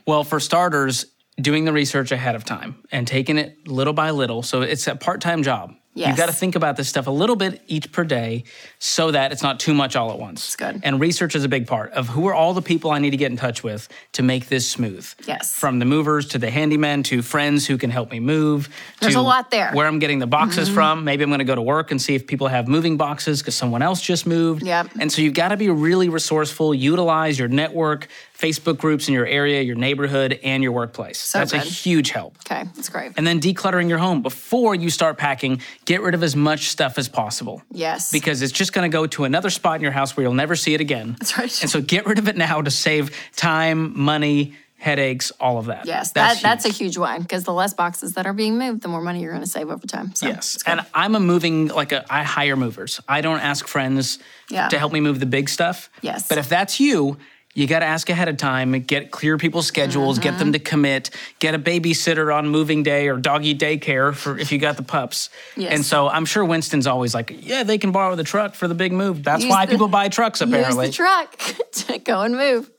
Well, 0.05 0.23
for 0.23 0.39
starters, 0.39 1.05
doing 1.39 1.65
the 1.65 1.73
research 1.73 2.11
ahead 2.11 2.35
of 2.35 2.45
time 2.45 2.75
and 2.91 3.07
taking 3.07 3.37
it 3.37 3.67
little 3.67 3.93
by 3.93 4.11
little. 4.11 4.43
So 4.43 4.61
it's 4.61 4.87
a 4.87 4.95
part 4.95 5.19
time 5.21 5.43
job. 5.43 5.73
Yes. 5.95 6.09
You've 6.09 6.17
got 6.17 6.25
to 6.25 6.33
think 6.33 6.57
about 6.57 6.75
this 6.75 6.89
stuff 6.89 7.07
a 7.07 7.11
little 7.11 7.37
bit 7.37 7.61
each 7.67 7.89
per 7.93 8.03
day 8.03 8.43
so 8.79 9.11
that 9.11 9.31
it's 9.31 9.41
not 9.41 9.61
too 9.61 9.73
much 9.73 9.95
all 9.95 10.11
at 10.11 10.19
once. 10.19 10.41
That's 10.41 10.73
good. 10.73 10.81
And 10.83 10.99
research 10.99 11.35
is 11.35 11.45
a 11.45 11.49
big 11.49 11.67
part 11.67 11.93
of 11.93 12.09
who 12.09 12.27
are 12.27 12.33
all 12.33 12.53
the 12.53 12.61
people 12.61 12.91
I 12.91 12.99
need 12.99 13.11
to 13.11 13.17
get 13.17 13.31
in 13.31 13.37
touch 13.37 13.63
with 13.63 13.87
to 14.11 14.21
make 14.21 14.47
this 14.47 14.69
smooth. 14.69 15.09
Yes. 15.25 15.53
From 15.53 15.79
the 15.79 15.85
movers 15.85 16.27
to 16.29 16.37
the 16.37 16.51
handyman 16.51 17.03
to 17.03 17.21
friends 17.21 17.65
who 17.65 17.77
can 17.77 17.91
help 17.91 18.11
me 18.11 18.19
move. 18.19 18.67
There's 18.99 19.13
to 19.13 19.19
a 19.19 19.21
lot 19.21 19.51
there. 19.51 19.67
Mm-hmm. 19.67 19.75
Where 19.77 19.87
I'm 19.87 19.99
getting 19.99 20.19
the 20.19 20.27
boxes 20.27 20.67
from. 20.67 21.05
Maybe 21.05 21.23
I'm 21.23 21.29
going 21.29 21.39
to 21.39 21.45
go 21.45 21.55
to 21.55 21.61
work 21.61 21.91
and 21.91 22.01
see 22.01 22.13
if 22.13 22.27
people 22.27 22.49
have 22.49 22.67
moving 22.67 22.97
boxes 22.97 23.41
because 23.41 23.55
someone 23.55 23.81
else 23.81 24.01
just 24.01 24.27
moved. 24.27 24.63
Yep. 24.63 24.89
And 24.99 25.09
so 25.09 25.21
you've 25.21 25.33
got 25.33 25.49
to 25.49 25.57
be 25.57 25.69
really 25.69 26.09
resourceful, 26.09 26.75
utilize 26.75 27.39
your 27.39 27.47
network, 27.47 28.09
Facebook 28.37 28.77
groups 28.77 29.07
in 29.07 29.13
your 29.13 29.25
area, 29.25 29.61
your 29.61 29.75
neighborhood, 29.75 30.39
and 30.43 30.61
your 30.61 30.71
workplace. 30.71 31.17
So 31.19 31.39
That's 31.39 31.53
a 31.53 31.59
huge 31.59 32.09
help. 32.11 32.37
Okay, 32.45 32.63
that's 32.75 32.89
great. 32.89 33.13
And 33.17 33.25
then 33.25 33.39
decluttering 33.39 33.87
your 33.89 33.97
home 33.97 34.21
before 34.21 34.75
you 34.75 34.89
start 34.89 35.17
packing, 35.17 35.61
get 35.85 36.01
rid 36.01 36.13
of 36.13 36.21
as 36.23 36.35
much 36.35 36.67
stuff 36.69 36.97
as 36.97 37.07
possible. 37.07 37.61
Yes. 37.71 38.11
Because 38.11 38.41
it's 38.41 38.51
just 38.51 38.73
going 38.73 38.89
to 38.89 38.93
go 38.93 39.07
to 39.07 39.23
another 39.23 39.49
spot 39.49 39.77
in 39.77 39.81
your 39.81 39.91
house 39.91 40.17
where 40.17 40.23
you'll 40.25 40.33
never 40.33 40.55
see 40.55 40.73
it 40.73 40.81
again. 40.81 41.15
That's 41.19 41.37
right. 41.37 41.61
And 41.61 41.69
so 41.71 41.81
get 41.81 42.05
rid 42.05 42.19
of 42.19 42.27
it 42.27 42.35
now 42.35 42.61
to 42.61 42.71
save 42.71 43.15
time, 43.35 43.97
money, 43.97 44.53
headaches, 44.77 45.31
all 45.39 45.57
of 45.57 45.65
that. 45.67 45.85
Yes, 45.85 46.11
that's 46.11 46.41
that, 46.41 46.43
that's 46.43 46.65
a 46.65 46.69
huge. 46.69 46.97
one 46.97 47.21
because 47.21 47.43
the 47.45 47.53
less 47.53 47.73
boxes 47.73 48.13
that 48.15 48.27
are 48.27 48.33
being 48.33 48.57
moved, 48.57 48.81
the 48.81 48.87
more 48.87 49.01
money 49.01 49.21
you're 49.21 49.31
going 49.31 49.43
to 49.43 49.49
save 49.49 49.69
over 49.69 49.87
time. 49.87 50.13
So, 50.13 50.27
Yes. 50.27 50.59
And 50.67 50.81
I'm 50.93 51.15
a 51.15 51.19
moving, 51.19 51.69
like 51.69 51.91
a, 51.93 52.05
I 52.13 52.23
hire 52.23 52.55
movers. 52.55 52.99
I 53.07 53.21
don't 53.21 53.39
ask 53.39 53.65
friends 53.67 54.19
Yeah. 54.49 54.67
to 54.67 54.77
help 54.77 54.91
me 54.93 54.99
move 54.99 55.19
the 55.19 55.25
big 55.25 55.49
stuff. 55.49 55.89
Yes. 56.01 56.27
But 56.27 56.37
if 56.37 56.49
that's 56.49 56.79
you, 56.79 57.17
you 57.55 57.65
got 57.67 57.79
to 57.79 57.85
ask 57.85 58.09
ahead 58.09 58.27
of 58.27 58.37
time, 58.37 58.73
get 58.81 59.09
clear 59.11 59.37
people's 59.37 59.65
schedules, 59.65 60.19
get 60.19 60.31
Mm-hmm. 60.33 60.39
them 60.39 60.53
to 60.53 60.59
commit, 60.59 61.09
get 61.39 61.55
a 61.55 61.59
babysitter 61.59 62.35
on 62.35 62.49
moving 62.49 62.83
day 62.83 63.07
or 63.07 63.17
doggy 63.17 63.55
daycare 63.55 64.13
for 64.13 64.37
if 64.37 64.51
you 64.51 64.59
got 64.59 64.75
the 64.77 64.83
pups. 64.83 65.29
Yes. 65.55 65.71
And 65.73 65.85
so 65.85 66.07
I'm 66.09 66.25
sure 66.25 66.43
Winston's 66.45 66.85
always 66.85 67.13
like, 67.15 67.33
yeah, 67.41 67.63
they 67.63 67.77
can 67.77 67.91
borrow 67.91 68.15
the 68.15 68.23
truck 68.25 68.53
for 68.55 68.67
the 68.67 68.75
big 68.75 68.91
move. 68.91 69.23
That's 69.23 69.43
Use 69.43 69.49
why 69.49 69.65
the- 69.65 69.71
people 69.71 69.87
buy 69.87 70.09
trucks 70.09 70.41
apparently. 70.41 70.87
Use 70.87 70.97
the 70.97 71.03
truck 71.03 71.37
to 71.87 71.97
go 71.99 72.21
and 72.21 72.35
move. 72.35 72.69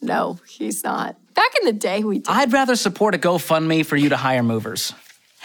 No, 0.00 0.38
he's 0.48 0.84
not. 0.84 1.16
Back 1.34 1.52
in 1.60 1.66
the 1.66 1.72
day, 1.72 2.04
we 2.04 2.18
did. 2.18 2.28
I'd 2.28 2.52
rather 2.52 2.76
support 2.76 3.14
a 3.14 3.18
GoFundMe 3.18 3.84
for 3.84 3.96
you 3.96 4.10
to 4.10 4.16
hire 4.16 4.42
movers 4.42 4.92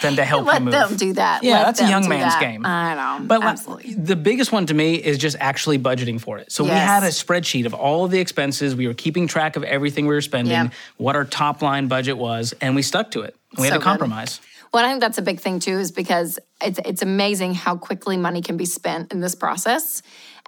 than 0.01 0.15
to 0.17 0.25
help 0.25 0.45
Let 0.45 0.59
you 0.59 0.65
move. 0.65 0.73
them 0.73 0.95
do 0.97 1.13
that. 1.13 1.43
Yeah, 1.43 1.59
Let 1.59 1.65
that's 1.67 1.81
a 1.81 1.87
young 1.89 2.07
man's 2.09 2.33
that. 2.33 2.41
game. 2.41 2.65
I 2.65 2.95
know. 2.95 3.25
But 3.25 3.39
like, 3.41 3.49
absolutely. 3.49 3.93
the 3.93 4.15
biggest 4.15 4.51
one 4.51 4.65
to 4.67 4.73
me 4.73 4.95
is 4.95 5.17
just 5.17 5.37
actually 5.39 5.79
budgeting 5.79 6.19
for 6.19 6.37
it. 6.37 6.51
So 6.51 6.63
we 6.63 6.71
had 6.71 7.03
a 7.03 7.07
spreadsheet 7.07 7.65
of 7.65 7.73
all 7.73 8.05
of 8.05 8.11
the 8.11 8.19
expenses. 8.19 8.75
We 8.75 8.87
were 8.87 8.93
keeping 8.93 9.27
track 9.27 9.55
of 9.55 9.63
everything 9.63 10.07
we 10.07 10.13
were 10.15 10.21
spending, 10.21 10.51
Yep. 10.53 10.73
what 10.97 11.15
our 11.15 11.25
top 11.25 11.61
line 11.61 11.87
budget 11.87 12.17
was, 12.17 12.53
and 12.61 12.75
we 12.75 12.81
stuck 12.81 13.11
to 13.11 13.21
it. 13.21 13.35
We 13.57 13.57
So 13.57 13.63
had 13.63 13.69
to 13.73 13.79
good. 13.79 13.83
compromise. 13.83 14.41
Well, 14.73 14.85
I 14.85 14.87
think 14.87 15.01
that's 15.01 15.17
a 15.17 15.21
big 15.21 15.39
thing 15.41 15.59
too, 15.59 15.77
is 15.79 15.91
because 15.91 16.39
it's 16.61 16.79
it's 16.85 17.01
amazing 17.01 17.53
how 17.55 17.75
quickly 17.75 18.15
money 18.17 18.41
can 18.41 18.55
be 18.55 18.65
spent 18.65 19.11
in 19.11 19.19
this 19.19 19.35
process. 19.35 20.01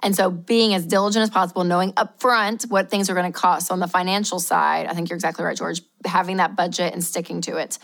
And 0.04 0.14
so 0.14 0.30
being 0.30 0.74
as 0.74 0.84
diligent 0.84 1.22
as 1.22 1.30
possible, 1.30 1.64
knowing 1.64 1.92
upfront 1.94 2.70
what 2.70 2.90
things 2.90 3.08
are 3.08 3.14
going 3.14 3.32
to 3.32 3.36
cost 3.36 3.72
on 3.72 3.80
the 3.80 3.88
financial 3.88 4.38
side, 4.38 4.86
I 4.86 4.92
think 4.92 5.08
you're 5.08 5.16
exactly 5.16 5.46
right, 5.46 5.56
George, 5.56 5.80
having 6.04 6.36
that 6.36 6.54
budget 6.54 6.92
and 6.92 7.02
sticking 7.02 7.40
to 7.40 7.56
it. 7.56 7.78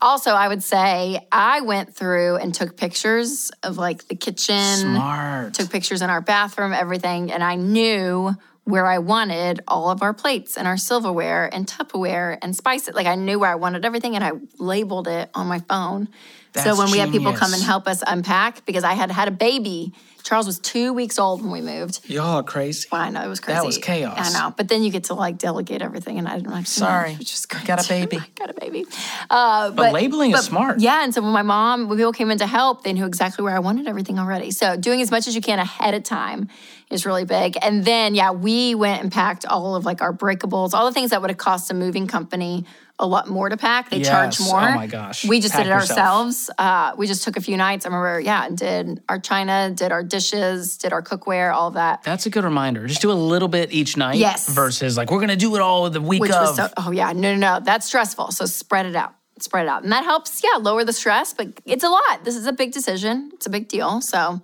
Also, 0.00 0.30
I 0.30 0.48
would 0.48 0.62
say 0.62 1.20
I 1.30 1.60
went 1.60 1.94
through 1.94 2.36
and 2.36 2.54
took 2.54 2.78
pictures 2.78 3.50
of 3.62 3.76
like 3.76 4.08
the 4.08 4.16
kitchen, 4.16 4.78
Smart. 4.78 5.52
took 5.52 5.70
pictures 5.70 6.00
in 6.00 6.08
our 6.08 6.22
bathroom, 6.22 6.72
everything, 6.72 7.30
and 7.30 7.44
I 7.44 7.56
knew 7.56 8.34
where 8.64 8.86
I 8.86 8.98
wanted 8.98 9.60
all 9.68 9.90
of 9.90 10.02
our 10.02 10.14
plates 10.14 10.56
and 10.56 10.66
our 10.66 10.78
silverware 10.78 11.48
and 11.52 11.66
Tupperware 11.66 12.38
and 12.42 12.56
spice 12.56 12.88
it. 12.88 12.94
Like 12.96 13.06
I 13.06 13.14
knew 13.14 13.38
where 13.38 13.50
I 13.50 13.54
wanted 13.54 13.84
everything 13.84 14.16
and 14.16 14.24
I 14.24 14.32
labeled 14.58 15.06
it 15.06 15.30
on 15.34 15.46
my 15.46 15.60
phone. 15.68 16.08
so 16.54 16.62
That's 16.64 16.78
when 16.78 16.90
we 16.90 16.98
had 16.98 17.12
people 17.12 17.32
come 17.34 17.52
and 17.52 17.62
help 17.62 17.86
us 17.86 18.02
unpack, 18.04 18.64
because 18.64 18.82
I 18.82 18.94
had 18.94 19.10
had 19.10 19.28
a 19.28 19.30
baby. 19.30 19.92
Charles 20.26 20.46
was 20.46 20.58
two 20.58 20.92
weeks 20.92 21.20
old 21.20 21.40
when 21.40 21.52
we 21.52 21.60
moved. 21.60 22.00
Y'all 22.10 22.38
are 22.38 22.42
crazy. 22.42 22.88
Well, 22.90 23.00
I 23.00 23.10
know 23.10 23.22
it 23.22 23.28
was 23.28 23.38
crazy. 23.38 23.60
That 23.60 23.64
was 23.64 23.78
chaos. 23.78 24.34
I 24.34 24.36
know, 24.36 24.52
but 24.56 24.66
then 24.66 24.82
you 24.82 24.90
get 24.90 25.04
to 25.04 25.14
like 25.14 25.38
delegate 25.38 25.82
everything, 25.82 26.18
and 26.18 26.26
I 26.26 26.34
didn't 26.34 26.50
like. 26.50 26.66
Sorry. 26.66 27.12
is 27.12 27.46
great. 27.46 27.64
Got 27.64 27.84
a 27.84 27.88
baby. 27.88 28.18
Got 28.34 28.50
a 28.50 28.54
baby. 28.54 28.86
Uh, 29.30 29.70
But 29.70 29.92
labeling 29.92 30.32
is 30.32 30.44
smart. 30.44 30.80
Yeah, 30.80 31.04
and 31.04 31.14
so 31.14 31.22
when 31.22 31.30
my 31.30 31.42
mom, 31.42 31.88
when 31.88 31.96
people 31.96 32.12
came 32.12 32.32
in 32.32 32.38
to 32.38 32.46
help, 32.48 32.82
they 32.82 32.92
knew 32.92 33.06
exactly 33.06 33.44
where 33.44 33.54
I 33.54 33.60
wanted 33.60 33.86
everything 33.86 34.18
already. 34.18 34.50
So 34.50 34.76
doing 34.76 35.00
as 35.00 35.12
much 35.12 35.28
as 35.28 35.36
you 35.36 35.40
can 35.40 35.60
ahead 35.60 35.94
of 35.94 36.02
time 36.02 36.48
is 36.90 37.06
really 37.06 37.24
big. 37.24 37.56
And 37.62 37.84
then 37.84 38.16
yeah, 38.16 38.32
we 38.32 38.74
went 38.74 39.02
and 39.02 39.12
packed 39.12 39.46
all 39.46 39.76
of 39.76 39.84
like 39.84 40.02
our 40.02 40.12
breakables, 40.12 40.74
all 40.74 40.86
the 40.86 40.92
things 40.92 41.10
that 41.10 41.20
would 41.20 41.30
have 41.30 41.38
cost 41.38 41.70
a 41.70 41.74
moving 41.74 42.08
company 42.08 42.64
a 42.98 43.06
lot 43.06 43.28
more 43.28 43.48
to 43.48 43.56
pack. 43.56 43.90
They 43.90 44.00
charge 44.02 44.40
more. 44.40 44.60
Oh 44.60 44.74
my 44.74 44.86
gosh. 44.86 45.24
We 45.26 45.38
just 45.40 45.52
Pack 45.52 45.64
did 45.64 45.70
it 45.70 45.74
yourself. 45.74 45.98
ourselves. 45.98 46.50
Uh, 46.56 46.92
we 46.96 47.06
just 47.06 47.24
took 47.24 47.36
a 47.36 47.40
few 47.42 47.56
nights. 47.58 47.84
I 47.84 47.90
remember, 47.90 48.20
yeah, 48.20 48.46
and 48.46 48.56
did 48.56 49.02
our 49.08 49.18
china, 49.18 49.70
did 49.74 49.92
our 49.92 50.02
dishes, 50.02 50.78
did 50.78 50.92
our 50.94 51.02
cookware, 51.02 51.52
all 51.52 51.72
that. 51.72 52.02
That's 52.04 52.24
a 52.26 52.30
good 52.30 52.44
reminder. 52.44 52.86
Just 52.86 53.02
do 53.02 53.12
a 53.12 53.14
little 53.14 53.48
bit 53.48 53.70
each 53.72 53.96
night 53.98 54.16
Yes. 54.16 54.48
versus 54.48 54.96
like, 54.96 55.10
we're 55.10 55.18
going 55.18 55.28
to 55.28 55.36
do 55.36 55.54
it 55.56 55.60
all 55.60 55.90
the 55.90 56.00
week 56.00 56.22
which 56.22 56.30
of. 56.30 56.40
was 56.48 56.56
so 56.56 56.68
oh 56.78 56.90
yeah 56.90 57.12
no 57.12 57.34
no 57.34 57.36
no 57.36 57.60
that's 57.62 57.86
stressful 57.86 58.30
so 58.30 58.46
spread 58.46 58.86
it 58.86 58.96
out 58.96 59.14
spread 59.40 59.64
it 59.66 59.68
out 59.68 59.82
and 59.82 59.92
that 59.92 60.04
helps 60.04 60.42
yeah 60.42 60.58
lower 60.58 60.82
the 60.84 60.92
stress 60.92 61.34
but 61.34 61.48
it's 61.66 61.84
a 61.84 61.88
lot 61.88 62.24
this 62.24 62.34
is 62.36 62.46
a 62.46 62.52
big 62.52 62.72
decision 62.72 63.30
it's 63.34 63.44
a 63.46 63.50
big 63.50 63.68
deal 63.68 64.00
so 64.00 64.40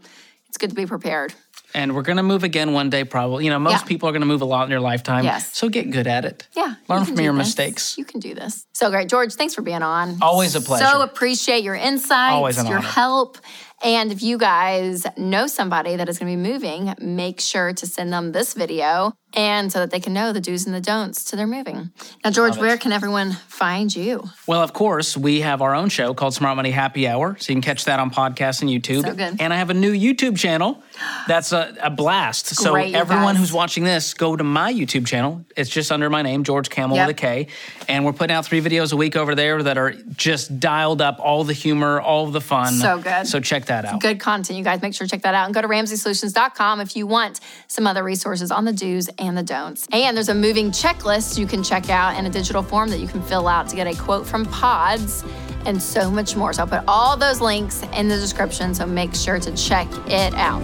it's 0.48 0.58
good 0.58 0.68
to 0.70 0.76
be 0.76 0.84
prepared 0.86 1.32
and 1.74 1.94
we're 1.94 2.02
going 2.02 2.16
to 2.18 2.22
move 2.22 2.44
again 2.44 2.72
one 2.72 2.90
day, 2.90 3.04
probably. 3.04 3.44
You 3.44 3.50
know, 3.50 3.58
most 3.58 3.72
Yeah. 3.72 3.82
people 3.84 4.08
are 4.08 4.12
going 4.12 4.20
to 4.22 4.26
move 4.26 4.42
a 4.42 4.46
lot 4.46 4.64
in 4.64 4.70
their 4.70 4.80
lifetime. 4.80 5.24
Yes. 5.24 5.56
So 5.56 5.68
get 5.68 5.90
good 5.90 6.06
at 6.06 6.24
it. 6.24 6.46
yeah 6.54 6.74
Learn 6.88 7.00
you 7.00 7.06
from 7.06 7.20
your 7.20 7.32
this. 7.34 7.46
mistakes. 7.46 7.96
you 7.98 8.04
can 8.04 8.20
do 8.20 8.34
this 8.34 8.66
so 8.72 8.90
great 8.90 9.08
george 9.08 9.34
thanks 9.34 9.54
for 9.54 9.62
being 9.62 9.82
on 9.82 10.18
Always 10.22 10.54
a 10.54 10.60
pleasure. 10.60 10.84
so 10.86 11.02
appreciate 11.02 11.62
your 11.64 11.74
insights 11.74 12.34
Always 12.34 12.58
an 12.58 12.66
your 12.66 12.78
honor. 12.78 12.86
help 12.86 13.38
and 13.82 14.12
if 14.12 14.22
you 14.22 14.38
guys 14.38 15.06
know 15.16 15.46
somebody 15.46 15.96
that 15.96 16.08
is 16.08 16.18
going 16.18 16.30
to 16.30 16.36
be 16.42 16.52
moving 16.52 16.94
make 17.00 17.40
sure 17.40 17.72
to 17.72 17.86
send 17.86 18.12
them 18.12 18.32
this 18.32 18.54
video 18.54 19.12
and 19.34 19.72
so 19.72 19.78
that 19.78 19.90
they 19.90 20.00
can 20.00 20.12
know 20.12 20.32
the 20.32 20.40
do's 20.40 20.66
and 20.66 20.74
the 20.74 20.80
don'ts 20.80 21.24
to 21.24 21.36
their 21.36 21.46
moving 21.46 21.90
now 22.24 22.30
george 22.30 22.56
where 22.58 22.76
can 22.76 22.92
everyone 22.92 23.32
find 23.48 23.94
you 23.94 24.22
Well, 24.46 24.60
of 24.62 24.72
course, 24.72 25.16
we 25.16 25.40
have 25.42 25.62
our 25.62 25.74
own 25.74 25.88
show 25.88 26.14
called 26.14 26.34
Smart 26.34 26.56
Money 26.56 26.72
Happy 26.72 27.06
Hour. 27.06 27.36
So 27.38 27.52
you 27.52 27.54
can 27.54 27.62
catch 27.62 27.84
that 27.84 28.00
on 28.00 28.10
podcast 28.10 28.60
and 28.60 28.68
YouTube. 28.68 29.02
So 29.02 29.14
good. 29.14 29.40
And 29.40 29.52
I 29.52 29.56
have 29.56 29.70
a 29.70 29.74
new 29.74 29.92
YouTube 29.92 30.36
channel 30.36 30.82
that's 31.28 31.52
a, 31.52 31.74
a 31.80 31.88
blast. 31.90 32.46
so 32.48 32.72
Great, 32.72 32.94
everyone 32.94 33.36
who's 33.36 33.52
watching 33.52 33.84
this, 33.84 34.14
go 34.14 34.34
to 34.36 34.42
my 34.44 34.72
YouTube 34.72 35.06
channel. 35.06 35.44
It's 35.56 35.70
just 35.70 35.92
under 35.92 36.10
my 36.10 36.22
name, 36.22 36.42
George 36.44 36.68
Kamel 36.70 36.96
Yep. 36.96 37.06
with 37.06 37.16
a 37.16 37.20
K. 37.20 37.46
And 37.88 38.04
we're 38.04 38.12
putting 38.12 38.34
out 38.34 38.44
three 38.44 38.60
videos 38.60 38.92
a 38.92 38.96
week 38.96 39.14
over 39.16 39.34
there 39.34 39.62
that 39.62 39.78
are 39.78 39.92
just 40.16 40.58
dialed 40.58 41.00
up 41.00 41.18
all 41.20 41.44
the 41.44 41.52
humor, 41.54 42.00
all 42.00 42.26
the 42.26 42.40
fun. 42.40 42.74
So 42.74 42.98
good. 42.98 43.26
So 43.28 43.38
check 43.40 43.66
that 43.66 43.71
out. 43.72 44.00
good 44.00 44.20
content. 44.20 44.58
You 44.58 44.64
guys 44.64 44.82
make 44.82 44.94
sure 44.94 45.06
to 45.06 45.10
check 45.10 45.22
that 45.22 45.34
out 45.34 45.46
and 45.46 45.54
go 45.54 45.62
to 45.62 45.68
ramseysolutions.com 45.68 46.80
if 46.80 46.96
you 46.96 47.06
want 47.06 47.40
some 47.66 47.86
other 47.86 48.02
resources 48.02 48.50
on 48.50 48.64
the 48.64 48.72
do's 48.72 49.08
and 49.18 49.36
the 49.36 49.42
don'ts. 49.42 49.86
And 49.92 50.16
there's 50.16 50.28
a 50.28 50.34
moving 50.34 50.70
checklist 50.70 51.38
you 51.38 51.46
can 51.46 51.62
check 51.62 51.90
out 51.90 52.18
in 52.18 52.26
a 52.26 52.30
digital 52.30 52.62
form 52.62 52.90
that 52.90 52.98
you 52.98 53.08
can 53.08 53.22
fill 53.22 53.48
out 53.48 53.68
to 53.68 53.76
get 53.76 53.86
a 53.86 53.94
quote 53.94 54.26
from 54.26 54.44
Pods 54.46 55.24
and 55.66 55.82
so 55.82 56.10
much 56.10 56.36
more. 56.36 56.52
So 56.52 56.62
I'll 56.62 56.68
put 56.68 56.84
all 56.88 57.16
those 57.16 57.40
links 57.40 57.82
in 57.94 58.08
the 58.08 58.16
description. 58.16 58.74
So 58.74 58.86
make 58.86 59.14
sure 59.14 59.38
to 59.38 59.56
check 59.56 59.88
it 60.06 60.34
out. 60.34 60.60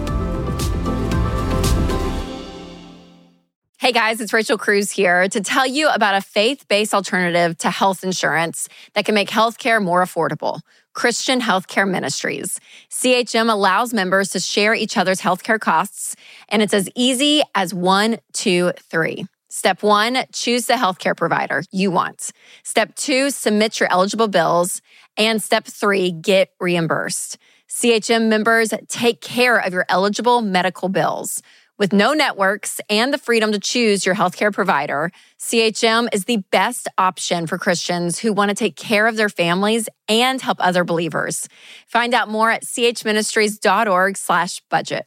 Hey 3.79 3.93
guys, 3.93 4.19
it's 4.19 4.33
Rachel 4.33 4.57
Cruz 4.57 4.91
here 4.91 5.29
to 5.29 5.41
tell 5.41 5.65
you 5.65 5.87
about 5.89 6.13
a 6.13 6.21
faith 6.21 6.67
based 6.67 6.93
alternative 6.93 7.57
to 7.59 7.71
health 7.71 8.03
insurance 8.03 8.67
that 8.93 9.05
can 9.05 9.15
make 9.15 9.29
healthcare 9.29 9.81
more 9.81 10.03
affordable. 10.03 10.59
Christian 10.99 11.39
Healthcare 11.39 11.89
Ministries. 11.89 12.59
CHM 12.89 13.49
allows 13.49 13.93
members 13.93 14.31
to 14.31 14.39
share 14.41 14.73
each 14.73 14.97
other's 14.97 15.21
healthcare 15.21 15.57
costs, 15.57 16.17
and 16.49 16.61
it's 16.61 16.73
as 16.73 16.89
easy 16.93 17.41
as 17.55 17.73
one, 17.73 18.17
two, 18.33 18.73
three. 18.91 19.25
Step 19.47 19.81
one, 19.81 20.17
choose 20.33 20.65
the 20.65 20.73
healthcare 20.73 21.15
provider 21.15 21.63
you 21.71 21.89
want. 21.89 22.33
Step 22.63 22.95
two, 22.95 23.29
submit 23.29 23.79
your 23.79 23.89
eligible 23.89 24.27
bills. 24.27 24.81
And 25.15 25.41
step 25.41 25.63
three, 25.63 26.11
get 26.11 26.49
reimbursed. 26.59 27.37
CHM 27.69 28.27
members 28.27 28.73
take 28.89 29.21
care 29.21 29.57
of 29.57 29.71
your 29.71 29.85
eligible 29.87 30.41
medical 30.41 30.89
bills. 30.89 31.41
With 31.79 31.91
no 31.93 32.13
networks 32.13 32.79
and 32.89 33.13
the 33.13 33.17
freedom 33.17 33.53
to 33.53 33.59
choose 33.59 34.05
your 34.05 34.13
healthcare 34.13 34.53
provider, 34.53 35.13
CHM 35.39 36.09
is 36.13 36.25
the 36.25 36.43
best 36.51 36.89
option 36.97 37.47
for 37.47 37.57
Christians 37.57 38.19
who 38.19 38.33
want 38.33 38.49
to 38.49 38.55
take 38.55 38.75
care 38.75 39.07
of 39.07 39.15
their 39.15 39.29
families 39.29 39.87
and 40.09 40.41
help 40.41 40.57
other 40.59 40.83
believers. 40.83 41.47
Find 41.87 42.13
out 42.13 42.27
more 42.27 42.51
at 42.51 42.65
chministries.org/budget. 42.65 45.05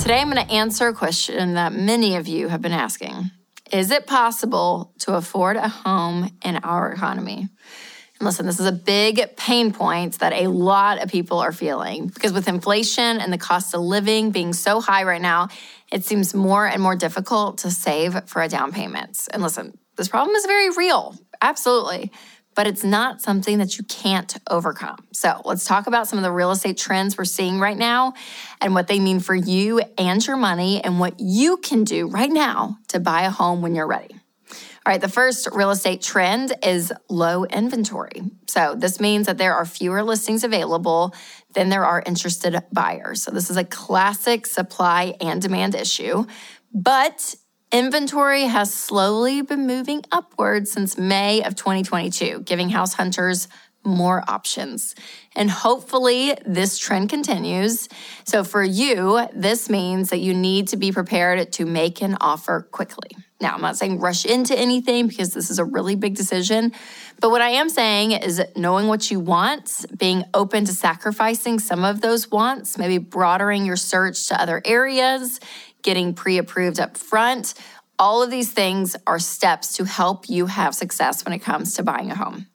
Today 0.00 0.20
I'm 0.20 0.30
going 0.30 0.46
to 0.46 0.52
answer 0.52 0.86
a 0.86 0.94
question 0.94 1.54
that 1.54 1.72
many 1.72 2.14
of 2.14 2.28
you 2.28 2.46
have 2.46 2.62
been 2.62 2.70
asking. 2.70 3.32
Is 3.72 3.90
it 3.90 4.06
possible 4.06 4.92
to 5.00 5.14
afford 5.14 5.56
a 5.56 5.68
home 5.68 6.30
in 6.44 6.58
our 6.58 6.92
economy? 6.92 7.48
Listen, 8.20 8.46
this 8.46 8.58
is 8.58 8.66
a 8.66 8.72
big 8.72 9.36
pain 9.36 9.72
point 9.72 10.18
that 10.18 10.32
a 10.32 10.48
lot 10.48 11.00
of 11.00 11.08
people 11.08 11.38
are 11.38 11.52
feeling 11.52 12.08
because 12.08 12.32
with 12.32 12.48
inflation 12.48 13.20
and 13.20 13.32
the 13.32 13.38
cost 13.38 13.74
of 13.74 13.80
living 13.80 14.32
being 14.32 14.52
so 14.52 14.80
high 14.80 15.04
right 15.04 15.22
now, 15.22 15.48
it 15.92 16.04
seems 16.04 16.34
more 16.34 16.66
and 16.66 16.82
more 16.82 16.96
difficult 16.96 17.58
to 17.58 17.70
save 17.70 18.24
for 18.28 18.42
a 18.42 18.48
down 18.48 18.72
payment. 18.72 19.28
And 19.32 19.40
listen, 19.40 19.78
this 19.96 20.08
problem 20.08 20.34
is 20.34 20.46
very 20.46 20.70
real, 20.70 21.14
absolutely, 21.40 22.10
but 22.56 22.66
it's 22.66 22.82
not 22.82 23.22
something 23.22 23.58
that 23.58 23.78
you 23.78 23.84
can't 23.84 24.36
overcome. 24.50 24.98
So 25.12 25.40
let's 25.44 25.64
talk 25.64 25.86
about 25.86 26.08
some 26.08 26.18
of 26.18 26.24
the 26.24 26.32
real 26.32 26.50
estate 26.50 26.76
trends 26.76 27.16
we're 27.16 27.24
seeing 27.24 27.60
right 27.60 27.78
now 27.78 28.14
and 28.60 28.74
what 28.74 28.88
they 28.88 28.98
mean 28.98 29.20
for 29.20 29.34
you 29.36 29.80
and 29.96 30.26
your 30.26 30.36
money 30.36 30.82
and 30.82 30.98
what 30.98 31.20
you 31.20 31.58
can 31.58 31.84
do 31.84 32.08
right 32.08 32.32
now 32.32 32.78
to 32.88 32.98
buy 32.98 33.22
a 33.22 33.30
home 33.30 33.62
when 33.62 33.76
you're 33.76 33.86
ready. 33.86 34.17
All 34.88 34.94
right, 34.94 35.02
the 35.02 35.06
first 35.06 35.50
real 35.52 35.70
estate 35.70 36.00
trend 36.00 36.54
is 36.62 36.94
low 37.10 37.44
inventory. 37.44 38.22
So, 38.48 38.74
this 38.74 39.00
means 39.00 39.26
that 39.26 39.36
there 39.36 39.54
are 39.54 39.66
fewer 39.66 40.02
listings 40.02 40.44
available 40.44 41.14
than 41.52 41.68
there 41.68 41.84
are 41.84 42.02
interested 42.06 42.58
buyers. 42.72 43.22
So, 43.22 43.30
this 43.30 43.50
is 43.50 43.58
a 43.58 43.64
classic 43.64 44.46
supply 44.46 45.14
and 45.20 45.42
demand 45.42 45.74
issue. 45.74 46.24
But 46.72 47.34
inventory 47.70 48.44
has 48.44 48.72
slowly 48.72 49.42
been 49.42 49.66
moving 49.66 50.04
upward 50.10 50.66
since 50.66 50.96
May 50.96 51.42
of 51.42 51.54
2022, 51.54 52.44
giving 52.46 52.70
house 52.70 52.94
hunters 52.94 53.46
more 53.84 54.24
options. 54.26 54.94
And 55.36 55.50
hopefully, 55.50 56.34
this 56.46 56.78
trend 56.78 57.10
continues. 57.10 57.90
So, 58.24 58.42
for 58.42 58.64
you, 58.64 59.28
this 59.34 59.68
means 59.68 60.08
that 60.08 60.20
you 60.20 60.32
need 60.32 60.68
to 60.68 60.78
be 60.78 60.92
prepared 60.92 61.52
to 61.52 61.66
make 61.66 62.00
an 62.00 62.16
offer 62.22 62.66
quickly. 62.72 63.10
Now, 63.40 63.54
I'm 63.54 63.60
not 63.60 63.76
saying 63.76 64.00
rush 64.00 64.24
into 64.24 64.58
anything 64.58 65.06
because 65.06 65.32
this 65.32 65.48
is 65.48 65.60
a 65.60 65.64
really 65.64 65.94
big 65.94 66.16
decision. 66.16 66.72
But 67.20 67.30
what 67.30 67.40
I 67.40 67.50
am 67.50 67.68
saying 67.68 68.12
is 68.12 68.42
knowing 68.56 68.88
what 68.88 69.12
you 69.12 69.20
want, 69.20 69.86
being 69.96 70.24
open 70.34 70.64
to 70.64 70.72
sacrificing 70.72 71.60
some 71.60 71.84
of 71.84 72.00
those 72.00 72.30
wants, 72.30 72.76
maybe 72.78 72.98
broadening 72.98 73.64
your 73.64 73.76
search 73.76 74.26
to 74.28 74.40
other 74.40 74.60
areas, 74.64 75.38
getting 75.82 76.14
pre 76.14 76.38
approved 76.38 76.80
up 76.80 76.96
front. 76.96 77.54
All 77.96 78.22
of 78.22 78.30
these 78.30 78.50
things 78.50 78.96
are 79.06 79.20
steps 79.20 79.76
to 79.76 79.84
help 79.84 80.28
you 80.28 80.46
have 80.46 80.74
success 80.74 81.24
when 81.24 81.32
it 81.32 81.40
comes 81.40 81.74
to 81.74 81.84
buying 81.84 82.10
a 82.10 82.16
home. 82.16 82.48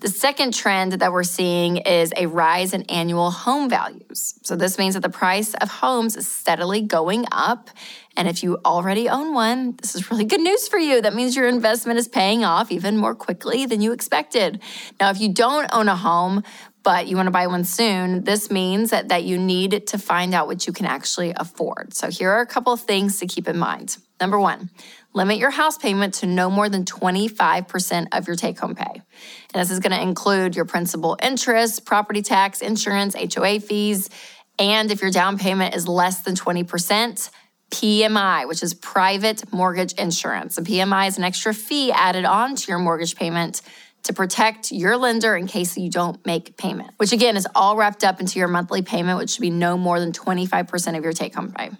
The 0.00 0.08
second 0.08 0.52
trend 0.52 0.92
that 0.92 1.10
we're 1.10 1.24
seeing 1.24 1.78
is 1.78 2.12
a 2.16 2.26
rise 2.26 2.74
in 2.74 2.82
annual 2.82 3.30
home 3.30 3.70
values. 3.70 4.38
So, 4.42 4.54
this 4.54 4.78
means 4.78 4.94
that 4.94 5.02
the 5.02 5.08
price 5.08 5.54
of 5.54 5.70
homes 5.70 6.16
is 6.16 6.28
steadily 6.28 6.82
going 6.82 7.24
up. 7.32 7.70
And 8.14 8.28
if 8.28 8.42
you 8.42 8.58
already 8.64 9.08
own 9.08 9.32
one, 9.32 9.76
this 9.80 9.94
is 9.94 10.10
really 10.10 10.24
good 10.24 10.40
news 10.40 10.68
for 10.68 10.78
you. 10.78 11.00
That 11.00 11.14
means 11.14 11.34
your 11.34 11.48
investment 11.48 11.98
is 11.98 12.08
paying 12.08 12.44
off 12.44 12.70
even 12.70 12.98
more 12.98 13.14
quickly 13.14 13.64
than 13.64 13.80
you 13.80 13.92
expected. 13.92 14.60
Now, 15.00 15.10
if 15.10 15.20
you 15.20 15.32
don't 15.32 15.68
own 15.72 15.88
a 15.88 15.96
home, 15.96 16.42
but 16.82 17.06
you 17.06 17.16
want 17.16 17.26
to 17.26 17.32
buy 17.32 17.46
one 17.46 17.64
soon, 17.64 18.24
this 18.24 18.50
means 18.50 18.90
that, 18.90 19.08
that 19.08 19.24
you 19.24 19.38
need 19.38 19.86
to 19.88 19.98
find 19.98 20.34
out 20.34 20.46
what 20.46 20.66
you 20.66 20.72
can 20.72 20.86
actually 20.86 21.32
afford. 21.34 21.94
So, 21.94 22.10
here 22.10 22.30
are 22.30 22.42
a 22.42 22.46
couple 22.46 22.72
of 22.74 22.80
things 22.80 23.18
to 23.20 23.26
keep 23.26 23.48
in 23.48 23.56
mind. 23.56 23.96
Number 24.20 24.38
one, 24.38 24.70
limit 25.16 25.38
your 25.38 25.50
house 25.50 25.78
payment 25.78 26.14
to 26.14 26.26
no 26.26 26.50
more 26.50 26.68
than 26.68 26.84
25% 26.84 28.08
of 28.12 28.26
your 28.26 28.36
take 28.36 28.58
home 28.58 28.74
pay. 28.74 28.84
And 28.92 29.62
this 29.62 29.70
is 29.70 29.80
going 29.80 29.92
to 29.92 30.00
include 30.00 30.54
your 30.54 30.66
principal 30.66 31.16
interest, 31.22 31.86
property 31.86 32.20
tax, 32.20 32.60
insurance, 32.60 33.16
HOA 33.34 33.60
fees, 33.60 34.10
and 34.58 34.90
if 34.90 35.00
your 35.00 35.10
down 35.10 35.38
payment 35.38 35.74
is 35.74 35.88
less 35.88 36.22
than 36.22 36.34
20%, 36.34 37.30
PMI, 37.70 38.46
which 38.46 38.62
is 38.62 38.74
private 38.74 39.52
mortgage 39.52 39.94
insurance. 39.94 40.58
A 40.58 40.62
PMI 40.62 41.08
is 41.08 41.18
an 41.18 41.24
extra 41.24 41.52
fee 41.52 41.90
added 41.92 42.24
on 42.24 42.54
to 42.54 42.68
your 42.68 42.78
mortgage 42.78 43.16
payment 43.16 43.62
to 44.04 44.12
protect 44.12 44.70
your 44.70 44.96
lender 44.96 45.34
in 45.34 45.46
case 45.46 45.76
you 45.76 45.90
don't 45.90 46.24
make 46.24 46.56
payment, 46.56 46.92
which 46.98 47.12
again 47.12 47.36
is 47.36 47.48
all 47.54 47.76
wrapped 47.76 48.04
up 48.04 48.20
into 48.20 48.38
your 48.38 48.48
monthly 48.48 48.82
payment, 48.82 49.18
which 49.18 49.30
should 49.30 49.40
be 49.40 49.50
no 49.50 49.76
more 49.76 49.98
than 49.98 50.12
25% 50.12 50.96
of 50.96 51.02
your 51.02 51.12
take 51.12 51.34
home 51.34 51.52
pay. 51.52 51.70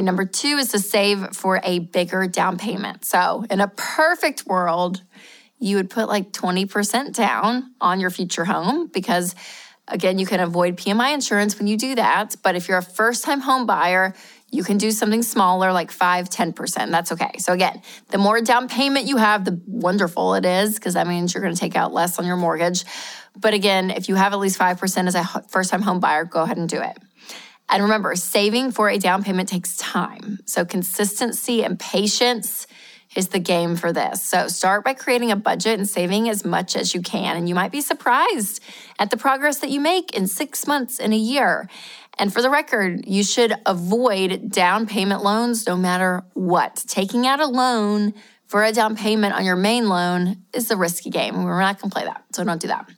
Number 0.00 0.24
two 0.24 0.56
is 0.58 0.68
to 0.72 0.78
save 0.78 1.34
for 1.34 1.60
a 1.62 1.80
bigger 1.80 2.26
down 2.26 2.58
payment. 2.58 3.04
So, 3.04 3.44
in 3.50 3.60
a 3.60 3.68
perfect 3.68 4.46
world, 4.46 5.02
you 5.58 5.76
would 5.76 5.90
put 5.90 6.08
like 6.08 6.32
20% 6.32 7.14
down 7.14 7.74
on 7.80 8.00
your 8.00 8.10
future 8.10 8.44
home 8.44 8.88
because, 8.88 9.34
again, 9.88 10.18
you 10.18 10.26
can 10.26 10.40
avoid 10.40 10.76
PMI 10.76 11.14
insurance 11.14 11.58
when 11.58 11.66
you 11.66 11.76
do 11.76 11.94
that. 11.94 12.36
But 12.42 12.56
if 12.56 12.68
you're 12.68 12.78
a 12.78 12.82
first 12.82 13.24
time 13.24 13.40
home 13.40 13.64
buyer, 13.66 14.14
you 14.50 14.62
can 14.62 14.78
do 14.78 14.90
something 14.90 15.22
smaller 15.22 15.72
like 15.72 15.90
5 15.90 16.30
10% 16.30 16.90
that's 16.90 17.12
okay 17.12 17.32
so 17.38 17.52
again 17.52 17.82
the 18.10 18.18
more 18.18 18.40
down 18.40 18.68
payment 18.68 19.06
you 19.06 19.16
have 19.16 19.44
the 19.44 19.60
wonderful 19.66 20.34
it 20.34 20.44
is 20.44 20.74
because 20.74 20.94
that 20.94 21.06
means 21.06 21.34
you're 21.34 21.42
going 21.42 21.54
to 21.54 21.60
take 21.60 21.76
out 21.76 21.92
less 21.92 22.18
on 22.18 22.26
your 22.26 22.36
mortgage 22.36 22.84
but 23.36 23.54
again 23.54 23.90
if 23.90 24.08
you 24.08 24.14
have 24.14 24.32
at 24.32 24.38
least 24.38 24.58
5% 24.58 25.06
as 25.08 25.14
a 25.14 25.24
first 25.48 25.70
time 25.70 25.82
home 25.82 26.00
buyer 26.00 26.24
go 26.24 26.42
ahead 26.42 26.56
and 26.56 26.68
do 26.68 26.80
it 26.80 26.96
and 27.68 27.82
remember, 27.82 28.14
saving 28.14 28.70
for 28.70 28.88
a 28.88 28.98
down 28.98 29.24
payment 29.24 29.48
takes 29.48 29.76
time. 29.76 30.38
So, 30.46 30.64
consistency 30.64 31.64
and 31.64 31.78
patience 31.78 32.66
is 33.16 33.28
the 33.28 33.38
game 33.38 33.76
for 33.76 33.92
this. 33.92 34.22
So, 34.22 34.46
start 34.48 34.84
by 34.84 34.94
creating 34.94 35.32
a 35.32 35.36
budget 35.36 35.78
and 35.78 35.88
saving 35.88 36.28
as 36.28 36.44
much 36.44 36.76
as 36.76 36.94
you 36.94 37.02
can. 37.02 37.36
And 37.36 37.48
you 37.48 37.54
might 37.54 37.72
be 37.72 37.80
surprised 37.80 38.62
at 38.98 39.10
the 39.10 39.16
progress 39.16 39.58
that 39.58 39.70
you 39.70 39.80
make 39.80 40.16
in 40.16 40.28
six 40.28 40.66
months, 40.66 41.00
in 41.00 41.12
a 41.12 41.16
year. 41.16 41.68
And 42.18 42.32
for 42.32 42.40
the 42.40 42.50
record, 42.50 43.04
you 43.06 43.24
should 43.24 43.52
avoid 43.66 44.50
down 44.50 44.86
payment 44.86 45.22
loans 45.22 45.66
no 45.66 45.76
matter 45.76 46.22
what. 46.34 46.84
Taking 46.86 47.26
out 47.26 47.40
a 47.40 47.46
loan 47.46 48.14
for 48.46 48.62
a 48.62 48.72
down 48.72 48.96
payment 48.96 49.34
on 49.34 49.44
your 49.44 49.56
main 49.56 49.88
loan 49.88 50.44
is 50.54 50.70
a 50.70 50.76
risky 50.76 51.10
game. 51.10 51.42
We're 51.42 51.60
not 51.60 51.80
going 51.80 51.90
to 51.90 51.94
play 51.94 52.04
that. 52.04 52.24
So, 52.32 52.44
don't 52.44 52.60
do 52.60 52.68
that. 52.68 52.88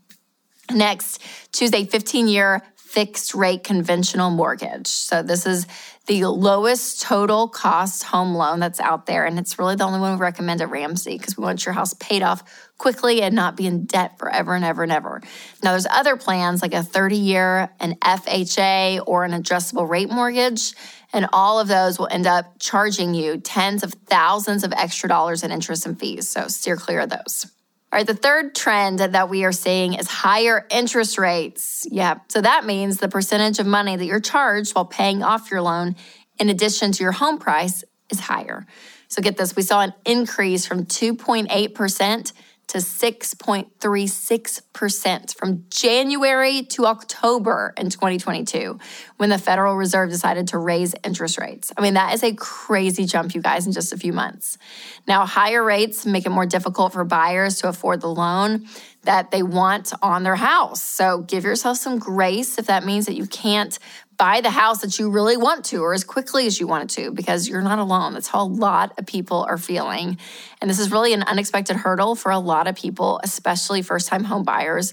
Next, 0.71 1.23
choose 1.55 1.73
a 1.73 1.87
15 1.87 2.29
year 2.29 2.63
fixed 2.89 3.35
rate 3.35 3.65
conventional 3.65 4.31
mortgage. 4.31 4.87
So 4.87 5.23
this 5.23 5.45
is 5.45 5.67
the 6.07 6.25
lowest 6.25 7.03
total 7.03 7.47
cost 7.47 8.03
home 8.03 8.35
loan 8.35 8.61
that's 8.61 8.81
out 8.81 9.05
there. 9.05 9.27
And 9.27 9.39
it's 9.39 9.59
really 9.59 9.77
the 9.77 9.85
only 9.85 10.01
one 10.01 10.15
we 10.15 10.19
recommend 10.19 10.63
at 10.63 10.71
Ramsey 10.71 11.19
because 11.19 11.37
we 11.37 11.45
want 11.45 11.67
your 11.67 11.75
house 11.75 11.93
paid 11.93 12.23
off 12.23 12.43
quickly 12.79 13.21
and 13.21 13.35
not 13.35 13.59
be 13.59 13.67
in 13.67 13.85
debt 13.85 14.19
forever 14.19 14.55
and 14.55 14.65
ever 14.65 14.83
and 14.83 14.91
ever. 14.91 15.21
Now, 15.63 15.73
there's 15.73 15.87
other 15.87 16.17
plans 16.17 16.63
like 16.63 16.73
a 16.73 16.83
30 16.83 17.17
year, 17.17 17.69
an 17.79 17.97
FHA, 17.97 19.03
or 19.07 19.25
an 19.25 19.35
adjustable 19.35 19.87
rate 19.87 20.09
mortgage. 20.09 20.73
And 21.13 21.27
all 21.31 21.61
of 21.61 21.69
those 21.69 21.99
will 21.99 22.09
end 22.11 22.27
up 22.27 22.55
charging 22.59 23.13
you 23.13 23.37
tens 23.37 23.83
of 23.83 23.93
thousands 24.07 24.65
of 24.65 24.73
extra 24.73 25.11
dollars 25.11 25.43
in 25.43 25.53
interest 25.53 25.85
and 25.85 26.01
fees. 26.01 26.27
So 26.27 26.49
steer 26.49 26.77
clear 26.77 27.01
of 27.01 27.11
those. 27.11 27.53
All 27.91 27.99
right, 27.99 28.07
the 28.07 28.15
third 28.15 28.55
trend 28.55 28.99
that 28.99 29.31
we 29.31 29.45
are 29.45 29.53
seeing 29.53 29.95
is 29.95 30.07
higher 30.07 30.67
interest 30.71 31.17
rates. 31.17 31.87
Yeah, 31.91 32.19
so 32.29 32.43
that 32.43 32.67
means 32.67 32.99
the 32.99 33.09
percentage 33.09 33.59
of 33.61 33.67
money 33.67 33.97
that 33.97 34.05
you're 34.05 34.21
charged 34.21 34.75
while 34.75 34.85
paying 34.85 35.23
off 35.23 35.51
your 35.51 35.63
loan, 35.63 35.97
in 36.39 36.51
addition 36.51 36.93
to 36.93 37.03
your 37.03 37.13
home 37.13 37.39
price, 37.39 37.85
is 38.11 38.21
higher. 38.21 38.67
So 39.09 39.23
get 39.23 39.39
this 39.39 39.57
we 39.57 39.63
saw 39.63 39.81
an 39.81 39.95
increase 40.05 40.67
from 40.67 40.85
2.8% 40.85 42.33
to 42.69 42.79
6.36% 42.79 45.37
from 45.37 45.65
January 45.71 46.63
to 46.63 46.87
October 46.87 47.75
in 47.77 47.91
2022 47.91 48.79
when 49.17 49.31
the 49.31 49.39
Federal 49.39 49.75
Reserve 49.77 50.11
decided 50.11 50.49
to 50.49 50.59
raise 50.59 50.95
interest 51.03 51.39
rates. 51.39 51.73
I 51.77 51.81
mean, 51.81 51.95
that 51.95 52.15
is 52.15 52.23
a 52.23 52.35
crazy 52.35 53.07
jump, 53.07 53.35
you 53.35 53.41
guys, 53.41 53.67
in 53.67 53.73
just 53.73 53.93
a 53.93 53.97
few 53.97 54.13
months. 54.13 54.59
Now, 55.07 55.27
higher 55.27 55.65
rates 55.65 56.05
make 56.05 56.27
it 56.27 56.31
more 56.31 56.47
difficult 56.47 56.93
for 56.93 57.05
buyers 57.05 57.61
to 57.61 57.69
afford 57.69 58.01
the 58.01 58.09
loan. 58.09 58.67
that 59.05 59.31
they 59.31 59.43
want 59.43 59.93
on 60.03 60.23
their 60.23 60.37
house. 60.37 60.83
So 60.83 61.23
give 61.23 61.45
yourself 61.45 61.79
some 61.79 61.99
grace 61.99 62.59
if 62.59 62.67
that 62.67 62.85
means 62.85 63.07
that 63.07 63.15
you 63.15 63.27
can't 63.27 63.79
buy 64.19 64.41
the 64.41 64.51
house 64.51 64.81
that 64.81 64.99
you 64.99 65.09
really 65.09 65.37
want 65.37 65.65
to 65.67 65.79
or 65.79 65.95
as 65.95 66.03
quickly 66.03 66.47
as 66.47 66.59
you 66.59 66.67
want 66.67 66.85
it 66.85 67.03
to 67.03 67.13
because 67.13 67.49
you're 67.49 67.63
not 67.63 67.79
alone. 67.79 68.15
That's 68.15 68.27
how 68.27 68.43
a 68.43 68.49
lot 68.49 68.99
of 68.99 69.07
people 69.07 69.47
are 69.49 69.57
feeling. 69.57 70.19
And 70.61 70.69
this 70.69 70.81
is 70.81 70.91
really 70.91 71.13
an 71.13 71.23
unexpected 71.23 71.77
hurdle 71.77 72.17
for 72.17 72.33
a 72.33 72.39
lot 72.39 72.67
of 72.67 72.75
people, 72.75 73.21
especially 73.23 73.81
first 73.83 74.09
time 74.09 74.25
home 74.25 74.43
buyers 74.43 74.93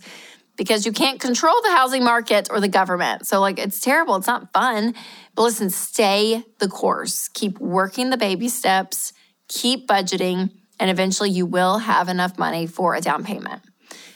because 0.57 0.85
you 0.85 0.91
can't 0.91 1.19
control 1.19 1.61
the 1.63 1.71
housing 1.71 2.03
market 2.03 2.47
or 2.49 2.59
the 2.59 2.67
government. 2.67 3.27
So, 3.27 3.41
like, 3.41 3.59
it's 3.59 3.79
terrible. 3.79 4.15
It's 4.15 4.27
not 4.27 4.53
fun. 4.53 4.93
But 5.33 5.41
listen, 5.41 5.69
stay 5.69 6.43
the 6.59 6.67
course. 6.67 7.27
Keep 7.29 7.59
working 7.59 8.09
the 8.09 8.17
baby 8.17 8.47
steps, 8.47 9.11
keep 9.49 9.87
budgeting, 9.87 10.51
and 10.79 10.89
eventually 10.89 11.29
you 11.29 11.45
will 11.45 11.79
have 11.79 12.09
enough 12.09 12.37
money 12.37 12.67
for 12.67 12.95
a 12.95 13.01
down 13.01 13.23
payment. 13.23 13.61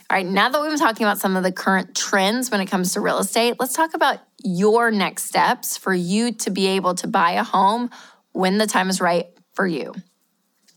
All 0.10 0.18
right, 0.18 0.26
now 0.26 0.50
that 0.50 0.62
we've 0.62 0.72
been 0.72 0.80
talking 0.80 1.06
about 1.06 1.20
some 1.20 1.36
of 1.36 1.44
the 1.44 1.52
current 1.52 1.96
trends 1.96 2.50
when 2.50 2.62
it 2.62 2.66
comes 2.66 2.94
to 2.94 3.02
real 3.02 3.20
estate, 3.20 3.56
let's 3.60 3.74
talk 3.74 3.94
about 3.94 4.20
your 4.44 4.92
next 4.92 5.26
steps 5.26 5.78
for 5.78 5.94
you 5.94 6.32
to 6.34 6.50
be 6.50 6.68
able 6.68 6.96
to 6.96 7.08
buy 7.08 7.32
a 7.32 7.44
home 7.44 7.90
when 8.32 8.58
the 8.58 8.68
time 8.68 8.90
is 8.90 9.02
right 9.02 9.28
for 9.54 9.68
you. 9.68 9.94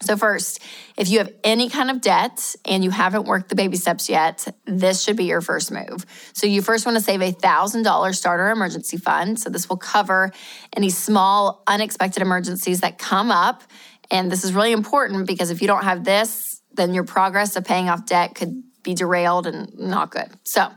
So, 0.02 0.16
first, 0.16 0.60
if 0.96 1.08
you 1.08 1.18
have 1.18 1.32
any 1.44 1.68
kind 1.68 1.88
of 1.88 2.00
debt 2.00 2.56
and 2.64 2.82
you 2.82 2.90
haven't 2.90 3.24
worked 3.26 3.48
the 3.48 3.54
baby 3.54 3.76
steps 3.76 4.08
yet, 4.08 4.48
this 4.66 5.02
should 5.02 5.16
be 5.16 5.24
your 5.24 5.40
first 5.40 5.70
move. 5.70 6.04
So, 6.32 6.46
you 6.46 6.60
first 6.60 6.84
want 6.84 6.98
to 6.98 7.04
save 7.04 7.20
a 7.20 7.32
$1,000 7.32 8.14
starter 8.14 8.50
emergency 8.50 8.96
fund. 8.96 9.38
So, 9.38 9.48
this 9.48 9.68
will 9.68 9.76
cover 9.76 10.32
any 10.74 10.90
small, 10.90 11.62
unexpected 11.68 12.20
emergencies 12.20 12.80
that 12.80 12.98
come 12.98 13.30
up. 13.30 13.62
And 14.10 14.30
this 14.30 14.44
is 14.44 14.52
really 14.52 14.72
important 14.72 15.26
because 15.26 15.50
if 15.50 15.62
you 15.62 15.68
don't 15.68 15.84
have 15.84 16.04
this, 16.04 16.60
then 16.72 16.94
your 16.94 17.04
progress 17.04 17.54
of 17.54 17.64
paying 17.64 17.88
off 17.88 18.04
debt 18.04 18.34
could 18.34 18.62
be 18.82 18.94
derailed 18.94 19.46
and 19.46 19.78
not 19.78 20.10
good. 20.10 20.28
So, 20.42 20.68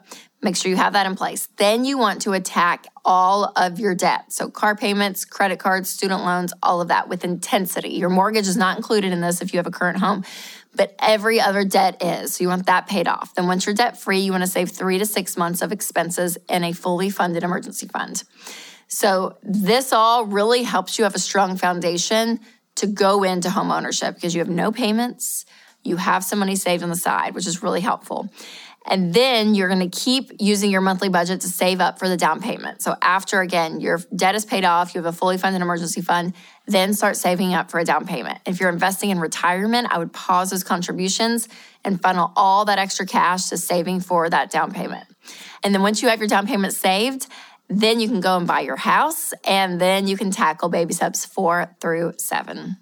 Make 0.46 0.56
sure 0.56 0.70
you 0.70 0.78
have 0.78 0.94
that 0.94 1.08
in 1.08 1.16
place. 1.16 1.48
Then 1.58 1.86
you 1.86 1.98
want 1.98 2.22
to 2.22 2.34
attack 2.34 2.86
all 3.04 3.52
of 3.56 3.80
your 3.80 3.96
debt. 3.96 4.32
So, 4.32 4.48
car 4.48 4.76
payments, 4.76 5.26
credit 5.26 5.58
cards, 5.58 5.90
student 5.90 6.24
loans, 6.24 6.54
all 6.62 6.82
of 6.82 6.90
that 6.90 7.10
with 7.10 7.24
intensity. 7.24 7.90
Your 7.96 8.10
mortgage 8.10 8.48
is 8.48 8.56
not 8.56 8.78
included 8.78 9.12
in 9.12 9.22
this 9.22 9.42
if 9.42 9.54
you 9.54 9.58
have 9.58 9.66
a 9.66 9.72
current 9.72 9.98
home, 9.98 10.24
but 10.76 10.94
every 11.00 11.42
other 11.42 11.64
debt 11.66 12.04
is. 12.04 12.36
So, 12.36 12.44
you 12.44 12.50
want 12.50 12.68
that 12.68 12.86
paid 12.86 13.08
off. 13.08 13.34
Then, 13.34 13.48
once 13.48 13.66
you're 13.66 13.74
debt 13.74 13.98
free, 13.98 14.20
you 14.20 14.32
want 14.32 14.44
to 14.44 14.50
save 14.50 14.70
three 14.70 15.00
to 15.00 15.06
six 15.08 15.36
months 15.36 15.64
of 15.64 15.72
expenses 15.72 16.38
in 16.48 16.64
a 16.64 16.74
fully 16.74 17.10
funded 17.10 17.42
emergency 17.42 17.88
fund. 17.88 18.24
So, 18.88 19.40
this 19.42 19.92
all 19.92 20.28
really 20.28 20.62
helps 20.62 21.00
you 21.00 21.06
have 21.06 21.16
a 21.16 21.20
strong 21.20 21.58
foundation 21.58 22.40
to 22.76 22.86
go 22.86 23.24
into 23.24 23.50
home 23.50 23.72
ownership 23.72 24.14
because 24.14 24.36
you 24.36 24.42
have 24.42 24.50
no 24.50 24.72
payments, 24.72 25.44
you 25.84 25.96
have 25.96 26.24
some 26.24 26.38
money 26.38 26.56
saved 26.56 26.84
on 26.84 26.90
the 26.90 26.96
side, 26.96 27.34
which 27.34 27.48
is 27.48 27.64
really 27.64 27.82
helpful. 27.82 28.30
And 28.88 29.14
then 29.14 29.56
you're 29.56 29.68
going 29.68 29.90
to 29.90 30.00
keep 30.00 30.32
using 30.40 30.70
your 30.70 30.82
monthly 30.82 31.10
budget 31.10 31.42
to 31.42 31.48
save 31.48 31.82
up 31.82 31.98
for 31.98 32.08
the 32.08 32.18
down 32.18 32.42
payment. 32.42 32.82
So 32.82 32.96
after 33.02 33.42
again, 33.42 33.80
your 33.80 34.00
debt 34.16 34.36
is 34.36 34.46
paid 34.46 34.64
off, 34.64 34.94
you 34.94 35.02
have 35.02 35.12
a 35.12 35.18
fully 35.18 35.38
funded 35.38 35.62
emergency 35.62 36.02
fund, 36.02 36.34
then 36.68 36.94
start 36.94 37.18
saving 37.18 37.54
up 37.54 37.72
for 37.72 37.80
a 37.80 37.84
down 37.84 38.06
payment. 38.06 38.40
If 38.46 38.60
you're 38.60 38.70
investing 38.70 39.10
in 39.10 39.20
retirement, 39.20 39.88
I 39.90 39.98
would 39.98 40.14
pause 40.14 40.52
those 40.52 40.64
contributions 40.64 41.48
and 41.84 42.02
funnel 42.02 42.32
all 42.36 42.66
that 42.66 42.78
extra 42.78 43.06
cash 43.06 43.50
to 43.50 43.58
saving 43.58 44.02
for 44.02 44.30
that 44.30 44.52
down 44.52 44.72
payment. 44.72 45.06
And 45.64 45.74
then 45.74 45.82
once 45.82 46.02
you 46.02 46.10
have 46.10 46.20
your 46.20 46.28
down 46.28 46.46
payment 46.46 46.74
saved, 46.74 47.28
then 47.68 48.00
you 48.00 48.08
can 48.08 48.22
go 48.22 48.38
and 48.38 48.46
buy 48.46 48.62
your 48.62 48.76
house 48.76 49.34
and 49.44 49.82
then 49.82 50.08
you 50.08 50.18
can 50.18 50.30
tackle 50.30 50.70
baby 50.70 50.94
steps 50.94 51.26
4 51.26 51.76
through 51.80 52.14
7. 52.18 52.78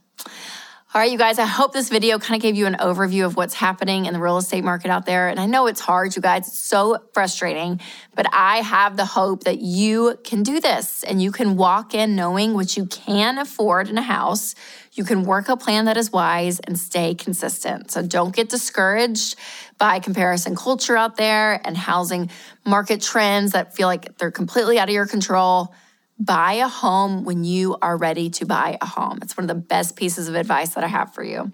All 0.96 1.02
right, 1.02 1.12
you 1.12 1.18
guys, 1.18 1.39
I 1.39 1.48
hope 1.48 1.74
this 1.74 1.89
video 1.89 2.20
kind 2.20 2.36
of 2.36 2.41
gave 2.44 2.56
you 2.56 2.68
an 2.68 2.76
overview 2.76 3.26
of 3.26 3.36
what's 3.36 3.56
happening 3.56 4.06
in 4.06 4.14
the 4.14 4.20
real 4.20 4.38
estate 4.38 4.64
market 4.64 4.91
out 4.91 5.08
there. 5.08 5.28
And 5.28 5.39
I 5.39 5.48
know 5.48 5.66
it's 5.66 5.80
hard, 5.80 6.16
you 6.16 6.22
guys, 6.22 6.48
it's 6.48 6.60
so 6.60 7.00
frustrating, 7.14 7.82
but 8.14 8.28
I 8.32 8.58
have 8.58 8.96
the 8.96 9.06
hope 9.06 9.46
that 9.46 9.58
you 9.58 10.20
can 10.24 10.44
do 10.44 10.60
this 10.60 11.02
and 11.02 11.20
you 11.20 11.32
can 11.32 11.58
walk 11.58 11.96
in 11.96 12.16
knowing 12.16 12.54
what 12.54 12.78
you 12.78 12.86
can 12.86 13.39
afford 13.39 13.89
in 13.89 13.98
a 13.98 14.04
house. 14.04 14.54
You 14.91 15.04
can 15.04 15.24
work 15.24 15.50
a 15.50 15.58
plan 15.58 15.86
that 15.86 15.98
is 15.98 16.12
wise 16.12 16.60
and 16.60 16.78
stay 16.78 17.16
consistent. 17.16 17.89
So 17.89 18.04
don't 18.04 18.36
get 18.36 18.50
discouraged 18.50 19.36
by 19.80 19.98
comparison 19.98 20.56
culture 20.56 20.96
out 20.96 21.18
there 21.18 21.60
and 21.66 21.76
housing 21.76 22.30
market 22.68 23.02
trends 23.02 23.54
that 23.54 23.76
feel 23.76 23.88
like 23.88 24.20
they're 24.20 24.30
completely 24.30 24.78
out 24.78 24.89
of 24.89 24.94
your 24.94 25.08
control 25.08 25.74
buy 26.20 26.53
a 26.53 26.68
home 26.68 27.24
when 27.24 27.43
you 27.43 27.76
are 27.82 27.97
ready 27.97 28.30
to 28.30 28.45
buy 28.45 28.78
a 28.80 28.86
home. 28.86 29.20
It's 29.22 29.36
one 29.36 29.43
of 29.43 29.47
the 29.47 29.61
best 29.61 29.95
pieces 29.95 30.28
of 30.28 30.36
advice 30.36 30.76
that 30.76 30.84
I 30.84 30.88
have 30.88 31.14
for 31.14 31.24
you. 31.24 31.51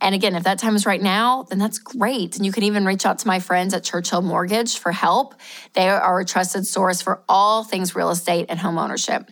And 0.00 0.14
again, 0.14 0.34
if 0.34 0.44
that 0.44 0.58
time 0.58 0.76
is 0.76 0.86
right 0.86 1.02
now, 1.02 1.44
then 1.44 1.58
that's 1.58 1.78
great. 1.78 2.36
And 2.36 2.46
you 2.46 2.52
can 2.52 2.62
even 2.62 2.84
reach 2.84 3.04
out 3.04 3.18
to 3.20 3.26
my 3.26 3.40
friends 3.40 3.74
at 3.74 3.82
Churchill 3.82 4.22
Mortgage 4.22 4.78
for 4.78 4.92
help. 4.92 5.34
They 5.72 5.88
are 5.88 6.20
a 6.20 6.24
trusted 6.24 6.66
source 6.66 7.02
for 7.02 7.22
all 7.28 7.64
things 7.64 7.96
real 7.96 8.10
estate 8.10 8.46
and 8.48 8.58
home 8.58 8.78
ownership. 8.78 9.30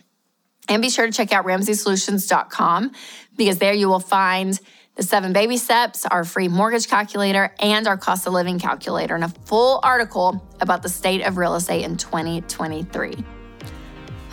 And 0.67 0.81
be 0.81 0.89
sure 0.89 1.05
to 1.05 1.11
check 1.11 1.31
out 1.31 1.45
RamseySolutions.com 1.45 2.91
because 3.37 3.59
there 3.59 3.73
you 3.73 3.87
will 3.87 3.99
find 3.99 4.59
the 4.95 5.03
seven 5.03 5.33
baby 5.33 5.57
steps, 5.57 6.05
our 6.05 6.23
free 6.23 6.47
mortgage 6.47 6.87
calculator, 6.87 7.53
and 7.59 7.85
our 7.87 7.97
cost 7.97 8.25
of 8.27 8.33
living 8.33 8.59
calculator, 8.59 9.13
and 9.13 9.25
a 9.25 9.29
full 9.29 9.79
article 9.83 10.47
about 10.61 10.83
the 10.83 10.89
state 10.89 11.21
of 11.21 11.37
real 11.37 11.55
estate 11.55 11.83
in 11.83 11.97
2023. 11.97 13.34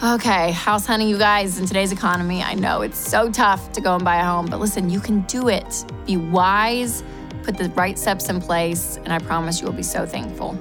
Okay, 0.04 0.50
house 0.50 0.84
hunting, 0.84 1.08
you 1.08 1.16
guys, 1.16 1.60
in 1.60 1.66
today's 1.66 1.92
economy, 1.92 2.42
I 2.42 2.54
know 2.54 2.82
it's 2.82 2.98
so 2.98 3.30
tough 3.30 3.70
to 3.70 3.80
go 3.80 3.94
and 3.94 4.04
buy 4.04 4.16
a 4.16 4.24
home, 4.24 4.46
but 4.46 4.58
listen, 4.58 4.90
you 4.90 4.98
can 4.98 5.20
do 5.22 5.46
it. 5.46 5.84
Be 6.06 6.16
wise, 6.16 7.04
put 7.44 7.56
the 7.56 7.68
right 7.68 7.96
steps 7.96 8.28
in 8.28 8.40
place, 8.40 8.96
and 9.04 9.12
I 9.12 9.20
promise 9.20 9.60
you 9.60 9.66
will 9.68 9.74
be 9.74 9.84
so 9.84 10.04
thankful. 10.04 10.58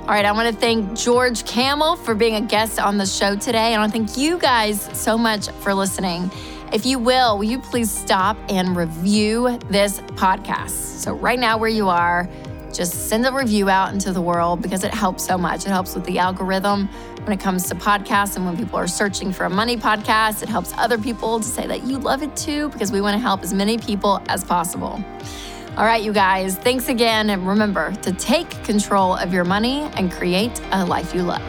All 0.00 0.08
right, 0.08 0.24
I 0.24 0.32
want 0.32 0.48
to 0.48 0.58
thank 0.58 0.96
George 0.96 1.44
Kamel 1.44 1.96
for 1.96 2.14
being 2.14 2.36
a 2.36 2.40
guest 2.40 2.80
on 2.80 2.96
the 2.96 3.04
show 3.04 3.36
today. 3.36 3.74
And 3.74 3.74
I 3.74 3.78
want 3.80 3.92
to 3.92 3.98
thank 3.98 4.16
you 4.16 4.38
guys 4.38 4.88
so 4.98 5.18
much 5.18 5.50
for 5.60 5.74
listening. 5.74 6.30
If 6.72 6.86
you 6.86 6.98
will, 6.98 7.36
will 7.36 7.44
you 7.44 7.58
please 7.58 7.90
stop 7.90 8.38
and 8.48 8.74
review 8.74 9.58
this 9.68 10.00
podcast? 10.00 10.70
So, 10.70 11.12
right 11.12 11.38
now, 11.38 11.58
where 11.58 11.68
you 11.68 11.90
are, 11.90 12.30
just 12.72 13.08
send 13.08 13.26
a 13.26 13.32
review 13.32 13.68
out 13.68 13.92
into 13.92 14.10
the 14.10 14.22
world 14.22 14.60
because 14.60 14.84
it 14.84 14.92
helps 14.92 15.24
so 15.24 15.38
much. 15.38 15.66
It 15.66 15.68
helps 15.68 15.94
with 15.94 16.04
the 16.06 16.18
algorithm 16.18 16.88
when 17.24 17.32
it 17.32 17.40
comes 17.40 17.68
to 17.68 17.74
podcasts 17.74 18.36
and 18.36 18.44
when 18.44 18.56
people 18.56 18.78
are 18.78 18.86
searching 18.86 19.32
for 19.32 19.44
a 19.44 19.50
money 19.50 19.76
podcast. 19.76 20.42
It 20.42 20.48
helps 20.48 20.72
other 20.76 20.98
people 20.98 21.40
to 21.40 21.46
say 21.46 21.66
that 21.66 21.82
you 21.84 21.98
love 21.98 22.22
it 22.22 22.36
too 22.36 22.68
because 22.68 22.92
we 22.92 23.00
want 23.00 23.14
to 23.14 23.18
help 23.18 23.42
as 23.42 23.52
many 23.52 23.78
people 23.78 24.22
as 24.28 24.44
possible. 24.44 25.02
All 25.76 25.84
right, 25.84 26.02
you 26.02 26.12
guys, 26.12 26.56
thanks 26.56 26.88
again. 26.88 27.30
And 27.30 27.48
remember 27.48 27.92
to 28.02 28.12
take 28.12 28.50
control 28.62 29.14
of 29.14 29.32
your 29.32 29.44
money 29.44 29.80
and 29.96 30.12
create 30.12 30.60
a 30.70 30.84
life 30.84 31.14
you 31.14 31.22
love. 31.22 31.42